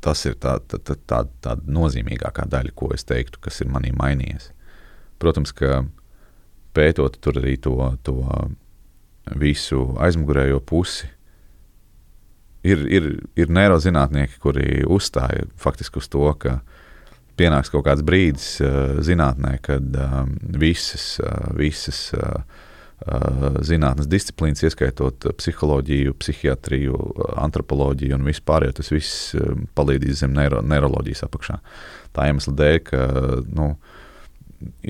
tas 0.05 0.21
ir 0.29 0.37
tā, 0.37 0.59
tā, 0.69 0.77
tā, 0.85 0.93
tā, 1.09 1.23
tā 1.41 1.55
nozīmīgākā 1.65 2.45
daļa, 2.53 2.75
ko 2.77 2.91
es 2.93 3.07
teiktu, 3.09 3.41
kas 3.41 3.63
ir 3.65 3.71
manī 3.73 3.89
mainījies. 3.97 4.51
Protams, 5.17 5.55
ka 5.57 5.81
pētot 6.77 7.17
arī 7.33 7.55
to, 7.57 7.73
to 8.05 8.19
visu 9.41 9.95
aizmugurējo 10.05 10.61
pusi, 10.61 11.09
ir, 12.66 12.86
ir, 12.91 13.09
ir 13.38 13.51
neirozinātnieki, 13.53 14.39
kuri 14.43 14.84
uzstāja 14.89 15.45
faktiski 15.61 16.01
uz 16.01 16.09
to, 16.11 16.28
ka 16.41 16.59
pienāks 17.39 17.72
kaut 17.74 17.86
kāds 17.88 18.05
brīdis 18.05 18.55
uh, 18.63 19.01
zinātnē, 19.05 19.57
kad 19.66 19.97
um, 19.99 20.38
visas, 20.59 21.16
uh, 21.24 21.49
visas 21.57 22.07
uh, 22.16 22.39
zinātnes 23.66 24.07
disciplīnas, 24.07 24.63
ieskaitot 24.63 25.28
psiholoģiju, 25.38 26.13
psihiatriju, 26.16 26.95
antropoloģiju 27.43 28.16
un 28.16 28.24
vispār, 28.26 28.70
tas 28.74 28.89
viss 28.93 29.36
palīdzīs 29.76 30.24
zem 30.24 30.32
neiro, 30.34 30.61
neiroloģijas 30.63 31.26
apakšā. 31.28 31.59
Tā 32.16 32.30
iemesla 32.32 32.55
dēļ, 32.55 32.78
ka 32.88 33.01
nu, 33.51 33.68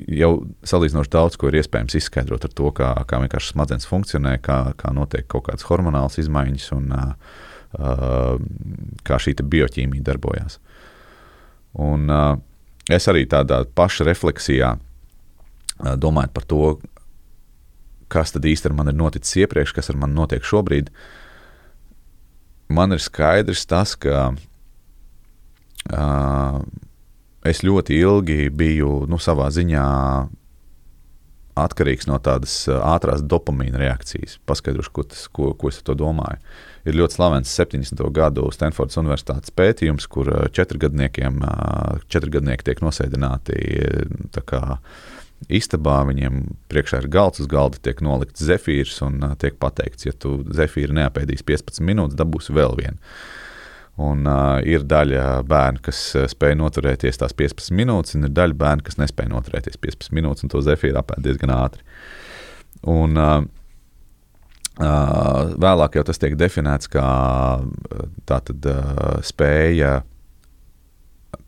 jau 0.06 0.30
salīdzinoši 0.70 1.12
daudz 1.12 1.36
ko 1.40 1.50
ir 1.50 1.58
iespējams 1.60 1.98
izskaidrot 1.98 2.46
ar 2.46 2.54
to, 2.56 2.70
kā, 2.78 2.92
kā 3.10 3.20
vienkārši 3.24 3.52
smadzenes 3.52 3.90
funkcionē, 3.90 4.36
kā, 4.44 4.60
kā 4.78 4.94
notiek 4.94 5.26
kaut 5.26 5.48
kādas 5.50 5.66
hormonālas 5.68 6.20
izmaiņas 6.22 6.70
un 6.78 6.94
uh, 6.94 7.42
kā 7.74 9.18
šī 9.20 9.34
bioķīmija 9.42 10.06
darbojas. 10.06 10.58
Un, 11.76 12.08
uh, 12.08 12.38
es 12.88 13.08
arī 13.10 13.26
tādā 13.28 13.64
paša 13.76 14.04
refleksijā, 14.08 14.76
uh, 14.78 15.96
domājot 16.00 16.32
par 16.32 16.44
to, 16.48 16.78
kas 18.08 18.32
tad 18.32 18.46
ar 18.46 18.72
mani 18.72 18.90
ir 18.94 18.98
noticis 19.00 19.36
iepriekš, 19.42 19.72
kas 19.76 19.90
ar 19.90 19.96
mani 20.00 20.14
notiek 20.16 20.44
šobrīd, 20.46 20.90
man 22.68 22.92
ir 22.92 23.02
skaidrs 23.02 23.66
tas, 23.66 23.96
ka 23.98 24.32
uh, 25.92 26.60
es 27.44 27.62
ļoti 27.62 28.00
ilgi 28.00 28.50
biju 28.50 29.06
nu, 29.10 29.18
savā 29.18 29.50
ziņā 29.52 29.86
atkarīgs 31.56 32.08
no 32.10 32.18
tādas 32.22 32.54
ātrās 32.68 33.24
dopamīna 33.24 33.80
reakcijas. 33.80 34.36
Paskaidrošu, 34.48 34.92
ko, 34.92 35.04
tas, 35.08 35.26
ko, 35.32 35.50
ko 35.56 35.72
es 35.72 35.80
ar 35.80 35.88
to 35.90 35.96
domāju. 35.98 36.40
Ir 36.86 36.98
ļoti 37.00 37.16
slavens 37.16 37.52
70. 37.58 38.02
gadu 38.14 38.46
Stanfordas 38.54 39.00
Universitātes 39.00 39.54
pētījums, 39.56 40.06
kur 40.10 40.30
četrgadniekiem 40.54 41.40
četrgadnieki 42.12 42.68
tiek 42.68 42.82
nosēdināti 42.84 43.58
istabā 45.52 45.98
viņiem 46.08 46.44
priekšā 46.70 47.02
ir 47.02 47.10
galds, 47.12 47.42
uz 47.42 47.48
galda 47.50 47.80
tiek 47.82 48.00
nolikts 48.04 48.44
zefīrs 48.44 49.00
un 49.04 49.20
tiek 49.40 49.58
pateikts, 49.60 50.06
ja 50.08 50.14
tu 50.16 50.38
zefīru 50.54 50.96
neapēdīsi 50.96 51.44
15 51.46 51.84
minūtes, 51.84 52.18
dabūsi 52.18 52.56
vēl 52.56 52.78
vienu. 52.78 52.96
Un, 53.96 54.26
uh, 54.28 54.58
ir 54.68 54.84
daļa 54.84 55.40
bērnu, 55.48 55.80
kas 55.86 56.00
spēj 56.28 56.52
noturēties 56.60 57.16
tās 57.22 57.32
15 57.32 57.72
minūtes, 57.76 58.16
un 58.18 58.28
ir 58.28 58.34
daļa 58.36 58.58
bērnu, 58.60 58.84
kas 58.84 58.98
nespēj 59.00 59.30
noturēties 59.32 59.80
15 59.80 60.12
minūtes, 60.16 60.44
un 60.44 60.52
to 60.52 60.60
zefīru 60.64 61.00
apēd 61.00 61.24
diezgan 61.24 61.54
ātri. 61.54 61.80
Un, 62.92 63.16
uh, 63.16 63.40
uh, 64.76 65.56
vēlāk 65.56 65.96
jau 65.96 66.04
tas 66.10 66.20
tiek 66.20 66.36
definēts 66.36 66.92
kā 66.92 67.08
tātad, 68.28 68.68
uh, 68.68 69.16
spēja 69.24 70.02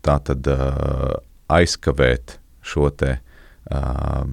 tātad, 0.05 0.49
uh, 0.49 1.19
aizkavēt 1.53 2.39
šo 2.65 2.89
te 2.97 3.19
uh, 3.19 4.23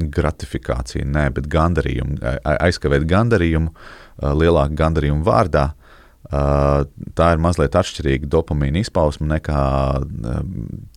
gratifikāciju, 0.00 1.04
nē, 1.04 1.26
bet 1.36 1.48
gandarījumu, 1.50 2.20
aizkavēt 2.62 3.04
gandarījumu, 3.10 3.72
lielāku 4.38 4.78
gandarījumu 4.78 5.26
vārdā. 5.26 5.64
Tā 6.30 7.28
ir 7.34 7.40
mazliet 7.42 7.74
atšķirīga 7.74 8.28
dopamīna 8.30 8.84
izpausme 8.84 9.26
nekā 9.32 9.62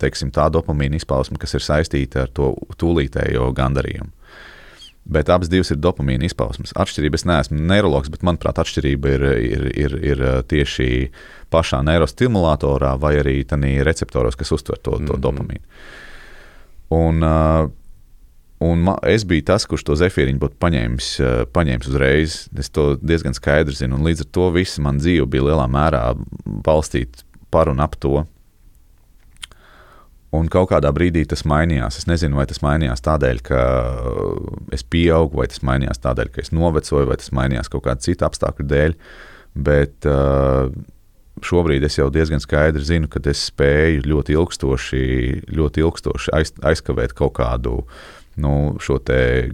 teiksim, 0.01 0.29
tā 0.34 0.45
dopamīna 0.53 0.99
izpausme, 0.99 1.39
kas 1.41 1.57
ir 1.57 1.65
saistīta 1.65 2.27
ar 2.27 2.34
to 2.38 2.51
tūlītējo 2.77 3.47
gandarījumu. 3.57 4.11
Bet 5.03 5.27
abas 5.34 5.49
divas 5.51 5.73
ir 5.73 5.81
dopamīna 5.84 6.29
izpausmes. 6.29 6.71
Atšķirība, 6.79 7.19
es 7.19 7.25
neesmu 7.27 7.57
neiroloģis, 7.59 8.11
bet 8.13 8.21
manuprāt, 8.23 8.61
atšķirība 8.61 9.15
ir, 9.17 9.25
ir, 9.43 9.65
ir, 9.73 9.95
ir 10.13 10.23
tieši 10.47 10.88
pašā 11.51 11.81
neirostimulatorā 11.84 12.93
vai 13.01 13.17
arī 13.19 13.41
receptoros, 13.84 14.38
kas 14.39 14.53
uztver 14.55 14.79
to, 14.79 14.91
to 14.91 14.97
mm 14.97 15.07
-hmm. 15.07 15.21
dopamīnu. 15.25 15.65
Un, 16.93 17.23
uh, 17.23 17.71
Un 18.64 18.84
ma, 18.86 18.95
es 19.09 19.26
biju 19.28 19.43
tas, 19.49 19.66
kurš 19.68 19.84
to 19.88 19.95
zefīriņu 19.99 20.39
būtu 20.39 20.59
paņēmis, 20.61 21.07
uh, 21.20 21.32
paņēmis 21.51 21.89
uzreiz. 21.89 22.38
Es 22.59 22.72
to 22.72 22.93
diezgan 23.01 23.36
skaidri 23.36 23.76
zinu. 23.76 23.97
Un 23.97 24.07
līdz 24.07 24.24
ar 24.24 24.30
to 24.38 24.49
visa 24.55 24.84
mana 24.86 25.03
dzīve 25.03 25.28
bija 25.34 25.49
lielā 25.49 25.66
mērā 25.72 26.03
balstīta 26.45 27.26
par 27.53 27.72
un 27.72 27.84
ap 27.84 27.97
to. 27.99 28.24
Un 30.34 30.47
kaut 30.49 30.72
kādā 30.72 30.89
brīdī 30.95 31.28
tas 31.30 31.43
mainījās. 31.45 31.99
Es 32.01 32.07
nezinu, 32.09 32.39
vai 32.39 32.47
tas 32.49 32.64
mainījās 32.66 33.03
tādēļ, 33.05 33.41
ka 33.45 33.59
es 34.74 34.82
pieaugu, 34.82 35.38
vai 35.41 35.45
tas 35.51 35.61
mainījās 35.66 36.01
tādēļ, 36.01 36.32
ka 36.34 36.41
es 36.41 36.49
novecoju, 36.55 37.05
vai 37.11 37.20
tas 37.22 37.30
mainījās 37.38 37.70
kaut 37.70 37.86
kāda 37.86 38.01
cita 38.01 38.26
apstākļa 38.30 38.66
dēļ. 38.72 38.95
Bet 39.68 40.07
uh, 40.09 40.72
šobrīd 41.45 41.86
es 41.86 41.99
jau 41.99 42.07
diezgan 42.14 42.41
skaidri 42.41 42.82
zinu, 42.88 43.11
ka 43.11 43.22
es 43.30 43.45
spēju 43.51 44.07
ļoti 44.09 44.34
ilgstoši, 44.34 45.05
ļoti 45.53 45.86
ilgstoši 45.86 46.34
aiz, 46.39 46.53
aizkavēt 46.66 47.14
kaut 47.18 47.36
kādu 47.38 47.84
nu, 48.41 48.53
šo 48.81 48.99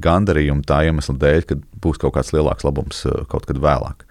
gandarījumu 0.04 0.64
tā 0.68 0.84
iemesla 0.88 1.16
dēļ, 1.20 1.48
ka 1.50 1.58
būs 1.84 2.00
kaut 2.02 2.16
kāds 2.18 2.32
lielāks 2.36 2.68
labums 2.68 3.04
uh, 3.10 3.26
kaut 3.32 3.48
kad 3.50 3.60
vēlāk. 3.60 4.06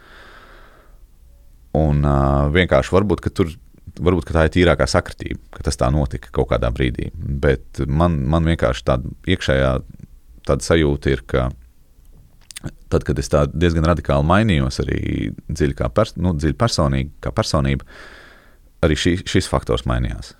Un 1.78 2.04
uh, 2.04 2.48
vienkārši 2.54 2.94
varbūt, 2.96 3.24
ka 3.24 3.34
tur. 3.34 3.54
Varbūt 3.98 4.28
tā 4.30 4.44
ir 4.46 4.52
tīrākā 4.54 4.86
sakritība, 4.86 5.40
ka 5.56 5.64
tas 5.66 5.74
tā 5.80 5.88
notika 5.90 6.28
kaut 6.30 6.52
kādā 6.52 6.68
brīdī. 6.70 7.08
Bet 7.18 7.80
man, 7.90 8.20
man 8.30 8.46
vienkārši 8.46 8.84
tāda 8.86 9.10
iekšējā 9.26 9.70
tāda 10.46 10.62
sajūta 10.62 11.10
ir, 11.10 11.24
ka 11.26 11.48
tad, 12.92 13.02
kad 13.08 13.18
es 13.18 13.30
diezgan 13.32 13.88
radikāli 13.88 14.26
mainījos, 14.28 14.78
arī 14.84 15.00
dziļi, 15.48 15.76
pers 15.94 16.14
nu, 16.20 16.36
dziļi 16.38 16.56
personīgi, 16.58 17.10
kā 17.24 17.32
personība, 17.34 17.88
arī 18.86 18.98
šī, 18.98 19.16
šis 19.28 19.50
faktors 19.50 19.86
mainījās. 19.88 20.36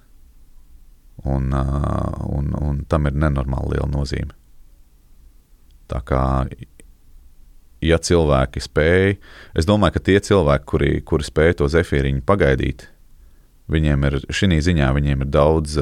Un, 1.27 1.51
un, 1.51 2.53
un 2.63 2.83
tam 2.87 3.09
ir 3.11 3.17
nenormāli 3.19 3.75
liela 3.75 3.89
nozīme. 3.91 4.35
Tā 5.91 5.99
kā, 6.07 6.23
ja 7.83 7.99
cilvēki 7.99 8.63
spēj, 8.63 9.17
es 9.59 9.67
domāju, 9.67 9.97
ka 9.97 10.05
tie 10.11 10.19
cilvēki, 10.23 10.69
kuri, 10.69 10.93
kuri 11.03 11.27
spēj 11.27 11.57
to 11.59 11.69
zefīriņu 11.73 12.23
pagaidīt, 12.29 12.87
viņiem 13.73 14.07
ir 14.09 14.19
šī 14.31 14.61
ziņā 14.65 14.93
viņiem 14.97 15.25
ir 15.25 15.33
daudz, 15.33 15.79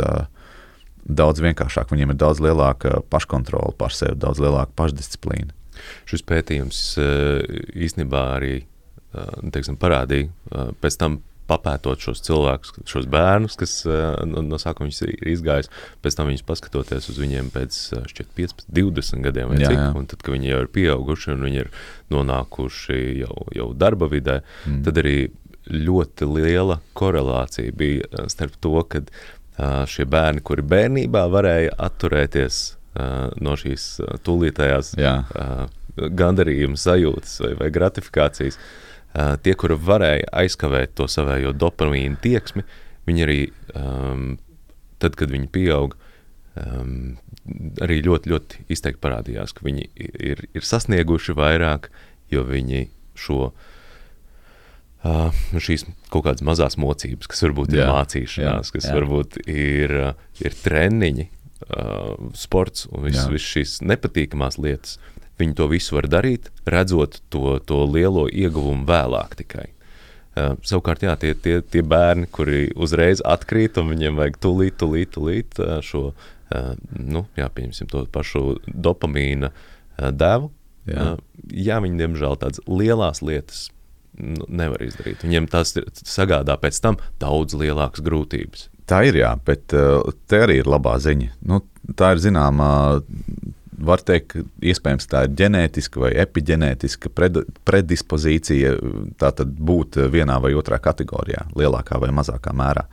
daudz 1.04 1.42
vienkāršāk, 1.44 1.92
viņiem 1.92 2.14
ir 2.14 2.20
daudz 2.22 2.42
lielāka 2.42 3.02
paškontrola 3.12 3.76
pār 3.78 3.94
sevi, 3.94 4.16
daudz 4.22 4.42
lielāka 4.42 4.72
pašdisciplīna. 4.78 5.52
Šis 6.08 6.24
pētījums 6.26 6.80
īstenībā 7.76 8.22
arī 8.38 8.54
teiksim, 9.52 9.76
parādīja 9.80 10.30
pēc 10.80 10.98
tam 11.00 11.20
papētot 11.50 12.02
šos 12.02 12.22
cilvēkus, 12.26 12.74
šos 12.90 13.06
bērnus, 13.10 13.56
kas 13.60 13.78
uh, 13.88 14.16
no, 14.28 14.42
no 14.44 14.58
sākuma 14.60 14.90
ir 14.90 15.32
izgājis, 15.32 15.70
pēc 16.04 16.18
tam 16.18 16.30
viņus 16.30 16.44
paskatoties 16.46 17.08
uz 17.12 17.20
viņiem 17.22 17.50
pēc 17.54 17.78
šķiet, 18.10 18.30
15, 18.38 18.68
20 18.76 19.26
gadiem, 19.26 19.54
jā, 19.56 19.70
cik, 19.70 19.80
jā. 19.80 19.88
un 19.98 20.08
tad, 20.10 20.22
kad 20.22 20.36
viņi 20.36 20.52
jau 20.52 20.60
ir 20.64 20.70
pieauguši 20.74 21.34
un 21.34 21.46
viņi 21.46 21.62
ir 21.64 21.72
nonākuši 22.14 23.00
jau, 23.22 23.40
jau 23.56 23.70
darba 23.78 24.10
vidē, 24.12 24.40
mm. 24.66 24.82
tad 24.86 25.02
arī 25.02 25.16
ļoti 25.66 26.28
liela 26.30 26.80
korelācija 26.98 27.74
bija 27.74 28.26
starp 28.30 28.54
to, 28.62 28.76
ka 28.86 29.02
šie 29.90 30.06
bērni, 30.06 30.44
kuri 30.46 30.62
bērnībā 30.62 31.24
varēja 31.32 31.74
atturēties 31.86 32.60
no 33.42 33.56
šīs 33.58 33.88
tūlītējās 34.24 34.92
gandarījuma 35.96 36.78
sajūtas 36.80 37.38
vai, 37.42 37.52
vai 37.58 37.70
gratifikācijas, 37.72 38.58
uh, 38.60 38.85
tie, 39.16 39.54
kuri 39.58 39.76
varēja 39.80 40.32
aizkavēt 40.42 40.96
to 40.98 41.06
savējo 41.10 41.54
dopamīnu 41.56 42.18
tieksmi, 42.22 42.64
viņi 43.06 43.24
arī, 43.24 43.38
um, 43.78 44.34
tad, 45.02 45.16
kad 45.18 45.32
viņi 45.32 45.48
pieaug, 45.52 45.96
um, 46.58 47.16
arī 47.84 48.00
ļoti, 48.04 48.32
ļoti 48.32 48.66
izteikti 48.72 49.02
parādījās, 49.04 49.54
ka 49.56 49.64
viņi 49.66 49.88
ir, 49.94 50.44
ir 50.50 50.66
sasnieguši 50.66 51.36
vairāk, 51.38 51.88
jo 52.32 52.42
viņi 52.48 52.88
šo 53.16 53.40
uh, 53.48 53.54
šīs 55.54 55.86
kaut 56.12 56.26
kādas 56.26 56.44
mazās 56.44 56.76
mocības, 56.80 57.30
kas 57.30 57.44
varbūt 57.46 57.76
jā, 57.76 57.86
ir 57.86 57.94
mācīšanās, 57.94 58.68
jā, 58.68 58.76
kas 58.76 58.90
jā. 58.90 58.96
varbūt 58.98 59.40
ir, 59.46 59.96
ir 60.42 60.60
treniņi, 60.64 61.28
uh, 61.70 62.16
sports 62.36 62.88
un 62.90 63.06
viss 63.06 63.30
vis 63.32 63.46
šīs 63.54 63.78
nepatīkamās 63.86 64.58
lietas, 64.60 64.98
uh, 64.98 65.15
Viņi 65.36 65.56
to 65.56 65.66
visu 65.68 65.98
var 65.98 66.08
darīt, 66.08 66.48
redzot 66.68 67.20
to, 67.32 67.58
to 67.68 67.82
lielo 67.84 68.24
ieguvumu 68.28 68.86
vēlāk 68.88 69.36
tikai. 69.42 69.68
Uh, 70.36 70.52
savukārt, 70.68 71.04
jā, 71.04 71.14
tie, 71.20 71.32
tie, 71.32 71.58
tie 71.64 71.80
bērni, 71.84 72.28
kuri 72.32 72.66
uzreiz 72.76 73.22
atkrīt 73.24 73.78
un 73.80 73.88
viņiem 73.92 74.18
vajag 74.20 74.34
tūlīt, 74.44 74.76
tūlīt, 74.80 75.12
tūlīt 75.14 75.60
uh, 75.64 75.78
šo, 75.84 76.10
uh, 76.12 76.74
nu, 76.92 77.24
jā, 77.40 77.48
pieņemsim 77.52 77.88
to 77.92 78.04
pašu 78.12 78.58
dopamīna 78.68 79.52
uh, 79.52 80.10
devu. 80.12 80.52
Jā. 80.88 81.14
Uh, 81.16 81.46
jā, 81.48 81.80
viņi, 81.84 82.00
diemžēl, 82.02 82.36
tādas 82.40 82.60
lielas 82.68 83.22
lietas 83.24 83.66
nu, 84.20 84.44
nevar 84.48 84.84
izdarīt. 84.84 85.24
Viņiem 85.24 85.48
tas 85.52 85.72
sagādā 86.04 86.56
pēc 86.60 86.80
tam 86.84 87.00
daudz 87.22 87.56
lielākas 87.56 88.04
grūtības. 88.04 88.68
Tā 88.86 89.02
ir, 89.08 89.18
jā, 89.22 89.32
bet 89.46 89.72
uh, 89.76 90.04
te 90.30 90.44
arī 90.44 90.60
ir 90.60 90.68
labā 90.70 90.98
ziņa. 91.02 91.32
Nu, 91.48 91.62
tā 91.98 92.12
ir 92.14 92.22
zināmā 92.22 92.70
var 93.78 94.02
teikt, 94.06 94.38
iespējams 94.64 95.08
tā 95.10 95.24
ir 95.26 95.36
ģenētiska 95.38 96.00
vai 96.00 96.12
epigenētiska 96.24 97.12
pred, 97.14 97.42
predispozīcija 97.68 98.74
būt 99.44 100.00
vienā 100.12 100.38
vai 100.42 100.54
otrā 100.56 100.80
kategorijā, 100.82 101.46
lielākā 101.56 102.00
vai 102.00 102.12
mazākā 102.16 102.54
mērā. 102.56 102.86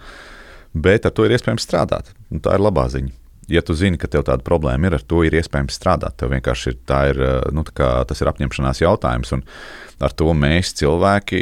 Bet 0.73 1.05
ar 1.05 1.13
to 1.13 1.27
ir 1.27 1.35
iespējams 1.35 1.67
strādāt. 1.67 2.09
Tā 2.41 2.57
ir 2.57 2.65
labā 2.65 2.87
ziņa. 2.91 3.22
Ja 3.51 3.61
tu 3.65 3.75
zini, 3.75 3.99
ka 3.99 4.07
tev 4.07 4.23
tāda 4.27 4.43
problēma 4.45 4.87
ir, 4.87 4.97
ar 4.97 5.03
to 5.03 5.23
ir 5.27 5.35
iespējams 5.35 5.75
strādāt. 5.75 6.15
Tev 6.19 6.31
vienkārši 6.31 6.71
ir, 6.71 6.77
ir, 7.11 7.23
nu, 7.55 7.65
kā, 7.67 7.89
tas 8.07 8.21
ir 8.23 8.29
apņemšanās 8.31 8.83
jautājums. 8.83 9.33
Ar 10.03 10.15
to 10.19 10.31
mēs 10.35 10.73
cilvēki 10.79 11.41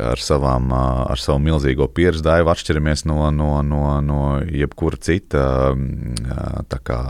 ar, 0.00 0.20
savām, 0.22 0.70
ar 0.72 1.20
savu 1.20 1.40
milzīgo 1.44 1.88
pieredzi 1.92 2.24
daivu 2.24 2.52
atšķiramies 2.52 3.04
no, 3.08 3.30
no, 3.34 3.50
no, 3.64 3.82
no 4.04 4.22
jebkura 4.44 5.00
cita 5.00 5.44
kā, 6.84 7.00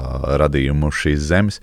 radījuma 0.43 0.91
uz 0.91 1.03
šīs 1.03 1.27
zemes. 1.29 1.63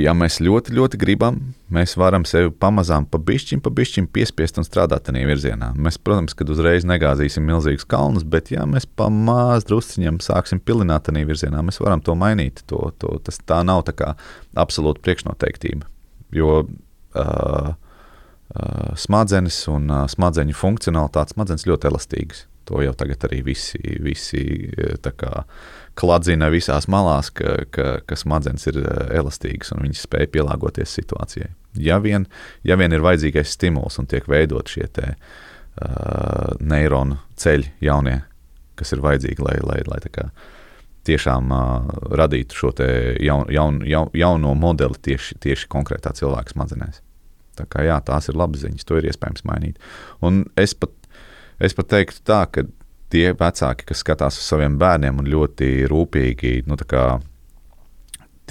Ja 0.00 0.14
mēs 0.16 0.38
ļoti, 0.40 0.72
ļoti 0.72 0.96
gribam, 0.96 1.36
mēs 1.72 1.98
varam 2.00 2.24
sevi 2.24 2.48
pamazām, 2.64 3.04
pa 3.12 3.18
bišķiņu, 3.20 3.60
pa 3.60 3.68
bišķiņu 3.76 4.08
piespiest 4.16 4.56
un 4.56 4.64
strādāt 4.64 5.04
tādā 5.04 5.20
virzienā. 5.28 5.74
Mēs, 5.76 5.98
protams, 6.00 6.32
kad 6.38 6.48
uzreiz 6.48 6.86
negāzīsim 6.88 7.44
milzīgus 7.44 7.84
kalnus, 7.84 8.24
bet 8.24 8.48
ja 8.54 8.64
mēs 8.64 8.86
pamazs 8.88 9.68
drusciņam 9.68 10.22
sāksim 10.24 10.62
pilināt 10.64 11.04
tādā 11.10 11.26
virzienā, 11.28 11.60
mēs 11.66 11.82
varam 11.84 12.00
to 12.00 12.16
mainīt. 12.16 12.64
To, 12.72 12.86
to, 12.96 13.18
tas, 13.26 13.36
tā 13.44 13.60
nav 13.68 13.84
tā 13.90 13.92
kā 13.98 14.14
absolūta 14.56 15.04
priekšnoteiktība. 15.04 15.84
Jo 16.32 16.62
uh, 16.64 17.74
uh, 17.76 18.96
smadzenes 18.96 19.60
un 19.68 19.92
uh, 19.92 20.06
smadzeņu 20.08 20.56
funkcionalitāte. 20.56 21.36
Smadzenes 21.36 21.68
ļoti 21.68 21.92
elastīgas. 21.92 22.46
To 22.70 22.82
jau 22.84 22.92
tagad 22.98 23.24
arī 23.26 23.40
visi, 23.46 23.80
visi 24.02 24.42
kā, 25.02 25.32
kladzina 25.98 26.48
visās 26.52 26.88
malās, 26.92 27.32
ka, 27.34 27.56
ka, 27.74 27.86
ka 28.06 28.18
smadzenes 28.18 28.68
ir 28.70 28.80
elastīgas 29.12 29.74
un 29.74 29.86
viņas 29.86 30.04
spēj 30.06 30.30
pielāgoties 30.36 30.94
situācijai. 31.00 31.50
Ja 31.80 31.98
vien, 32.04 32.26
ja 32.64 32.76
vien 32.80 32.92
ir 32.92 33.04
vajadzīgais 33.04 33.56
stimuls 33.56 33.98
un 33.98 34.08
tiek 34.10 34.28
veidot 34.28 34.70
šie 34.70 34.86
te, 34.94 35.14
uh, 35.16 36.52
neironu 36.60 37.18
ceļi 37.40 37.76
jaunie, 37.84 38.18
kas 38.78 38.92
ir 38.94 39.04
vajadzīgi, 39.04 39.44
lai, 39.44 39.58
lai, 39.64 39.80
lai 39.88 40.00
kā, 40.12 40.28
tiešām 41.08 41.54
uh, 41.54 41.94
radītu 42.14 42.58
šo 42.58 42.74
jaun, 43.20 43.48
jaun, 43.50 43.80
jaun, 43.88 44.12
jauno 44.14 44.54
modeli 44.54 45.00
tieši, 45.02 45.40
tieši 45.42 45.70
konkrētā 45.72 46.14
cilvēka 46.18 46.54
smadzenēs. 46.54 47.02
Tā 47.58 47.66
kā, 47.68 47.82
jā, 47.84 47.98
tās 48.04 48.30
ir 48.30 48.38
labas 48.38 48.62
ziņas, 48.64 48.86
to 48.88 48.96
ir 48.96 49.10
iespējams 49.10 49.44
mainīt. 49.44 49.80
Un 50.24 50.44
es 50.56 50.72
pat, 50.72 50.94
es 51.62 51.76
pat 51.78 51.90
teiktu 51.94 52.24
tā, 52.26 52.44
ka 52.50 52.66
tie 53.12 53.32
vecāki, 53.36 53.86
kas 53.88 54.02
skatās 54.02 54.38
uz 54.40 54.46
saviem 54.48 54.78
bērniem 54.80 55.20
un 55.20 55.28
ļoti 55.30 55.88
rūpīgi 55.90 56.62
nu, 56.68 56.78
kā, 56.88 57.06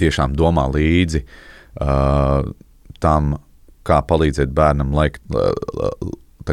tiešām 0.00 0.36
domā 0.38 0.68
līdzi 0.72 1.22
uh, 1.24 2.46
tam, 3.02 3.36
kā 3.86 3.98
palīdzēt 4.06 4.54
bērnam 4.54 4.94
laik, 4.94 5.18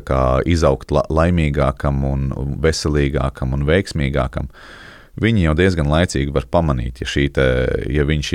kā, 0.05 0.21
izaugt 0.49 0.93
la, 0.95 1.05
laimīgākam, 1.13 2.03
un 2.09 2.29
veselīgākam 2.63 3.53
un 3.57 3.65
veiksmīgākam. 3.69 4.49
Viņi 5.19 5.45
jau 5.47 5.55
diezgan 5.57 5.89
laicīgi 5.89 6.33
var 6.35 6.45
pamanīt, 6.51 7.01
ja, 7.01 7.23
te, 7.33 7.47
ja 7.91 8.05
viņš 8.07 8.31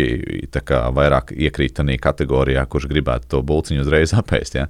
kā, 0.67 0.81
vairāk 0.95 1.33
iekrīt 1.33 1.77
tajā 1.79 1.99
kategorijā, 2.03 2.65
kurš 2.71 2.89
gribētu 2.91 3.31
to 3.35 3.43
būciņu 3.47 3.85
uzreiz 3.85 4.15
apēst. 4.17 4.59
Ja? 4.59 4.67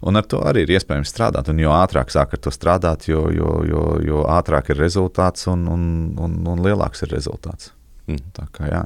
Un 0.00 0.20
ar 0.20 0.28
to 0.28 0.42
arī 0.46 0.64
ir 0.64 0.76
iespējams 0.78 1.12
strādāt. 1.12 1.50
Un 1.52 1.60
jo 1.62 1.74
ātrāk 1.74 2.12
sāk 2.14 2.36
ar 2.36 2.44
to 2.44 2.52
strādāt, 2.54 3.08
jo, 3.10 3.26
jo, 3.34 3.58
jo, 3.68 3.84
jo 4.04 4.22
ātrāk 4.38 4.72
ir 4.72 4.80
rezultāts 4.80 5.48
un, 5.50 5.66
un, 5.72 5.82
un, 6.18 6.38
un 6.54 6.64
lielāks 6.64 7.04
ir 7.04 7.12
rezultāts. 7.16 7.72
Mm. 8.08 8.24
Tā 8.36 8.48
kā 8.54 8.70
jā. 8.70 8.84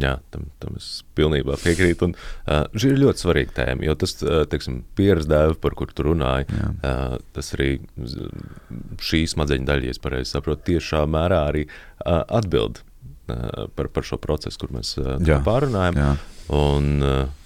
Jā, 0.00 0.16
tam, 0.34 0.48
tam 0.62 0.78
es 0.78 0.88
pilnībā 1.14 1.54
piekrītu. 1.62 2.08
Un, 2.08 2.14
uh, 2.48 2.64
šī 2.74 2.94
ir 2.94 3.02
ļoti 3.04 3.22
svarīga 3.22 3.54
tēma, 3.60 3.86
jo 3.86 3.94
tas 3.98 4.16
uh, 4.26 4.42
pieredzi 4.98 5.30
dēvs, 5.30 5.60
par 5.62 5.76
kuru 5.78 5.94
tu 5.94 6.08
runāji, 6.08 6.48
uh, 6.56 7.14
tas 7.36 7.52
arī 7.54 7.68
šī 9.04 9.22
smadzeņu 9.30 9.68
daļa, 9.70 9.86
ja 9.86 9.94
es 9.94 10.02
pareizi 10.02 10.34
saprotu, 10.34 10.66
tiešā 10.72 11.04
mērā 11.10 11.44
arī 11.52 11.66
uh, 11.68 12.24
atbild 12.26 12.82
uh, 12.82 13.70
par, 13.78 13.90
par 13.94 14.08
šo 14.08 14.18
procesu, 14.22 14.64
kur 14.64 14.74
mēs 14.74 14.96
uh, 14.98 15.14
pārunājam. 15.46 16.00
Jā. 16.02 16.10
Un, 16.58 16.90
uh, 17.06 17.42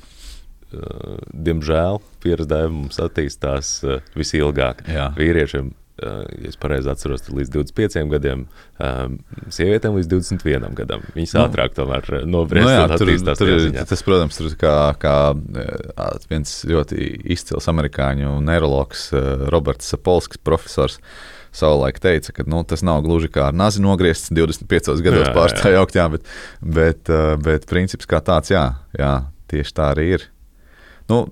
diemžēl 1.32 2.00
pieredzi 2.24 2.50
dēvs 2.50 2.74
mums 2.74 2.98
attīstās 3.00 3.70
visilgāk. 4.16 4.82
Jā. 4.88 5.06
Vīriešiem 5.16 5.70
ja 5.98 6.48
es 6.48 6.58
pareizi 6.60 6.90
atceros, 6.92 7.24
līdz 7.32 7.52
25 7.54 8.10
gadiem, 8.12 8.44
sievietēm 9.54 9.96
līdz 9.98 10.10
21 10.12 10.76
gadam. 10.78 11.02
Viņas 11.16 11.34
nu, 11.36 11.42
ātrāk 11.44 11.74
tomēr 11.76 12.06
nobriest. 12.28 12.68
Nu 12.68 12.74
jā, 12.74 12.84
tur, 12.94 13.10
tur, 13.40 13.54
tas, 13.90 14.04
protams, 14.06 14.38
tur 14.38 14.54
kā, 14.60 14.76
kā 15.02 15.16
viens 16.30 16.54
ļoti 16.68 17.10
izcils 17.34 17.68
amerikāņu 17.72 18.36
neiroloģis 18.46 19.08
Roberts 19.52 19.90
Sapolskis, 19.94 20.42
profesors. 20.44 21.00
Savulaik 21.58 21.96
teica, 22.04 22.30
ka 22.36 22.44
nu, 22.46 22.60
tas 22.68 22.82
nav 22.84 23.00
gluži 23.06 23.30
kā 23.32 23.46
ar 23.48 23.56
nazi 23.56 23.80
nogriezts 23.82 24.28
25 24.36 25.00
gados 25.02 25.30
pārstāvjā 25.34 25.80
augstā, 25.80 26.04
bet, 26.12 26.28
bet, 26.60 27.10
bet 27.42 27.64
princips 27.70 28.06
kā 28.06 28.20
tāds, 28.22 28.52
jā, 28.52 28.66
jā, 29.00 29.14
tieši 29.50 29.74
tā 29.74 29.88
arī 29.94 30.04
ir. 30.18 30.26
Nu, 31.08 31.24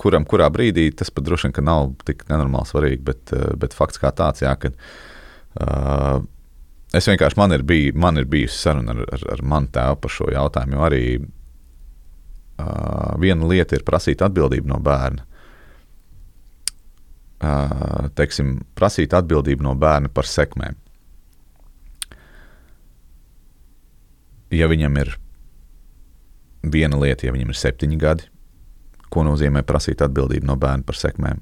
kuram 0.00 0.26
kurā 0.28 0.48
brīdī 0.52 0.88
tas 0.96 1.10
pat 1.14 1.26
droši 1.26 1.50
vien 1.50 1.66
nav 1.68 1.92
tik 2.06 2.24
nenormāli 2.30 2.70
svarīgi, 2.70 3.02
bet, 3.04 3.32
eh, 3.32 3.52
bet 3.60 3.76
fakts 3.76 4.00
kā 4.02 4.12
tāds, 4.14 4.42
jā, 4.44 4.54
ka 4.58 4.70
uh, 4.74 6.22
es 6.94 7.08
vienkārši 7.08 7.38
man 7.38 7.52
ir, 7.56 7.62
bij, 7.66 7.92
man 7.94 8.18
ir 8.18 8.26
bijusi 8.30 8.58
saruna 8.58 8.94
ar, 8.94 9.04
ar, 9.14 9.26
ar 9.36 9.42
manu 9.42 9.70
tēvu 9.74 10.00
par 10.02 10.14
šo 10.16 10.30
jautājumu, 10.34 10.76
jo 10.76 10.84
arī 10.88 11.04
uh, 11.20 13.14
viena 13.22 13.50
lieta 13.50 13.78
ir 13.78 13.86
prasīt 13.86 14.24
atbildību 14.24 14.70
no 14.72 14.80
bērna. 14.82 15.26
Uh, 17.44 18.08
teiksim, 18.16 18.56
prasīt 18.78 19.12
atbildību 19.14 19.66
no 19.66 19.74
bērna 19.76 20.08
par 20.08 20.26
sekmēm. 20.28 20.78
Ja 24.54 24.68
viņam 24.70 24.96
ir 25.02 25.16
viena 26.62 26.96
lieta, 27.00 27.26
ja 27.26 27.34
viņam 27.34 27.50
ir 27.50 27.58
septiņi 27.58 27.98
gadi, 28.00 28.28
ko 29.14 29.24
nozīmē 29.26 29.62
prasīt 29.66 30.02
atbildību 30.04 30.48
no 30.50 30.58
bērna 30.60 30.86
par 30.86 30.98
sekmēm. 30.98 31.40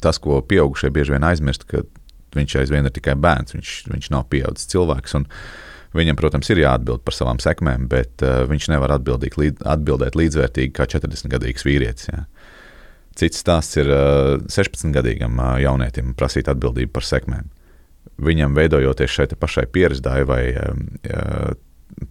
Tas, 0.00 0.20
ko 0.22 0.40
pieaugušie 0.44 0.92
bieži 0.92 1.14
vien 1.16 1.26
aizmirst, 1.28 1.66
ka 1.68 1.82
viņš 2.36 2.56
aizvien 2.62 2.88
ir 2.88 2.94
tikai 2.94 3.16
bērns, 3.20 3.56
viņš, 3.56 3.74
viņš 3.90 4.08
nav 4.14 4.28
pieaudzis 4.32 4.70
cilvēks. 4.72 5.16
Viņam, 5.96 6.16
protams, 6.20 6.46
ir 6.52 6.62
jāatbild 6.62 7.02
par 7.02 7.16
savām 7.16 7.40
sekmēm, 7.42 7.88
bet 7.90 8.22
uh, 8.22 8.44
viņš 8.46 8.68
nevar 8.70 8.94
līd, 8.94 9.64
atbildēt 9.66 10.14
līdzvērtīgi 10.14 10.74
kā 10.76 10.86
40-gadīgs 10.86 11.66
vīrietis. 11.66 12.12
Jā. 12.12 12.20
Cits 13.18 13.42
stāsts 13.42 13.80
ir 13.80 13.90
uh, 13.90 14.36
16-gadīgam 14.46 15.34
uh, 15.42 15.56
jaunietim 15.58 16.14
prasīt 16.14 16.48
atbildību 16.52 16.94
par 16.94 17.08
sekmēm. 17.08 17.50
Viņam 18.22 18.54
veidojoties 18.54 19.16
šai 19.16 19.26
pašai 19.40 19.66
pieredzēji 19.74 20.28
vai 20.30 20.44
uh, 20.54 21.58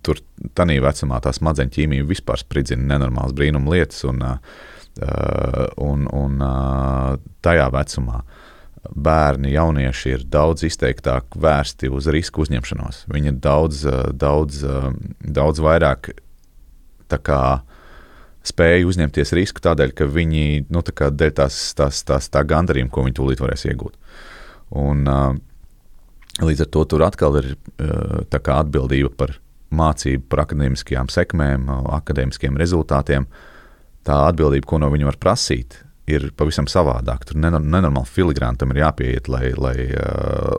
tur 0.06 0.22
tādā 0.58 0.78
vecumā 0.84 1.20
tā 1.24 1.34
smadzeņu 1.36 1.74
ķīmija 1.76 2.08
vispār 2.10 2.42
spridzina 2.42 2.94
nenormālas 2.94 3.36
brīnuma 3.38 3.74
lietas, 3.74 4.04
un, 4.10 4.24
un, 5.86 6.06
un 6.08 6.46
tajā 7.46 7.70
vecumā 7.74 8.22
bērni, 8.90 9.52
jaunieši 9.54 10.14
ir 10.16 10.24
daudz 10.32 10.64
izteiktāk 10.68 11.36
vērsti 11.36 11.90
uz 11.92 12.08
risku 12.14 12.46
uzņemšanos. 12.46 13.04
Viņi 13.12 13.34
ir 13.34 13.42
daudz, 13.44 13.84
daudz, 14.16 14.64
daudz 15.20 15.62
vairāk 15.64 16.14
kā, 17.10 17.42
spēja 18.46 18.88
uzņemties 18.88 19.34
risku 19.38 19.62
tādēļ, 19.66 19.94
ka 19.98 20.08
viņi 20.10 20.70
nu, 20.72 20.84
tā 20.86 21.10
dēļ 21.12 21.36
tās, 21.42 21.60
tās, 21.78 22.02
tās 22.08 22.32
tā 22.32 22.46
gandarījuma, 22.48 22.92
ko 22.94 23.04
viņi 23.06 23.18
tūlīt 23.20 23.44
varēs 23.44 23.68
iegūt. 23.70 24.00
Un, 24.80 25.04
līdz 26.40 26.66
ar 26.66 26.72
to 26.72 26.86
tur 26.88 27.04
atkal 27.08 27.40
ir 27.42 27.54
atbildība 28.40 29.12
par 29.18 29.36
mācību 29.76 30.26
par 30.32 30.45
akadēmiskajām 30.45 31.11
sekmēm, 31.13 31.70
akadēmiskiem 31.99 32.57
rezultātiem. 32.59 33.28
Tā 34.07 34.17
atbildība, 34.30 34.67
ko 34.70 34.80
no 34.82 34.89
viņa 34.93 35.09
var 35.11 35.20
prasīt, 35.22 35.82
ir 36.09 36.30
pavisam 36.38 36.70
savādāk. 36.70 37.28
Tur 37.28 37.41
nenormāli 37.41 38.09
filigrantam 38.09 38.74
ir 38.74 38.84
jāpieiet, 38.84 39.30
lai, 39.32 39.51
lai, 39.57 39.76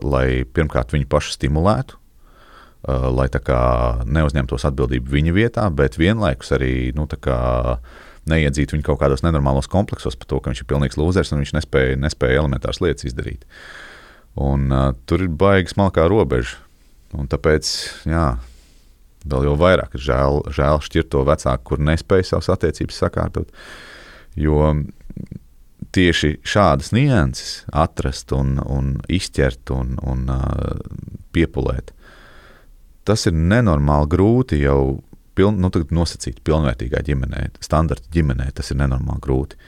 lai 0.04 0.26
pirmkārt 0.44 0.94
viņu 0.94 1.08
pašu 1.10 1.34
stimulētu, 1.34 1.98
lai 3.16 3.26
neuzņemtos 4.06 4.64
atbildību 4.70 5.12
viņa 5.16 5.34
vietā, 5.36 5.66
bet 5.74 5.98
vienlaikus 6.00 6.54
arī 6.56 6.92
nu, 6.96 7.08
neiedzītu 8.30 8.76
viņu 8.76 8.86
kaut 8.86 9.00
kādos 9.00 9.24
nenormālos 9.24 9.68
kompleksos 9.70 10.16
par 10.18 10.28
to, 10.30 10.40
ka 10.40 10.52
viņš 10.52 10.62
ir 10.62 10.68
pilnīgs 10.70 10.98
lūzers 11.00 11.32
un 11.32 11.42
viņš 11.42 11.54
nespēja, 11.56 11.98
nespēja 12.00 12.42
elementāras 12.42 12.80
lietas 12.84 13.08
izdarīt. 13.08 13.46
Un, 14.40 14.68
uh, 14.70 14.92
tur 15.08 15.24
ir 15.24 15.32
baigi 15.32 15.74
smalkā 15.74 16.06
robeža. 16.10 16.60
Un 17.16 17.26
tāpēc, 17.26 17.66
jā, 18.06 18.26
vēl 19.24 19.50
jau 19.50 19.56
vairāk 19.60 19.96
ir 19.98 20.04
žēl, 20.06 20.40
žēl 20.54 20.82
šķirt 20.86 21.10
to 21.12 21.24
vecāku, 21.28 21.66
kur 21.72 21.84
nespēja 21.90 22.32
savas 22.32 22.50
attiecības 22.54 23.02
sakārtot. 23.04 23.52
Jo 24.38 24.72
tieši 25.94 26.36
šādas 26.46 26.92
nianses 26.94 27.64
atrast 27.74 28.32
un, 28.36 28.58
un 28.62 28.96
izķert 29.10 29.72
un, 29.74 29.96
un 30.06 30.26
uh, 30.30 30.78
piepulēt, 31.34 31.92
tas 33.08 33.26
ir 33.26 33.34
nenormāli 33.34 34.10
grūti 34.12 34.60
jau 34.62 35.00
piln, 35.38 35.60
nu, 35.62 35.70
nosacīt 35.72 36.42
pilnvērtīgā 36.46 37.02
ģimenē, 37.06 37.46
standarta 37.64 38.10
ģimenē. 38.14 38.50
Tas 38.56 38.72
ir 38.72 38.80
nenormāli 38.82 39.24
grūti. 39.24 39.60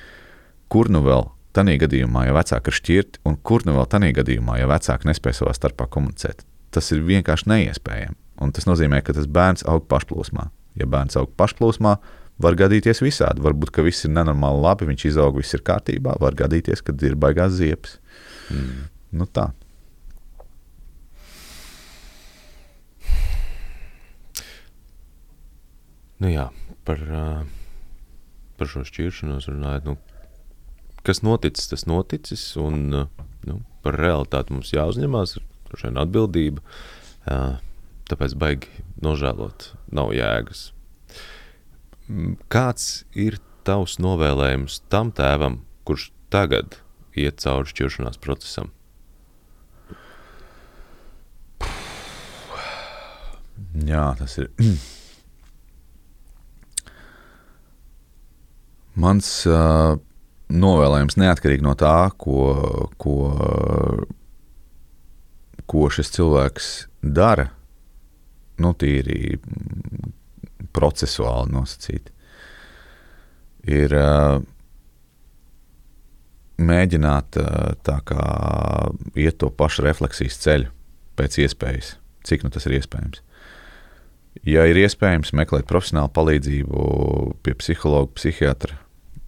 Kur 0.72 0.90
nu 0.92 1.02
vēl 1.04 1.28
tādā 1.56 1.76
gadījumā, 1.82 2.26
ja 2.28 2.36
vecāki 2.36 2.72
ir 2.72 2.78
šķirti, 2.78 3.22
un 3.28 3.38
kur 3.44 3.66
nu 3.68 3.76
vēl 3.76 3.88
tādā 3.92 4.12
gadījumā, 4.16 4.58
ja 4.60 4.70
vecāki 4.70 5.10
nespēj 5.10 5.40
savā 5.40 5.54
starpā 5.56 5.88
komunicēt, 5.92 6.46
tas 6.72 6.92
ir 6.94 7.04
vienkārši 7.08 7.50
neiespējami. 7.52 8.21
Un 8.42 8.52
tas 8.54 8.66
nozīmē, 8.68 9.02
ka 9.04 9.14
tas 9.16 9.28
bērns 9.30 9.66
aug 9.70 9.86
pašplūsmā. 9.90 10.48
Ja 10.80 10.88
bērns 10.88 11.18
aug 11.20 11.32
pašplūsmā, 11.38 11.96
var 12.42 12.56
gadīties 12.58 13.02
visādi. 13.04 13.42
Varbūt, 13.44 13.72
ka 13.74 13.84
viss 13.86 14.06
ir 14.06 14.14
nenormāli 14.16 14.62
labi, 14.64 14.88
viņš 14.90 15.08
izaug, 15.12 15.38
viss 15.38 15.54
ir 15.56 15.64
kārtībā. 15.66 16.16
Var 16.20 16.38
gadīties, 16.38 16.82
ka 16.84 16.94
ir 17.06 17.18
baigās 17.20 17.54
ziepes. 17.58 17.98
Mm. 18.52 18.86
Nu 19.20 19.28
tā. 19.28 19.50
Nu 26.22 26.30
jā, 26.30 26.46
par, 26.86 27.00
par 28.58 28.70
šo 28.70 28.84
šķiršanos 28.86 29.48
runājot. 29.50 29.88
Nu, 29.90 29.96
kas 31.02 31.22
noticis, 31.26 31.66
tas 31.72 31.84
noticis. 31.90 32.44
Un, 32.62 32.84
nu, 33.48 33.58
par 33.82 33.98
realitāti 33.98 34.54
mums 34.54 34.70
jāuzņemās, 34.74 35.36
atbildība. 35.90 36.62
Tāpēc 38.12 38.34
baigi 38.36 38.82
nožēlot 39.00 39.70
nav 39.96 40.10
jēgas. 40.12 40.66
Kāds 42.52 43.06
ir 43.16 43.38
tavs 43.64 43.94
novēlējums 44.04 44.82
tam 44.92 45.08
tēvam, 45.16 45.62
kurš 45.88 46.10
tagad 46.28 46.76
iet 47.16 47.40
cauri 47.40 47.72
šķiršanās 47.72 48.20
procesam? 48.20 48.68
Jā, 53.88 54.12
tas 54.18 54.36
ir. 54.42 54.52
Mans 59.02 59.46
uh, 59.48 59.96
novēlējums 60.52 61.16
neatkarīgi 61.16 61.64
no 61.64 61.72
tā, 61.80 62.12
ko, 62.20 62.44
ko, 63.00 63.16
ko 65.64 65.88
šis 65.96 66.12
cilvēks 66.12 66.66
dara, 67.00 67.48
nu, 68.62 68.72
tīri 68.78 69.36
procesuāli 70.72 71.52
nosacīti, 71.52 72.14
ir 73.68 73.94
uh, 73.98 74.38
mēģināt 76.62 77.38
uh, 77.40 77.74
tā 77.84 77.98
kā 78.08 78.24
iet 79.18 79.38
to 79.42 79.50
pašu 79.54 79.84
refleksijas 79.86 80.40
ceļu 80.42 80.72
pēc 81.18 81.38
iespējas, 81.44 81.96
cik 82.26 82.46
nu 82.46 82.52
tas 82.54 82.66
ir 82.68 82.78
iespējams. 82.78 83.22
Ja 84.48 84.64
ir 84.66 84.78
iespējams 84.80 85.34
meklēt 85.36 85.68
profesionālu 85.68 86.10
palīdzību 86.16 86.84
pie 87.44 87.52
psihologa, 87.60 88.14
psihiatra, 88.16 88.78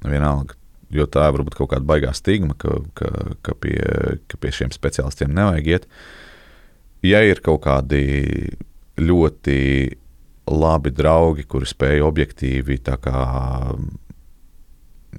vienalga, 0.04 0.56
jo 0.94 1.06
tā 1.06 1.26
ir 1.28 1.36
varbūt 1.36 1.58
kaut 1.58 1.72
kāda 1.74 1.86
baigā 1.88 2.12
stigma, 2.16 2.56
ka, 2.58 2.78
ka, 2.98 3.10
ka, 3.44 3.56
pie, 3.60 3.78
ka 4.30 4.40
pie 4.40 4.52
šiem 4.54 4.72
speciālistiem 4.74 5.34
nevajag 5.36 5.70
iet. 5.74 5.88
Ja 7.04 7.20
ir 7.20 7.42
kaut 7.44 7.66
kādi 7.66 8.00
ļoti 9.00 9.58
labi 10.50 10.92
draugi, 10.94 11.46
kuri 11.48 11.66
spēj 11.68 12.02
objektīvi 12.04 12.78
kā, 12.84 13.22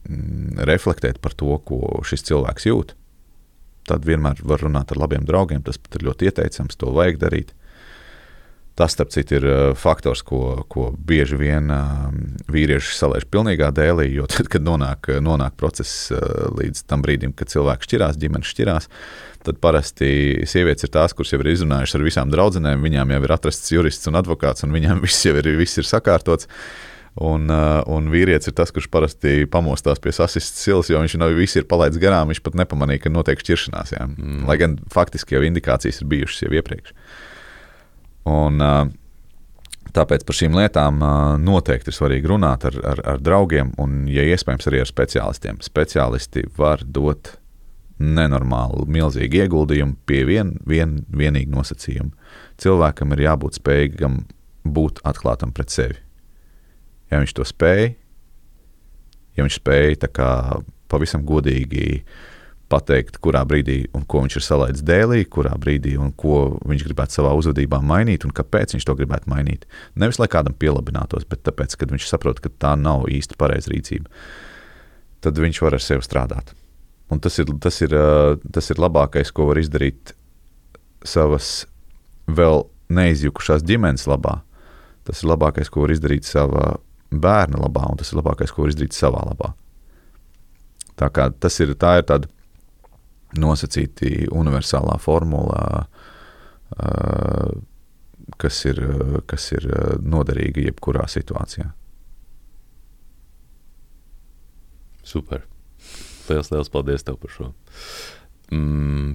mm, 0.05 0.61
reflektēt 0.69 1.19
par 1.21 1.33
to, 1.33 1.57
ko 1.65 2.01
šis 2.05 2.23
cilvēks 2.29 2.69
jūt. 2.69 2.95
Tad 3.85 4.05
vienmēr 4.05 4.41
var 4.41 4.63
runāt 4.65 4.91
ar 4.91 4.97
labiem 5.01 5.25
draugiem. 5.25 5.61
Tas 5.65 5.77
pat 5.77 5.97
ir 5.97 6.07
ļoti 6.07 6.29
ieteicams, 6.29 6.77
to 6.77 6.89
vajag 6.93 7.19
darīt. 7.21 7.53
Tas, 8.75 8.91
starp 8.91 9.13
citu, 9.13 9.37
ir 9.37 9.45
uh, 9.47 9.69
faktors, 9.79 10.19
ko, 10.27 10.65
ko 10.67 10.89
bieži 10.91 11.37
vien 11.39 11.71
uh, 11.71 12.09
vīrieši 12.51 12.97
salaiž 12.97 13.23
pilnīgā 13.31 13.69
dēlī. 13.75 14.09
Jo 14.11 14.25
tad, 14.33 14.49
kad 14.51 14.65
nonāk, 14.65 15.13
nonāk 15.23 15.55
process 15.59 16.09
uh, 16.11 16.49
līdz 16.57 16.83
tam 16.89 17.05
brīdim, 17.05 17.31
kad 17.39 17.51
cilvēks 17.53 17.87
šķirās, 17.87 18.19
ģimenes 18.19 18.51
šķirās, 18.51 18.89
tad 19.47 19.61
parasti 19.63 20.09
sievietes 20.49 20.87
ir 20.87 20.91
tās, 20.91 21.15
kuras 21.15 21.31
jau 21.31 21.39
ir 21.39 21.53
izrunājušas 21.53 21.95
ar 21.95 22.03
visām 22.03 22.33
draudzenēm, 22.33 22.83
viņām 22.83 23.13
jau 23.15 23.21
ir 23.23 23.33
atrasts 23.37 23.71
jurists 23.71 24.11
un 24.11 24.19
advokāts, 24.19 24.65
un 24.67 24.75
viņām 24.75 24.99
viss 25.05 25.23
jau 25.23 25.37
ir, 25.39 25.49
viss 25.55 25.79
ir 25.79 25.87
sakārtots. 25.87 26.49
Un, 27.15 27.47
uh, 27.47 27.79
un 27.87 28.09
vīrietis 28.11 28.49
ir 28.51 28.57
tas, 28.57 28.73
kurš 28.75 28.89
parasti 28.91 29.45
pamostās 29.47 30.01
pie 30.03 30.11
sasistas 30.11 30.65
silas, 30.65 30.89
jo 30.91 30.99
viņš 30.99 31.15
jau 31.15 31.29
viss 31.37 31.55
ir 31.55 31.63
palaidis 31.69 32.01
garām. 32.03 32.27
Viņš 32.27 32.41
pat 32.43 32.57
nepamanīja, 32.59 33.05
ka 33.05 33.11
notiek 33.13 33.39
šķiršanās. 33.39 33.93
Jā. 33.95 34.09
Mm. 34.09 34.41
Lai 34.49 34.57
gan 34.59 34.75
faktiski 34.91 35.37
jau 35.37 35.45
indikācijas 35.47 36.01
ir 36.03 36.09
bijušas 36.11 36.43
jau 36.43 36.51
iepriekš. 36.59 36.91
Un, 38.29 38.61
uh, 38.61 38.85
Tāpēc 39.95 40.25
par 40.27 40.35
šīm 40.35 40.57
lietām 40.57 40.97
uh, 40.99 41.09
noteikti 41.39 41.87
ir 41.87 41.95
svarīgi 41.95 42.27
runāt 42.27 42.65
ar, 42.67 42.75
ar, 42.83 42.99
ar 43.13 43.21
draugiem 43.23 43.69
un, 43.79 44.01
ja 44.11 44.25
iespējams, 44.27 44.67
arī 44.67 44.81
ar 44.83 44.89
speciālistiem. 44.89 45.61
Speciālisti 45.63 46.43
var 46.57 46.83
dot 46.83 47.37
nenormāli 48.03 48.89
milzīgi 48.91 49.45
ieguldījumi 49.45 49.95
pie 50.09 50.23
vien, 50.27 50.51
vien, 50.67 50.97
vienīga 51.15 51.53
nosacījuma. 51.53 52.11
Cilvēkam 52.59 53.15
ir 53.15 53.23
jābūt 53.29 53.61
spējīgam 53.61 54.19
būt 54.65 54.99
atklātam 55.07 55.53
pret 55.55 55.71
sevi. 55.71 56.01
Ja 57.11 57.21
viņš 57.21 57.35
to 57.37 57.45
spēj, 57.47 57.93
ja 59.37 59.45
viņš 59.45 59.59
spēj 59.61 59.95
kā, 60.11 60.29
pavisam 60.91 61.23
godīgi 61.27 62.01
pateikt, 62.75 63.19
kurā 63.23 63.43
brīdī 63.47 63.85
un 63.95 64.03
ko 64.09 64.21
viņš 64.25 64.37
ir 64.39 64.45
salaidis 64.45 64.83
dēlī, 64.85 65.23
kurā 65.31 65.53
brīdī 65.61 65.95
un 66.01 66.11
ko 66.17 66.57
viņš 66.67 66.83
gribētu 66.89 67.17
savā 67.17 67.31
uzvedībā 67.39 67.79
mainīt 67.83 68.27
un 68.27 68.33
kāpēc 68.35 68.75
viņš 68.75 68.87
to 68.87 68.97
gribētu 68.99 69.31
mainīt. 69.31 69.65
Nevis 69.95 70.19
lai 70.19 70.27
kādam 70.31 70.57
pielabinātos, 70.59 71.27
bet 71.29 71.45
tāpēc, 71.47 71.77
ka 71.79 71.87
viņš 71.91 72.09
saprot, 72.09 72.41
ka 72.43 72.51
tā 72.51 72.75
nav 72.79 73.07
īsti 73.11 73.39
pareiza 73.39 73.71
rīcība. 73.71 74.11
Tad 75.23 75.39
viņš 75.41 75.61
var 75.63 75.77
ar 75.77 75.83
sevi 75.83 76.05
strādāt. 76.05 76.53
Un 77.13 77.21
tas 77.21 77.37
ir, 77.41 77.49
tas, 77.61 77.79
ir, 77.85 77.93
tas 78.53 78.71
ir 78.73 78.81
labākais, 78.81 79.31
ko 79.33 79.49
var 79.51 79.61
izdarīt 79.61 80.15
savas 81.05 81.67
vēl 82.25 82.65
neizjukušās 82.93 83.65
ģimenes 83.65 84.07
labā. 84.09 84.39
Tas 85.05 85.21
ir 85.21 85.29
labākais, 85.29 85.69
ko 85.69 85.85
var 85.85 85.93
izdarīt 85.93 86.25
savā 86.27 86.75
bērna 87.13 87.61
labā, 87.61 87.85
un 87.91 88.01
tas 88.01 88.09
ir 88.11 88.19
labākais, 88.19 88.53
ko 88.53 88.65
var 88.65 88.73
izdarīt 88.73 88.97
savā 88.97 89.21
labā. 89.27 89.53
Tā, 90.95 91.11
kā, 91.13 91.27
tas 91.43 91.59
ir, 91.61 91.75
tā 91.77 91.99
ir 91.99 92.07
tāda 92.09 92.29
nosacīta 93.41 94.09
universālā 94.35 94.97
formula, 95.01 95.85
kas 98.41 98.61
ir, 98.69 98.81
kas 99.29 99.49
ir 99.55 99.67
noderīga 100.01 100.67
jebkurā 100.69 101.05
situācijā. 101.11 101.69
Super. 105.05 105.45
Lielas, 106.25 106.49
liels 106.49 106.71
paldies 106.73 107.05
tev 107.05 107.19
par 107.21 107.33
šo. 107.33 107.51
Mm, 108.53 109.13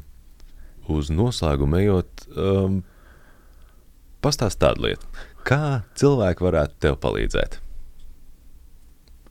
uz 0.95 1.11
noslēgumu 1.11 1.81
ejot, 1.81 2.27
um, 2.39 2.81
pastāst 4.23 4.61
tādu 4.63 4.87
lietu. 4.87 5.11
Kā 5.47 5.83
cilvēki 5.99 6.47
varētu 6.47 6.79
tev 6.87 7.01
palīdzēt? 7.03 7.59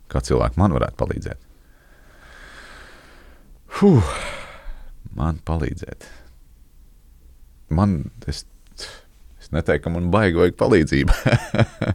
Kā 0.10 0.22
cilvēki 0.26 0.60
man 0.60 0.74
varētu 0.76 1.00
palīdzēt? 1.00 1.48
Huh, 3.80 4.14
man 5.18 5.39
palīdzēt. 5.45 6.07
Man, 7.74 7.99
es, 8.30 8.45
es 9.39 9.51
neteiktu, 9.53 9.86
ka 9.86 9.93
man 9.93 10.10
baigi 10.14 10.39
vajag 10.39 10.57
palīdzību. 10.60 11.18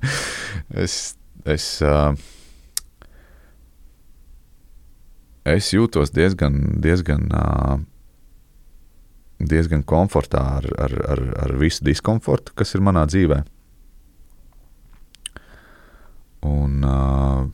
es, 0.85 0.99
es, 1.51 1.67
es 5.55 5.73
jūtos 5.75 6.15
diezgan, 6.15 6.61
diezgan, 6.85 7.27
diezgan 9.43 9.83
komfortā 9.83 10.45
ar, 10.61 10.71
ar, 10.87 10.97
ar, 11.17 11.27
ar 11.47 11.59
visu 11.61 11.87
diskomfortu, 11.87 12.55
kas 12.59 12.77
ir 12.77 12.87
manā 12.87 13.07
dzīvē. 13.11 13.43
Un, 16.45 16.83
uh, 16.85 17.47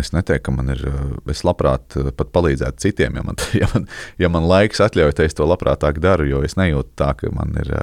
Es 0.00 0.08
neteiktu, 0.14 0.46
ka 0.46 0.52
man 0.56 0.72
ir. 0.72 0.82
Es 1.28 1.42
labprāt 1.44 1.96
pat 2.16 2.30
palīdzētu 2.32 2.80
citiem, 2.80 3.18
ja 3.18 3.24
man, 3.26 3.40
ja 3.62 3.68
man, 3.74 3.88
ja 4.20 4.30
man 4.32 4.46
laiks 4.48 4.80
atļauj, 4.84 5.16
tad 5.18 5.28
es 5.28 5.36
to 5.36 5.48
labprātāk 5.48 6.00
daru, 6.00 6.28
jo 6.30 6.44
es 6.46 6.56
nejūtu 6.60 6.96
tā, 6.96 7.12
ka 7.18 7.32
man 7.34 7.52
ir 7.60 7.74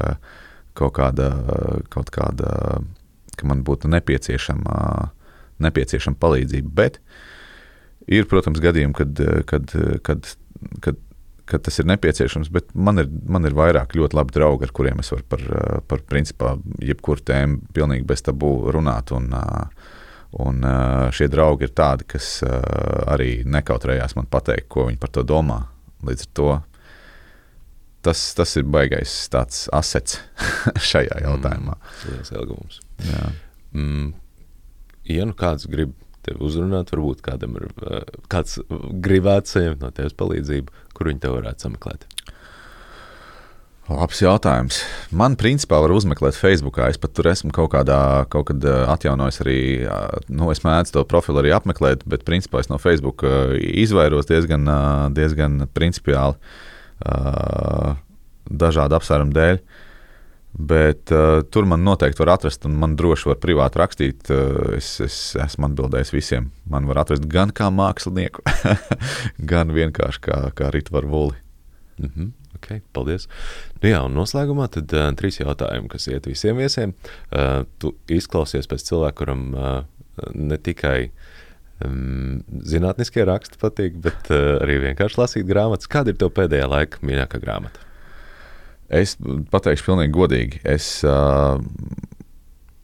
kaut 0.79 0.95
kāda, 0.97 1.29
kaut 1.93 2.09
kāda 2.15 2.79
ka 3.39 3.47
man 3.49 3.63
būtu 3.67 3.91
nepieciešama, 3.91 4.79
nepieciešama 5.63 6.19
palīdzība. 6.19 6.71
Bet 6.75 6.99
ir, 8.07 8.27
protams, 8.31 8.61
gadījumi, 8.63 8.95
kad, 8.97 9.21
kad, 9.49 9.75
kad, 10.05 10.33
kad, 10.83 10.99
kad 11.49 11.65
tas 11.65 11.79
ir 11.81 11.87
nepieciešams, 11.89 12.51
bet 12.53 12.73
man 12.73 13.03
ir, 13.03 13.09
man 13.29 13.47
ir 13.47 13.55
vairāk 13.57 13.95
ļoti 13.97 14.19
labi 14.19 14.35
draugi, 14.35 14.67
ar 14.67 14.75
kuriem 14.75 15.03
es 15.03 15.13
varu 15.13 15.27
par, 15.31 15.45
par 15.89 16.03
principā, 16.09 16.57
jebkuru 16.83 17.25
tēmu 17.31 17.73
pilnīgi 17.75 18.07
bez 18.09 18.25
tabū 18.27 18.53
runāt. 18.75 19.13
Un, 19.15 19.31
uh, 19.35 19.95
Un 20.31 20.61
uh, 20.61 21.09
šie 21.15 21.25
draugi 21.31 21.65
ir 21.65 21.73
tādi, 21.73 22.05
kas 22.13 22.43
uh, 22.45 22.51
arī 23.09 23.39
nekautrējās 23.49 24.13
man 24.17 24.27
pateikt, 24.29 24.67
ko 24.69 24.85
viņi 24.89 24.99
par 25.01 25.13
to 25.15 25.23
domā. 25.25 25.63
Līdz 26.05 26.25
ar 26.27 26.33
to 26.37 26.49
tas, 28.05 28.21
tas 28.37 28.53
ir 28.59 28.67
baisais 28.69 29.15
tāds 29.33 29.65
asets 29.75 30.19
šajā 30.91 31.17
mm, 31.17 31.25
jautājumā. 31.25 31.79
Tas 32.03 32.29
ir 32.29 32.43
ilgums. 32.43 32.77
Mm, 33.73 34.13
ja 35.09 35.25
nu 35.25 35.35
kāds 35.37 35.65
grib 35.71 35.97
tevi 36.25 36.43
uzrunāt, 36.45 36.93
varbūt 36.93 37.23
kādam 37.25 37.57
ir 37.57 37.67
kāds 38.31 38.59
gribētu 39.01 39.55
saņemt 39.55 39.81
no 39.81 39.89
tevis 39.95 40.17
palīdzību, 40.19 40.85
kur 40.93 41.09
viņi 41.09 41.23
tev 41.25 41.39
varētu 41.39 41.65
sameklēt. 41.65 42.05
Labs 43.89 44.19
jautājums. 44.21 44.83
Man, 45.09 45.33
principā, 45.39 45.79
var 45.81 45.89
uzmeklēt 45.95 46.37
Facebook. 46.37 46.77
Es 46.85 46.99
pat 47.01 47.15
tur 47.17 47.31
esmu 47.31 47.49
kaut 47.55 47.71
kādā, 47.73 47.97
kaut 48.29 48.51
kad 48.51 48.65
atjaunojis 48.93 49.41
arī, 49.41 49.61
nu, 50.29 50.51
es 50.53 50.61
mēdzu 50.61 50.93
to 50.93 51.03
profilu 51.09 51.41
arī 51.41 51.55
apmeklēt, 51.57 52.05
bet, 52.09 52.21
principā, 52.27 52.61
es 52.61 52.69
no 52.69 52.77
Facebook 52.77 53.25
izvairos 53.57 54.29
diezgan, 54.29 54.69
diezgan 55.17 55.63
principiāli 55.73 56.37
dažādu 58.49 58.99
apsvērumu 58.99 59.33
dēļ. 59.33 59.61
Bet 60.69 61.11
uh, 61.13 61.43
tur 61.53 61.67
man 61.69 61.83
noteikti 61.85 62.23
var 62.23 62.33
atrast, 62.33 62.65
un 62.65 62.73
man 62.81 62.95
droši 62.97 63.29
var 63.29 63.37
privāti 63.41 63.79
rakstīt. 63.79 64.31
Uh, 64.33 64.73
es, 64.79 64.95
es 65.05 65.17
esmu 65.37 65.69
atbildējis 65.69 66.11
visiem. 66.13 66.49
Man 66.69 66.89
var 66.89 67.03
atrast 67.03 67.27
gan 67.29 67.53
kā 67.55 67.69
mākslinieku, 67.73 68.41
gan 69.51 69.73
vienkārši 69.75 70.23
kā, 70.25 70.39
kā 70.57 70.71
Rītvaru 70.73 71.13
Vuli. 71.13 71.37
Mm 72.01 72.09
-hmm. 72.09 72.31
Okay, 72.69 72.83
paldies. 72.93 73.25
Nu 73.81 73.89
jā, 73.89 73.99
un 74.05 74.13
noslēgumā 74.13 74.67
tad 74.69 74.91
uh, 74.93 75.07
trīs 75.17 75.39
jautājumi, 75.39 75.89
kas 75.89 76.05
iet 76.05 76.27
visiem 76.29 76.59
viesiem. 76.61 76.93
Uh, 77.33 77.63
tu 77.81 77.95
izklausies 78.13 78.69
pēc 78.69 78.83
cilvēka, 78.91 79.15
kuram 79.23 79.47
uh, 79.57 79.71
ne 80.37 80.59
tikai 80.61 81.09
um, 81.81 82.43
zinātniskie 82.69 83.25
raksti 83.25 83.57
patīk, 83.57 83.97
bet 84.03 84.29
uh, 84.29 84.59
arī 84.61 84.77
vienkārši 84.83 85.17
lasīt 85.17 85.47
grāmatas. 85.49 85.89
Kāda 85.89 86.13
ir 86.13 86.19
tev 86.21 86.29
pēdējā 86.37 86.67
laika 86.69 87.01
mīļākā 87.01 87.41
grāmata? 87.41 87.81
Es 89.01 89.15
pateikšu 89.49 89.89
pilnīgi 89.89 90.13
godīgi. 90.13 90.61
Es, 90.69 90.91
uh, 91.09 91.57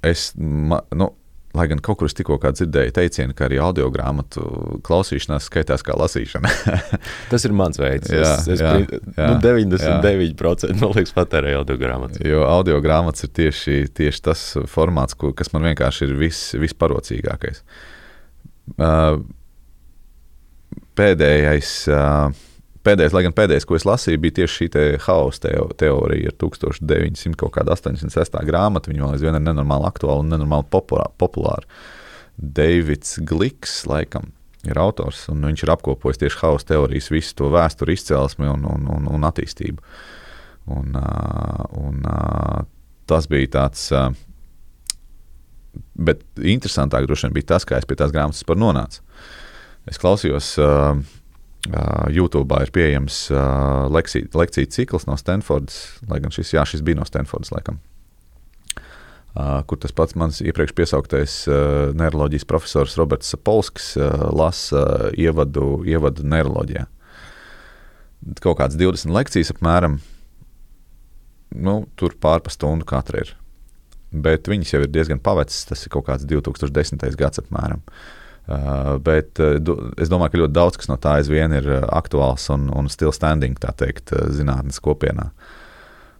es 0.02 0.32
ma, 0.42 0.82
nu, 0.98 1.12
Lai 1.56 1.68
gan 1.72 1.80
kaut 1.84 2.00
kur 2.02 2.10
es 2.10 2.16
tikko 2.18 2.38
dzirdēju 2.44 2.94
teicienu, 2.96 3.36
ka 3.38 3.48
arī 3.48 3.60
audio 3.64 3.88
grāmatu 3.94 4.44
klausīšanās 4.86 5.48
skaitās 5.50 5.86
kā 5.86 5.96
lasīšana. 5.98 6.52
Tas 7.32 7.48
ir 7.48 7.56
mans 7.56 7.80
veids. 7.80 8.12
Jā, 8.12 8.34
es, 8.36 8.50
es 8.56 8.64
jā, 8.64 8.74
jā, 8.84 9.30
nu, 9.32 9.38
99% 9.44 10.70
jā. 10.70 10.78
man 10.82 10.96
liekas 10.98 11.16
patērēju 11.16 11.62
audio 11.62 11.80
grāmatas. 11.80 12.22
Jo 12.26 12.44
audio 12.50 12.82
grāmatas 12.84 13.28
ir 13.28 13.34
tieši, 13.40 13.78
tieši 13.96 14.26
tas 14.30 14.44
formāts, 14.72 15.18
ko, 15.18 15.32
kas 15.38 15.54
man 15.56 15.70
vienkārši 15.72 16.10
ir 16.10 16.18
vis, 16.20 16.42
visparocīgākais. 16.60 17.64
Pēdējais. 20.96 21.78
Uh, 21.92 22.45
pēdējais, 22.86 23.14
lai 23.16 23.24
gan 23.26 23.36
pēdējais, 23.36 23.66
ko 23.68 23.78
es 23.78 23.86
lasīju, 23.88 24.22
bija 24.22 24.38
tieši 24.42 24.56
šī 24.60 24.68
te 24.74 24.86
hausa 25.08 25.52
teorija 25.80 26.32
ar 26.32 26.38
1986. 26.42 28.40
grāmatu. 28.48 28.92
Viņa 28.92 29.04
vēl 29.04 29.16
aizvien 29.18 29.38
ir 29.38 29.44
nenormāli 29.44 29.90
aktuāla 29.90 30.24
un 30.24 30.32
nenormāli 30.34 30.68
populāra. 30.72 31.66
Deivids 32.36 33.18
Gliks, 33.26 33.84
laikam, 33.90 34.30
ir 34.68 34.80
autors, 34.82 35.26
un 35.32 35.46
viņš 35.48 35.66
ir 35.66 35.74
apkopojis 35.76 36.22
tieši 36.24 36.42
hausa 36.42 36.72
teorijas, 36.74 37.12
visu 37.14 37.36
to 37.40 37.50
vēsturi, 37.54 37.96
izcelsmi 37.96 38.50
un, 38.52 38.66
un, 38.70 38.88
un, 38.98 39.10
un 39.16 39.28
attīstību. 39.30 39.98
Un, 40.76 40.96
un, 41.78 42.08
tas 43.06 43.28
bija 43.30 43.52
tāds. 43.60 43.92
Bet 45.96 46.24
interesantāk 46.40 47.06
droši 47.06 47.28
vien 47.28 47.36
bija 47.36 47.54
tas, 47.54 47.68
kā 47.68 47.78
es 47.78 47.86
pie 47.88 47.98
tās 48.00 48.14
grāmatas 48.16 48.46
nonācu. 48.48 49.04
Es 49.86 50.02
klausījos 50.02 50.56
Uh, 50.58 50.98
YouTube 52.14 52.60
ir 52.62 52.70
pieejams 52.74 53.26
uh, 53.34 53.88
lekciju, 53.90 54.30
lekciju 54.38 54.70
cikls 54.70 55.08
no 55.10 55.18
Stanfordas, 55.18 55.98
lai 56.10 56.20
gan 56.22 56.34
šis, 56.34 56.54
jā, 56.54 56.66
šis 56.68 56.84
bija 56.86 57.00
no 57.00 57.06
Stanfordas, 57.08 57.52
laikam. 57.56 57.80
Uh, 59.36 59.60
kur 59.68 59.80
tas 59.82 59.92
pats 59.92 60.16
mans 60.16 60.38
iepriekš 60.40 60.76
piesauktais 60.78 61.34
uh, 61.50 61.92
neiroloģijas 61.98 62.46
profesors 62.48 62.96
Roberts 63.00 63.34
Sapolskis 63.34 63.96
uh, 64.00 64.30
lasa 64.32 64.84
uh, 64.84 65.08
ievadu, 65.20 65.82
ievadu 65.90 66.24
neiroloģijā. 66.24 66.86
Kaut 68.46 68.62
kāds 68.62 68.78
20 68.80 69.12
lekcijas 69.14 69.52
apmēram, 69.52 69.98
nu, 71.52 71.82
tur 72.00 72.16
pārpa 72.22 72.54
stundu 72.54 72.88
katra 72.88 73.26
ir. 73.26 73.34
Bet 74.16 74.48
viņas 74.48 74.72
jau 74.72 74.86
ir 74.86 74.94
diezgan 74.94 75.20
pavecas, 75.20 75.66
tas 75.68 75.84
ir 75.84 75.92
kaut 75.92 76.08
kāds 76.08 76.30
2010. 76.30 77.04
gads 77.20 77.42
apmēram. 77.44 77.84
Uh, 77.84 78.25
Uh, 78.46 78.96
bet 79.02 79.40
uh, 79.42 79.58
es 79.98 80.12
domāju, 80.12 80.36
ka 80.36 80.42
ļoti 80.44 80.54
daudz 80.54 80.78
kas 80.78 80.90
no 80.92 81.00
tā 81.02 81.16
aizvien 81.18 81.54
ir 81.58 81.66
uh, 81.66 81.86
aktuāls 81.98 82.46
un, 82.54 82.68
un 82.78 82.90
still 82.94 83.14
standing, 83.16 83.58
tā 83.58 83.72
teikt, 83.74 84.14
zinātnīs 84.38 84.78
kopienā. 84.86 85.32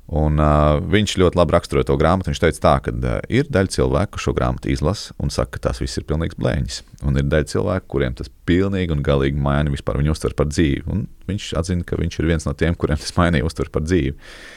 Un, 0.06 0.42
uh, 0.42 0.80
viņš 0.90 1.16
ļoti 1.22 1.38
labi 1.38 1.54
raksturoja 1.54 1.88
to 1.90 1.98
grāmatu. 2.02 2.32
Viņš 2.32 2.42
teica, 2.42 2.62
tā, 2.64 2.74
ka 2.88 2.96
uh, 2.96 3.22
ir 3.30 3.46
daļa 3.54 3.74
cilvēku, 3.78 4.16
kas 4.18 4.26
šo 4.26 4.34
grāmatu 4.38 4.74
izlasa 4.74 5.14
un 5.22 5.34
saka, 5.34 5.58
ka 5.58 5.68
tās 5.68 5.84
viss 5.84 6.02
ir 6.02 6.08
pilnīgs 6.10 6.38
blēņas. 6.42 6.82
Un 7.06 7.22
ir 7.22 7.30
daļa 7.30 7.52
cilvēku, 7.54 7.90
kuriem 7.94 8.18
tas 8.18 8.34
pilnīgi 8.50 8.98
un 8.98 9.06
galīgi 9.06 9.46
maina 9.46 9.74
vispār 9.74 10.02
viņu 10.02 10.18
uztver 10.18 10.38
par 10.38 10.50
dzīvi. 10.50 10.86
Un 10.90 11.06
viņš 11.30 11.54
atzina, 11.62 11.86
ka 11.86 12.02
viņš 12.02 12.22
ir 12.22 12.30
viens 12.34 12.50
no 12.50 12.58
tiem, 12.58 12.78
kuriem 12.78 13.02
tas 13.02 13.14
mainīja 13.18 13.46
uztver 13.46 13.70
par 13.74 13.86
dzīvi. 13.86 14.18
Uh, 14.18 14.55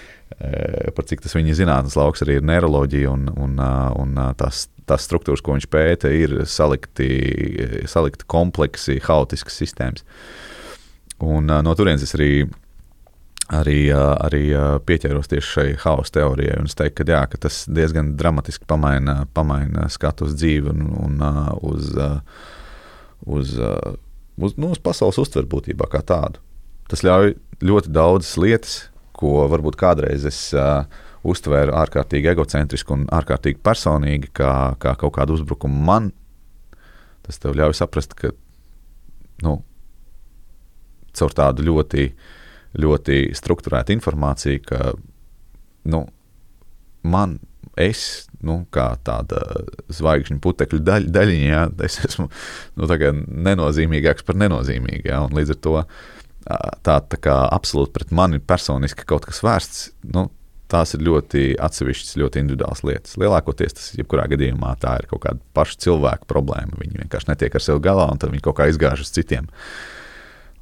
par 0.95 1.07
cik 1.09 1.23
tas 1.25 1.35
viņa 1.35 1.55
zinātnes 1.57 1.97
lauks 1.99 2.23
arī 2.25 2.39
ir 2.39 2.45
neiroloģija 2.47 3.11
un, 3.11 3.31
un, 3.33 3.57
un 3.99 4.19
tās 4.39 4.67
tās 4.89 5.07
struktūras, 5.09 5.43
ko 5.45 5.57
viņš 5.57 5.69
pēta, 5.73 6.13
ir 6.13 6.43
salikti, 6.49 7.09
salikti 7.91 8.27
kompleksi, 8.31 8.99
haotiskas 9.05 9.59
sistēmas. 9.61 10.07
Un, 11.25 11.51
no 11.51 11.75
turienes 11.79 12.05
es 12.07 12.15
arī, 12.17 12.47
arī, 13.55 13.79
arī 13.95 14.43
pieķēros 14.89 15.31
tieši 15.33 15.49
šai 15.49 15.69
haosa 15.83 16.19
teorijai. 16.21 16.61
Es 16.65 16.79
teiktu, 16.79 17.03
ka, 17.03 17.09
jā, 17.17 17.23
ka 17.33 17.41
tas 17.49 17.65
diezgan 17.67 18.15
dramatiski 18.19 18.69
pamaina, 18.71 19.21
pamaina 19.35 19.89
skatu 19.93 20.29
uz 20.29 20.37
dzīvi 20.39 20.73
un, 20.75 20.85
un 21.09 21.25
uz, 21.67 21.91
uz, 23.27 23.57
uz, 23.59 24.55
nu, 24.55 24.71
uz 24.71 24.83
pasaules 24.83 25.19
uztveru 25.21 25.51
būtībā 25.59 25.91
kā 25.91 26.05
tādu. 26.07 26.45
Tas 26.89 27.03
ļauj 27.05 27.35
ļoti 27.67 27.91
daudzas 27.93 28.39
lietas, 28.41 28.77
ko 29.19 29.45
varbūt 29.51 29.79
kādreiz 29.81 30.27
es 30.29 30.41
uh, 30.57 30.85
uztvēru 31.27 31.75
ārkārtīgi 31.77 32.31
egocentrisku 32.33 32.95
un 32.95 33.07
ārkārtīgi 33.15 33.61
personīgi, 33.65 34.31
kā, 34.37 34.53
kā 34.83 34.95
kaut 35.01 35.17
kādu 35.19 35.39
uzbrukumu 35.39 35.83
man, 35.89 36.13
tas 37.27 37.41
tev 37.43 37.57
ļauj 37.59 37.77
saprast, 37.81 38.15
ka 38.19 38.33
nu, 39.45 39.59
caur 41.19 41.35
tādu 41.35 41.67
ļoti, 41.67 42.07
ļoti 42.79 43.21
struktūrētu 43.37 43.97
informāciju, 43.97 44.63
ka 44.69 44.93
nu, 45.93 46.05
man, 47.03 47.39
es, 47.79 48.29
nu, 48.45 48.61
kā 48.75 48.91
tāda 49.07 49.43
zvaigžņu 49.95 50.39
putekļu 50.43 50.81
daļ, 50.85 51.09
daļiņa, 51.15 51.49
ja, 51.51 51.65
es 51.87 51.99
esmu 52.07 52.29
nu, 52.79 52.89
nenozīmīgāks 53.49 54.27
par 54.27 54.39
nenozīmīgu. 54.41 55.09
Ja, 55.11 55.25
līdz 55.33 55.55
ar 55.55 55.61
to 55.67 55.77
tā, 56.49 56.99
tā 57.01 57.21
kā 57.21 57.37
absolūti 57.53 57.95
pret 57.97 58.13
mani 58.15 58.41
personiski 58.41 59.07
kaut 59.09 59.29
kas 59.29 59.43
vērsts, 59.45 59.89
nu, 60.15 60.29
tās 60.69 60.93
ir 60.95 61.05
ļoti 61.05 61.45
atsevišķas, 61.65 62.17
ļoti 62.21 62.43
individuālas 62.43 62.83
lietas. 62.85 63.17
Lielākoties 63.21 63.77
tas, 63.77 63.91
jebkurā 63.97 64.27
gadījumā, 64.33 64.75
tā 64.83 64.99
ir 65.01 65.09
kaut 65.11 65.23
kāda 65.25 65.41
paša 65.57 65.79
cilvēka 65.87 66.29
problēma. 66.29 66.81
Viņi 66.81 67.03
vienkārši 67.05 67.31
netiek 67.31 67.57
ar 67.57 67.65
sevi 67.65 67.85
galā, 67.85 68.09
un 68.13 68.21
tad 68.21 68.33
viņi 68.35 68.45
kaut 68.45 68.59
kā 68.61 68.69
izgāž 68.69 69.05
uz 69.05 69.13
citiem. 69.15 69.49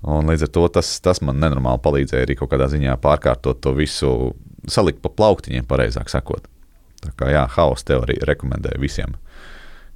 Un 0.06 0.28
līdz 0.30 0.46
ar 0.46 0.52
to 0.54 0.66
tas, 0.76 0.92
tas 1.02 1.22
man 1.24 1.40
nenormāli 1.42 1.82
palīdzēja 1.82 2.28
arī 2.28 2.36
kaut 2.38 2.52
kādā 2.52 2.68
ziņā 2.70 2.94
pārkārtot 3.02 3.58
to 3.64 3.72
visu, 3.74 4.12
salikt 4.70 5.02
pa 5.02 5.10
plauktiņiem, 5.10 5.66
pareizāk 5.66 6.12
sakot. 6.12 6.46
Tā 7.02 7.10
kā 7.18 7.32
jā, 7.32 7.42
haosa 7.56 7.90
teorija 7.90 8.28
rekomendēju 8.30 8.82
visiem, 8.82 9.16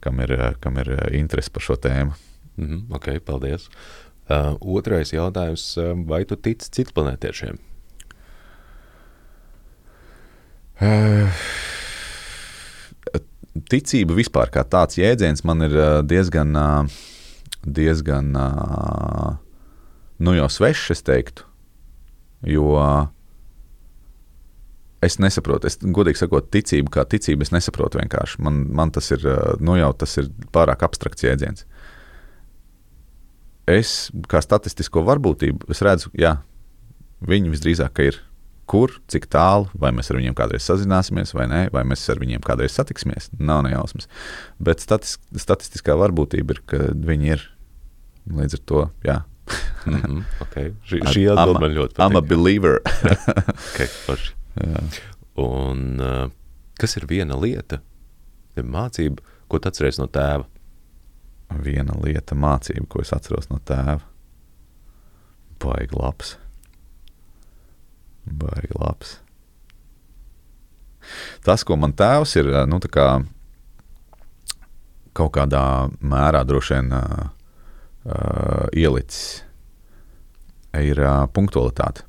kam 0.02 0.18
ir, 0.24 0.34
kam 0.62 0.78
ir 0.82 0.90
interesi 1.16 1.52
par 1.54 1.66
šo 1.66 1.78
tēmu. 1.78 2.16
Mm 2.56 2.66
-hmm, 2.66 2.94
ok, 2.96 3.24
paldies. 3.24 3.68
Uh, 4.30 4.54
otrais 4.78 5.10
jautājums, 5.10 5.64
vai 6.06 6.22
tu 6.28 6.36
tici 6.38 6.70
citplanētiešiem? 6.70 7.58
Eh, 10.80 11.28
ticība 13.68 14.16
vispār 14.16 14.48
kā 14.52 14.64
tāds 14.64 14.96
jēdziens 14.96 15.44
man 15.44 15.66
ir 15.66 15.76
eh, 15.76 15.96
diezgan, 16.08 16.56
eh, 16.56 17.00
diezgan 17.68 18.32
nu 20.20 20.36
jau 20.38 20.48
svešs, 20.48 20.94
es 20.96 21.04
teiktu. 21.04 21.44
Jo 22.48 22.72
es 25.04 25.18
nesaprotu, 25.20 25.68
es 25.68 25.76
godīgi 25.80 26.22
sakot, 26.22 26.48
ticību 26.52 26.92
kā 26.92 27.04
ticību 27.04 27.44
es 27.44 27.52
nesaprotu 27.52 28.00
vienkārši. 28.00 28.40
Man, 28.44 28.62
man 28.72 28.92
tas 28.96 29.10
ir, 29.12 29.26
nu 29.60 29.76
jau 29.76 29.92
tas 30.00 30.16
ir 30.20 30.30
pārāk 30.52 30.84
abstrakts 30.86 31.24
jēdziens. 31.24 31.66
Es 33.70 34.10
kā 34.30 34.40
statistisko 34.42 35.04
varbūtību, 35.06 35.70
es 35.70 35.82
redzu, 35.84 36.10
jā, 36.18 36.38
viņi 37.26 37.52
visdrīzāk 37.52 38.02
ir 38.06 38.20
kur, 38.70 38.92
cik 39.10 39.26
tālu, 39.32 39.66
vai 39.74 39.90
mēs 39.94 40.12
ar 40.12 40.20
viņiem 40.20 40.36
kādreiz 40.38 40.66
sazināsimies, 40.68 41.32
vai 41.34 41.48
nē, 41.50 41.62
vai 41.74 41.82
mēs 41.90 42.04
ar 42.12 42.20
viņiem 42.22 42.42
kādreiz 42.46 42.76
satiksimies. 42.76 43.28
Nav 43.42 43.64
nejausmas. 43.66 44.06
Bet 44.62 44.82
statis, 44.84 45.16
statistiskā 45.34 45.96
varbūtība 45.98 46.54
ir, 46.54 46.62
ka 46.70 46.78
viņi 46.94 47.34
ir 47.34 47.44
līdz 48.30 48.58
ar 48.58 48.62
to. 48.70 48.84
Jā. 49.06 49.18
mm 49.86 50.00
-hmm, 50.00 50.22
okay. 50.44 50.72
Šī, 50.86 51.02
šī 51.02 51.24
atbilde 51.32 51.60
man 51.60 51.74
ļoti 51.74 51.94
patīk. 51.96 52.06
I'm 52.06 52.16
a 52.16 52.22
believer. 52.22 52.78
okay. 53.70 53.88
Un 55.34 56.00
uh, 56.00 56.30
kas 56.78 56.96
ir 56.96 57.06
viena 57.10 57.36
lieta, 57.40 57.80
mācība, 58.56 59.22
ko 59.48 59.58
tu 59.58 59.68
atceries 59.68 59.98
no 59.98 60.06
tēva? 60.06 60.44
Viena 61.50 61.96
lieta, 61.98 62.36
mācība, 62.38 62.86
ko 62.88 63.02
es 63.02 63.10
atceros 63.14 63.50
no 63.50 63.58
tēva. 63.66 63.98
Baigi 65.60 65.96
labs. 65.98 66.36
Baigi 68.24 68.76
labs. 68.78 69.18
Tas, 71.44 71.64
ko 71.66 71.76
man 71.80 71.96
tēvs 71.96 72.36
ir 72.38 72.50
nu, 72.70 72.78
kā, 72.92 73.06
kaut 75.16 75.32
kādā 75.34 75.64
mērā 76.00 76.44
droši 76.46 76.76
vien 76.76 76.92
uh, 76.94 77.26
uh, 78.04 78.68
ielicis, 78.76 79.40
ir 80.78 81.02
uh, 81.02 81.26
punktualitāte. 81.34 82.06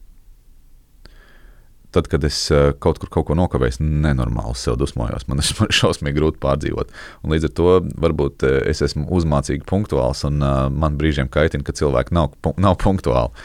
Tad, 1.92 2.08
kad 2.12 2.24
es 2.28 2.38
uh, 2.54 2.72
kaut 2.80 3.02
kur 3.02 3.12
kaut 3.12 3.28
ko 3.28 3.36
nokavēju, 3.36 3.84
nenormāli 3.84 4.56
sev 4.60 4.78
dusmojos. 4.80 5.28
Man 5.28 5.44
ir 5.44 5.50
šausmīgi 5.82 6.18
grūti 6.20 6.42
pārdzīvot. 6.44 6.94
Un 7.26 7.36
līdz 7.36 7.50
ar 7.50 7.56
to 7.60 7.74
varbūt 8.06 8.46
es 8.72 8.84
esmu 8.86 9.10
uzmācīgi 9.12 9.68
punktuāls, 9.68 10.24
un 10.30 10.39
uh, 10.39 10.68
man 10.72 10.96
brīžiem 11.00 11.32
kaitina, 11.32 11.68
ka 11.68 11.76
cilvēki 11.76 12.16
nav, 12.16 12.38
nav 12.62 12.80
punktuāli. 12.82 13.36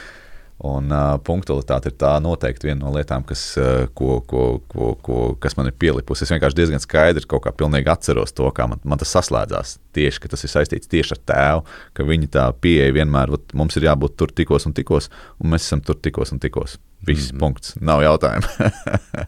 Un 0.64 0.88
uh, 0.88 1.18
punktualitāte 1.20 1.90
ir 1.90 1.96
tā 2.00 2.14
noteikti 2.24 2.70
viena 2.70 2.86
no 2.86 2.92
lietām, 2.94 3.26
kas, 3.28 3.42
uh, 3.60 3.82
ko, 3.92 4.22
ko, 4.24 4.44
ko, 4.72 4.94
ko, 5.04 5.18
kas 5.40 5.52
man 5.58 5.68
ir 5.68 5.74
pielipusi. 5.76 6.24
Es 6.24 6.32
vienkārši 6.32 6.56
diezgan 6.56 6.80
skaidri 6.80 7.28
kaut 7.28 7.42
kā 7.44 7.52
pilnīgi 7.52 7.90
atceros 7.92 8.32
to, 8.32 8.48
kā 8.56 8.64
man, 8.70 8.80
man 8.88 9.02
tas 9.02 9.12
saslēdzās. 9.18 9.74
Tieši, 9.96 10.22
ka 10.22 10.30
tas 10.32 10.46
ir 10.48 10.52
saistīts 10.54 10.88
tieši 10.88 11.12
ar 11.12 11.20
tēvu, 11.28 11.66
ka 11.92 12.06
viņa 12.08 12.30
tā 12.38 12.46
pieeja 12.64 12.94
vienmēr, 12.96 13.34
vat, 13.36 13.52
mums 13.52 13.76
ir 13.76 13.84
jābūt 13.84 14.16
tur 14.16 14.32
tikos 14.32 14.64
un 14.64 14.72
tikos, 14.78 15.10
un 15.44 15.52
mēs 15.52 15.68
esam 15.68 15.84
tur 15.84 16.00
tikos 16.00 16.32
un 16.32 16.40
tikos. 16.40 16.78
Viss, 17.04 17.34
mm 17.34 17.42
punkts. 17.42 17.76
Nav 17.84 18.00
jautājumu. 18.06 18.48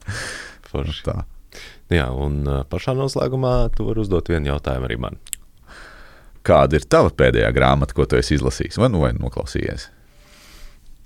tā. 1.10 1.18
Jā, 1.92 2.08
un 2.08 2.40
pašā 2.72 2.96
noslēgumā 2.96 3.52
tu 3.76 3.84
vari 3.84 4.00
uzdot 4.00 4.32
vienu 4.32 4.54
jautājumu 4.54 4.88
arī 4.88 4.96
man. 5.04 5.20
Kāda 6.48 6.80
ir 6.80 6.88
tava 6.88 7.12
pēdējā 7.12 7.52
grāmata, 7.52 7.92
ko 7.92 8.08
tu 8.08 8.16
esi 8.16 8.38
izlasījis 8.38 8.80
vai, 8.80 8.88
nu, 8.88 9.04
vai 9.04 9.12
noklausījies? 9.12 9.90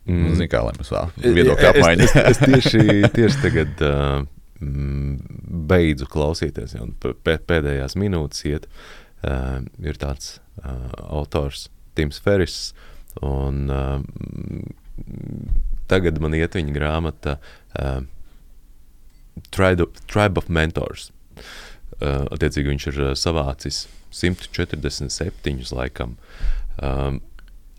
Mm. 0.07 0.23
Nu, 0.27 0.35
Zinu, 0.35 0.49
kā 0.51 0.63
lai 0.67 0.75
mums 0.75 0.91
vēl 0.91 1.35
viedokļu 1.37 1.69
apmaiņa. 1.69 2.07
es, 2.07 2.15
es, 2.17 2.31
es 2.33 2.41
tieši, 2.43 2.87
tieši 3.19 3.43
tagad 3.45 3.85
uh, 3.87 4.25
beidzu 5.73 6.09
klausīties, 6.11 6.75
jau 6.77 6.89
pēdējās 7.23 7.99
minūtes 7.99 8.47
iet. 8.51 8.67
Uh, 9.23 9.63
ir 9.79 9.99
tāds 10.03 10.41
uh, 10.65 10.91
autors, 11.07 11.69
Tims 11.95 12.19
Ferris, 12.19 12.73
un 13.23 13.69
uh, 13.71 14.01
tagad 15.93 16.19
man 16.23 16.35
iet 16.35 16.57
viņa 16.59 16.75
grāmata 16.75 17.37
uh, 17.79 18.01
Tribe, 19.55 19.87
of, 19.87 20.03
Tribe 20.11 20.43
of 20.43 20.51
Mentors. 20.51 21.13
Uh, 22.03 22.27
attiecīgi 22.35 22.73
viņš 22.73 22.89
ir 22.91 23.03
savācis 23.21 23.85
147 24.13 25.71
laikam. 25.77 26.17
Um, 26.83 27.21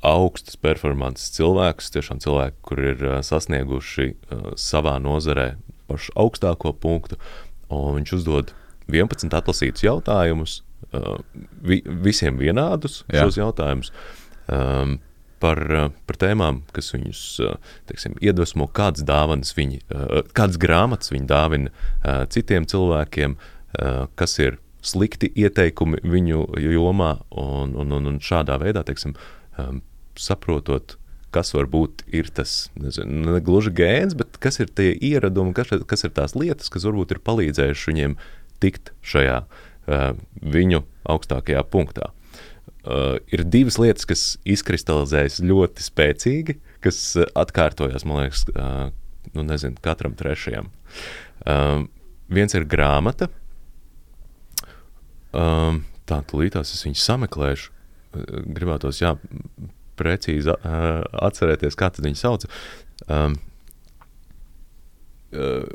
augstas 0.04 0.58
performances 0.60 1.32
cilvēkus, 1.38 1.92
tiešām 1.96 2.20
cilvēki, 2.24 2.60
kur 2.66 2.82
ir 2.84 3.06
uh, 3.08 3.16
sasnieguši 3.26 4.10
uh, 4.12 4.52
savā 4.60 4.98
nozarē 5.04 5.54
pašu 5.90 6.14
augstāko 6.20 6.74
punktu, 6.76 7.20
un 7.74 7.98
viņš 8.00 8.14
uzdod 8.20 8.54
11 8.92 9.34
atlasītus 9.40 9.86
jautājumus, 9.86 10.60
uh, 10.92 11.18
vi, 11.64 11.82
visiem 11.86 12.38
vienādus 12.42 13.02
Jā. 13.08 13.24
šos 13.24 13.40
jautājumus. 13.40 13.94
Um, 14.52 15.00
par, 15.44 15.60
par 16.08 16.16
tēmām, 16.16 16.62
kas 16.72 16.94
viņus 16.94 17.22
teiksim, 17.90 18.14
iedvesmo, 18.24 18.70
kādas 18.72 19.04
dāvanas 19.04 19.52
viņi, 19.58 19.82
kādas 20.32 20.56
grāmatas 20.56 21.12
viņi 21.12 21.28
dāvina 21.28 22.22
citiem 22.32 22.64
cilvēkiem, 22.72 23.36
kas 24.16 24.38
ir 24.40 24.62
slikti 24.88 25.28
ieteikumi 25.44 26.00
viņu 26.08 26.46
jomā, 26.64 27.12
un, 27.36 27.76
un, 27.76 27.92
un, 27.98 28.08
un 28.14 28.22
šādā 28.24 28.56
veidā 28.62 28.86
teiksim, 28.88 29.18
saprotot, 30.20 30.98
kas 31.34 31.54
varbūt 31.56 32.06
ir 32.14 32.30
tas, 32.36 32.70
nezinu, 32.78 33.34
ne 33.34 33.42
gluži 33.44 33.74
gēns, 33.74 34.16
bet 34.18 34.38
kas 34.42 34.60
ir 34.62 34.70
tie 34.70 34.92
ieradumi, 34.94 35.56
kas, 35.58 35.74
kas 35.90 36.06
ir 36.06 36.14
tās 36.16 36.36
lietas, 36.38 36.70
kas 36.74 36.86
varbūt 36.86 37.16
ir 37.16 37.24
palīdzējuši 37.26 37.90
viņiem 37.90 38.18
tikt 38.64 38.94
šajā 39.06 39.40
uh, 39.44 40.04
viņu 40.42 40.84
augstākajā 41.10 41.64
punktā. 41.74 42.12
Uh, 42.84 43.18
ir 43.32 43.46
divas 43.48 43.80
lietas, 43.80 44.06
kas 44.08 44.24
izkristalizējas 44.44 45.40
ļoti 45.44 45.86
spēcīgi, 45.86 46.58
kas 46.84 47.00
uh, 47.18 47.28
atkārtojas, 47.40 48.06
man 48.08 48.26
liekas, 48.26 48.46
uh, 48.54 48.92
nu, 49.34 49.46
nezinu, 49.48 49.80
katram 49.84 50.18
trešajam. 50.20 50.70
Uh, 51.48 51.86
viens 52.32 52.54
ir 52.56 52.68
grāmata. 52.70 53.32
Uh, 55.34 55.80
tā, 56.10 56.20
tūlītās 56.30 56.76
es 56.76 56.84
viņu 56.86 57.00
sameklēšu. 57.02 57.72
Gribētos, 58.54 59.00
jā, 59.02 59.16
precīzi 60.04 60.52
uh, 60.54 61.02
atcerēties, 61.24 61.80
kā 61.80 61.90
viņi 61.98 62.20
sauc. 62.20 62.46
Um, 63.08 63.40
uh, 65.34 65.66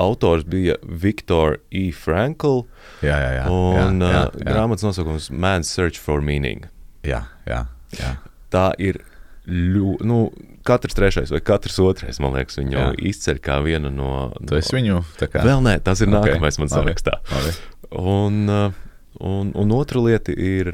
autors 0.00 0.44
bija 0.44 0.76
Viktor 0.82 1.58
E. 1.70 1.90
Frankl. 1.92 2.64
Jā, 3.04 3.16
jā, 3.18 3.32
jā. 3.38 3.48
Un 3.50 4.02
jā, 4.02 4.10
jā, 4.10 4.12
jā. 4.12 4.28
Uh, 4.28 4.46
grāmatas 4.50 4.86
nosaukums 4.86 5.30
Man's 5.30 5.70
Search 5.70 6.00
for 6.02 6.24
Meaning. 6.24 6.68
Jā, 7.06 7.24
jā. 7.48 7.64
jā. 7.98 8.14
Tā 8.54 8.70
ir. 8.82 9.02
Ļu, 9.44 9.98
nu, 10.00 10.30
katrs 10.64 10.96
trešais 10.96 11.28
vai 11.28 11.42
katrs 11.44 11.74
otrais, 11.84 12.16
man 12.24 12.32
liekas, 12.32 12.56
viņu 12.56 12.78
jā. 12.78 12.84
izceļ 13.10 13.42
kā 13.44 13.58
vienu 13.60 13.90
no. 13.92 14.06
no 14.32 14.48
tu 14.48 14.56
esi 14.56 14.72
viņu 14.72 15.02
tā 15.20 15.28
kā. 15.28 15.42
Vēl 15.44 15.60
nē, 15.66 15.74
tas 15.84 16.00
ir 16.00 16.08
okay. 16.08 16.32
nākamais 16.32 16.56
man 16.62 16.72
sarakstā. 16.72 17.18
Okay. 17.28 17.52
Un, 18.00 18.38
uh, 18.48 18.78
un, 19.20 19.50
un 19.52 19.74
otra 19.76 20.00
lieta 20.00 20.32
ir 20.32 20.72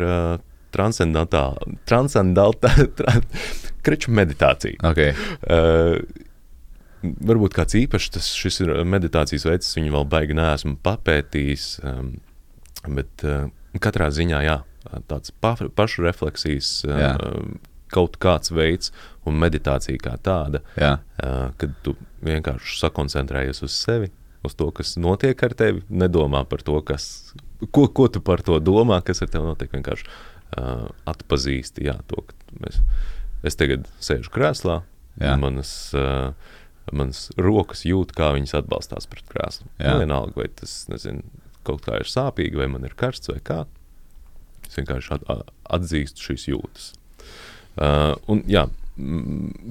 uh, 0.70 0.74
transcendentāla, 0.74 1.76
transcendentāla, 1.90 2.88
tra, 2.96 3.16
kreču 3.86 4.14
meditācija. 4.16 4.80
Okay. 4.92 5.14
Uh, 5.44 6.26
varbūt 7.02 7.56
kāds 7.56 7.76
īpašs 7.80 8.10
tas 8.16 8.32
šis 8.36 8.62
ir 8.64 8.74
meditācijas 8.88 9.46
veids, 9.48 9.72
viņu 9.76 9.94
vēl 9.94 10.08
baigi 10.10 10.36
neesmu 10.36 10.76
papētījis, 10.84 11.70
um, 11.88 12.12
bet 12.88 13.24
uh, 13.26 13.48
katrā 13.80 14.10
ziņā, 14.14 14.42
jā, 14.44 14.60
tāds 15.08 15.32
pa, 15.40 15.54
pašu 15.76 16.04
refleksijas 16.06 16.80
Jā. 16.88 17.12
uh, 17.16 17.50
kaut 17.92 18.16
kāds 18.22 18.52
veids 18.54 18.92
un 19.28 19.36
meditācija 19.40 20.00
kā 20.00 20.14
tāda, 20.22 20.62
Jā, 20.78 20.96
uh, 21.22 21.50
kad 21.60 21.76
tu 21.84 21.96
vienkārši 22.26 22.78
sakoncentrējies 22.80 23.62
uz 23.66 23.76
sevi, 23.76 24.10
uz 24.46 24.56
to, 24.56 24.70
kas 24.74 24.96
notiek 25.00 25.40
ar 25.44 25.54
tevi, 25.56 25.84
nedomā 25.88 26.44
par 26.48 26.64
to, 26.64 26.78
kas, 26.86 27.32
ko, 27.70 27.86
ko 27.88 28.08
tu 28.12 28.22
par 28.24 28.44
to 28.44 28.60
domā, 28.64 29.00
kas 29.04 29.22
ar 29.24 29.32
tevi 29.32 29.48
notiek, 29.48 29.72
vienkārši 29.72 30.08
uh, 30.58 30.88
atpazīsti, 31.10 31.86
jā, 31.88 31.96
to, 32.10 32.22
ka 32.26 32.34
mēs, 32.64 32.80
es 33.46 33.58
tagad 33.60 33.86
sēžu 34.02 34.32
krēslā, 34.34 34.80
Jā. 35.20 35.34
un 35.34 35.44
manas, 35.44 35.72
uh, 35.98 36.32
manas 36.92 37.26
rokas 37.38 37.84
jūt, 37.86 38.14
kā 38.16 38.32
viņas 38.36 38.56
atbalstās 38.62 39.06
pret 39.10 39.26
krēslu. 39.30 39.68
Jā. 39.78 39.94
Nu, 39.94 40.04
Vienalga, 40.06 40.36
vai 40.40 40.48
tas, 40.60 40.82
nezinu, 40.90 41.22
kaut 41.66 41.84
kā 41.86 41.98
ir 42.00 42.08
sāpīgi, 42.08 42.56
vai 42.60 42.70
man 42.72 42.86
ir 42.88 42.96
karsts, 42.98 43.30
vai 43.32 43.40
kā. 43.44 43.62
Es 44.68 44.78
vienkārši 44.78 45.16
at, 45.18 45.24
a- 45.30 45.76
atzīstu 45.76 46.30
šīs 46.30 46.48
jūtas. 46.52 46.92
Uh, 47.80 48.14
un, 48.30 48.42
jā, 48.50 48.66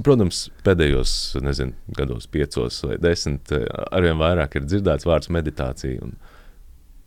protams, 0.06 0.46
pēdējos 0.66 1.12
nezinu, 1.46 1.76
gados, 1.98 2.28
piecos 2.32 2.80
vai 2.88 2.98
desmit, 3.02 3.52
arvien 3.92 4.18
vairāk 4.20 4.58
ir 4.60 4.68
dzirdēts 4.68 5.08
vārds 5.10 5.32
meditācija. 5.34 6.02
Un, 6.06 6.16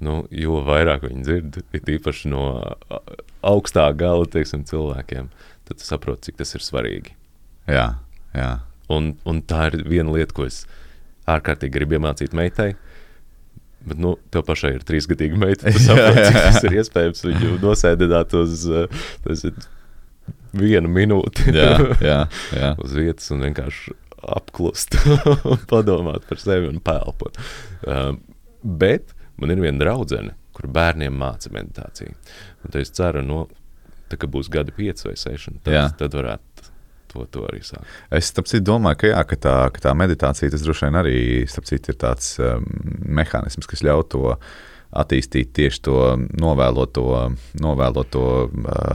nu, 0.03 0.19
jo 0.35 0.61
vairāk 0.67 1.07
viņi 1.07 1.25
dzird, 1.27 1.59
ir 1.79 1.95
īpaši 1.97 2.31
no 2.33 2.45
augstā 3.47 3.89
gala 3.99 4.29
teiksim, 4.31 4.67
cilvēkiem, 4.69 5.31
tad 5.69 5.81
tu 5.81 5.87
saproti, 5.87 6.31
cik 6.31 6.43
tas 6.43 6.55
ir 6.59 6.65
svarīgi. 6.65 7.17
jā, 7.71 7.89
jā. 8.37 8.53
Un, 8.93 9.15
un 9.25 9.39
tā 9.49 9.71
ir 9.71 9.85
viena 9.89 10.13
lieta, 10.13 10.35
ko 10.37 10.45
es 10.45 10.65
ārkārtīgi 11.31 11.73
gribu 11.73 11.97
iemācīt 11.97 12.35
meitai. 12.37 12.75
Bet, 13.83 13.99
nu, 13.99 14.15
tev 14.31 14.45
pašai 14.47 14.77
ir 14.77 14.85
trīsgadīga 14.87 15.39
meita. 15.39 15.71
Tu 15.73 15.83
saproti, 15.87 16.27
cik 16.29 16.39
tas 16.39 16.67
ir 16.67 16.77
iespējams 16.83 17.25
viņu 17.27 17.55
nosēdināt 17.63 18.37
uz 18.39 18.67
uh, 18.71 19.07
nezinu, 19.27 19.65
vienu 20.53 20.91
minūti 20.93 21.55
jā, 21.57 21.73
jā, 22.11 22.21
jā. 22.55 22.71
uz 22.83 22.95
vietas 22.99 23.33
un 23.35 23.47
vienkārši 23.47 23.97
apklust 24.23 24.95
padomāt 25.73 26.29
par 26.29 26.43
sevi 26.43 26.71
un 26.71 26.79
pelpot. 26.85 27.39
Uh, 27.83 28.15
bet 28.63 29.17
man 29.43 29.53
ir 29.55 29.63
viena 29.65 29.83
draudzene, 29.83 30.35
kur 30.57 30.69
bērniem 30.73 31.15
māca 31.19 31.51
meditāciju. 31.55 32.15
Un 32.63 32.71
tad 32.73 32.81
es 32.83 32.93
ceru, 32.95 33.23
no, 33.27 33.45
tā, 34.11 34.19
ka 34.21 34.29
būs 34.31 34.51
gadi 34.53 34.75
pieci 34.77 35.09
vai 35.09 35.17
seši, 35.19 35.53
un 35.55 35.61
Jā. 35.67 35.87
tad, 35.93 35.99
tad 36.07 36.19
varētu 36.21 36.69
to, 37.13 37.27
to 37.29 37.45
arī 37.49 37.61
sākt. 37.67 37.85
Es 38.15 38.31
citu 38.33 38.63
domāju, 38.71 39.03
ka, 39.03 39.11
jā, 39.13 39.23
ka, 39.29 39.37
tā, 39.37 39.57
ka 39.75 39.83
tā 39.89 39.95
meditācija 39.99 40.53
tas 40.53 40.63
droši 40.65 40.87
vien 40.89 41.01
arī 41.03 41.17
citu, 41.51 41.93
ir 41.93 41.99
tāds 42.01 42.35
um, 42.41 42.65
mehānisms, 43.21 43.69
kas 43.69 43.85
ļauj 43.85 44.07
to 44.15 44.23
attīstīt 44.93 45.53
tieši 45.57 45.81
to 45.89 45.99
novēloto, 46.41 47.05
novēloto 47.65 48.25
uh, 48.45 48.51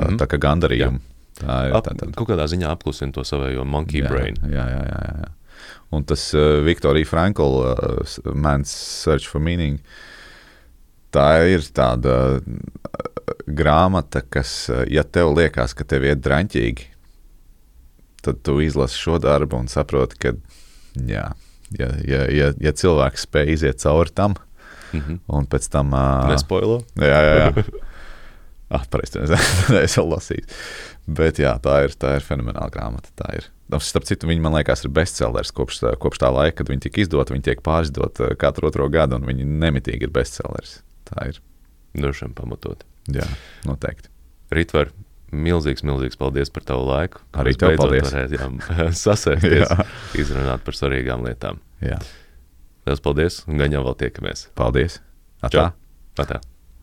Mhm. 0.08 0.18
tā 0.22 0.28
kā 0.30 0.38
gandarījumu. 0.42 1.02
Tā 1.38 1.56
ir 1.70 1.76
Ap, 1.78 1.86
tā, 1.86 1.94
tā, 1.98 2.08
kaut 2.18 2.30
kādā 2.32 2.46
ziņā 2.50 2.70
apklusina 2.74 3.14
to 3.14 3.22
savējo 3.26 3.66
monkey 3.66 4.02
jā, 4.02 4.10
brain. 4.10 4.38
Jā, 4.42 4.66
jā, 4.74 4.82
jā, 4.90 5.02
jā, 5.06 5.18
jā. 5.22 5.34
Un 5.94 6.04
tas 6.04 6.24
uh, 6.36 6.62
Viktorija 6.66 7.06
Frankla 7.06 7.74
uh, 7.74 8.34
Man's 8.34 8.74
Search 8.74 9.28
for 9.30 9.40
Meaning. 9.42 9.78
Tā 11.18 11.28
ir 11.50 11.66
tāda 11.74 12.16
uh, 12.38 13.34
grāmata, 13.50 14.22
kas, 14.22 14.54
uh, 14.70 14.84
ja 14.92 15.04
tev 15.04 15.34
liekas, 15.38 15.74
ka 15.78 15.86
tev 15.88 16.06
iet 16.08 16.22
draņķīgi, 16.26 16.88
tad 18.28 18.42
tu 18.46 18.60
izlasi 18.64 19.00
šo 19.00 19.18
darbu 19.24 19.58
un 19.64 19.70
saproti, 19.72 20.18
ka, 20.22 20.34
jā, 21.08 21.30
ja, 21.80 21.90
ja, 22.06 22.22
ja, 22.32 22.52
ja 22.60 22.74
cilvēks 22.76 23.26
spēj 23.28 23.54
iziet 23.58 23.84
cauri 23.84 24.14
tam, 24.16 24.38
Mhm. 24.96 25.18
un 25.36 25.44
pēc 25.52 25.66
tam. 25.68 25.90
Uh, 25.92 26.30
Nespoilo. 26.32 26.78
Jā, 26.96 27.18
jā, 27.28 27.34
jā. 27.44 27.64
Ah, 28.72 28.84
pareizi, 28.92 29.20
es 29.80 29.94
jau 29.98 30.04
lasīju. 30.08 30.44
Bet 31.08 31.38
jā, 31.40 31.54
tā 31.64 31.78
ir, 31.86 31.94
tā 31.96 32.14
ir 32.18 32.24
fenomenāla 32.24 32.68
grāmata. 32.72 33.12
Tā 33.16 33.30
ir. 33.38 33.46
Nu, 33.72 33.80
Starp 33.84 34.04
citu, 34.08 34.28
viņi 34.28 34.44
man 34.44 34.56
liekas, 34.58 34.84
ir 34.84 34.92
bestsellers 34.96 35.54
kopš, 35.56 35.82
kopš 36.04 36.20
tā 36.20 36.32
laika, 36.36 36.58
kad 36.62 36.72
viņi 36.74 36.84
tika 36.84 37.00
izdoti. 37.04 37.36
Viņi 37.36 37.46
tiek 37.48 37.62
pārizdoti 37.64 38.28
katru 38.40 38.68
otro 38.68 38.88
gadu, 38.92 39.16
un 39.20 39.28
viņi 39.28 39.48
nemitīgi 39.48 40.08
ir 40.10 40.12
bestsellers. 40.16 40.82
Tā 41.08 41.28
ir. 41.32 41.42
Droši 41.98 42.26
vien 42.28 42.36
pamatot. 42.38 42.84
Jā, 43.12 43.26
noteikti. 43.68 44.12
Ritvar, 44.54 44.92
milzīgs, 45.32 45.84
milzīgs 45.88 46.20
paldies 46.20 46.52
par 46.54 46.66
tavu 46.68 46.86
laiku. 46.88 47.24
Arī 47.40 47.56
tev 47.58 47.76
paldies. 47.80 48.12
Varējām 48.12 48.60
sasēsties, 49.06 49.66
Jā. 49.72 49.88
izrunāt 50.20 50.64
par 50.68 50.78
svarīgām 50.78 51.26
lietām. 51.28 51.62
Jā. 51.84 52.00
Lielas 52.88 53.04
paldies, 53.04 53.42
un 53.48 53.60
jau 53.64 53.84
vēl 53.90 53.98
tiekamies. 54.04 54.48
Paldies! 54.58 55.02
Atā. 55.44 55.52
Čau. 55.58 55.66
Atā. 56.24 56.40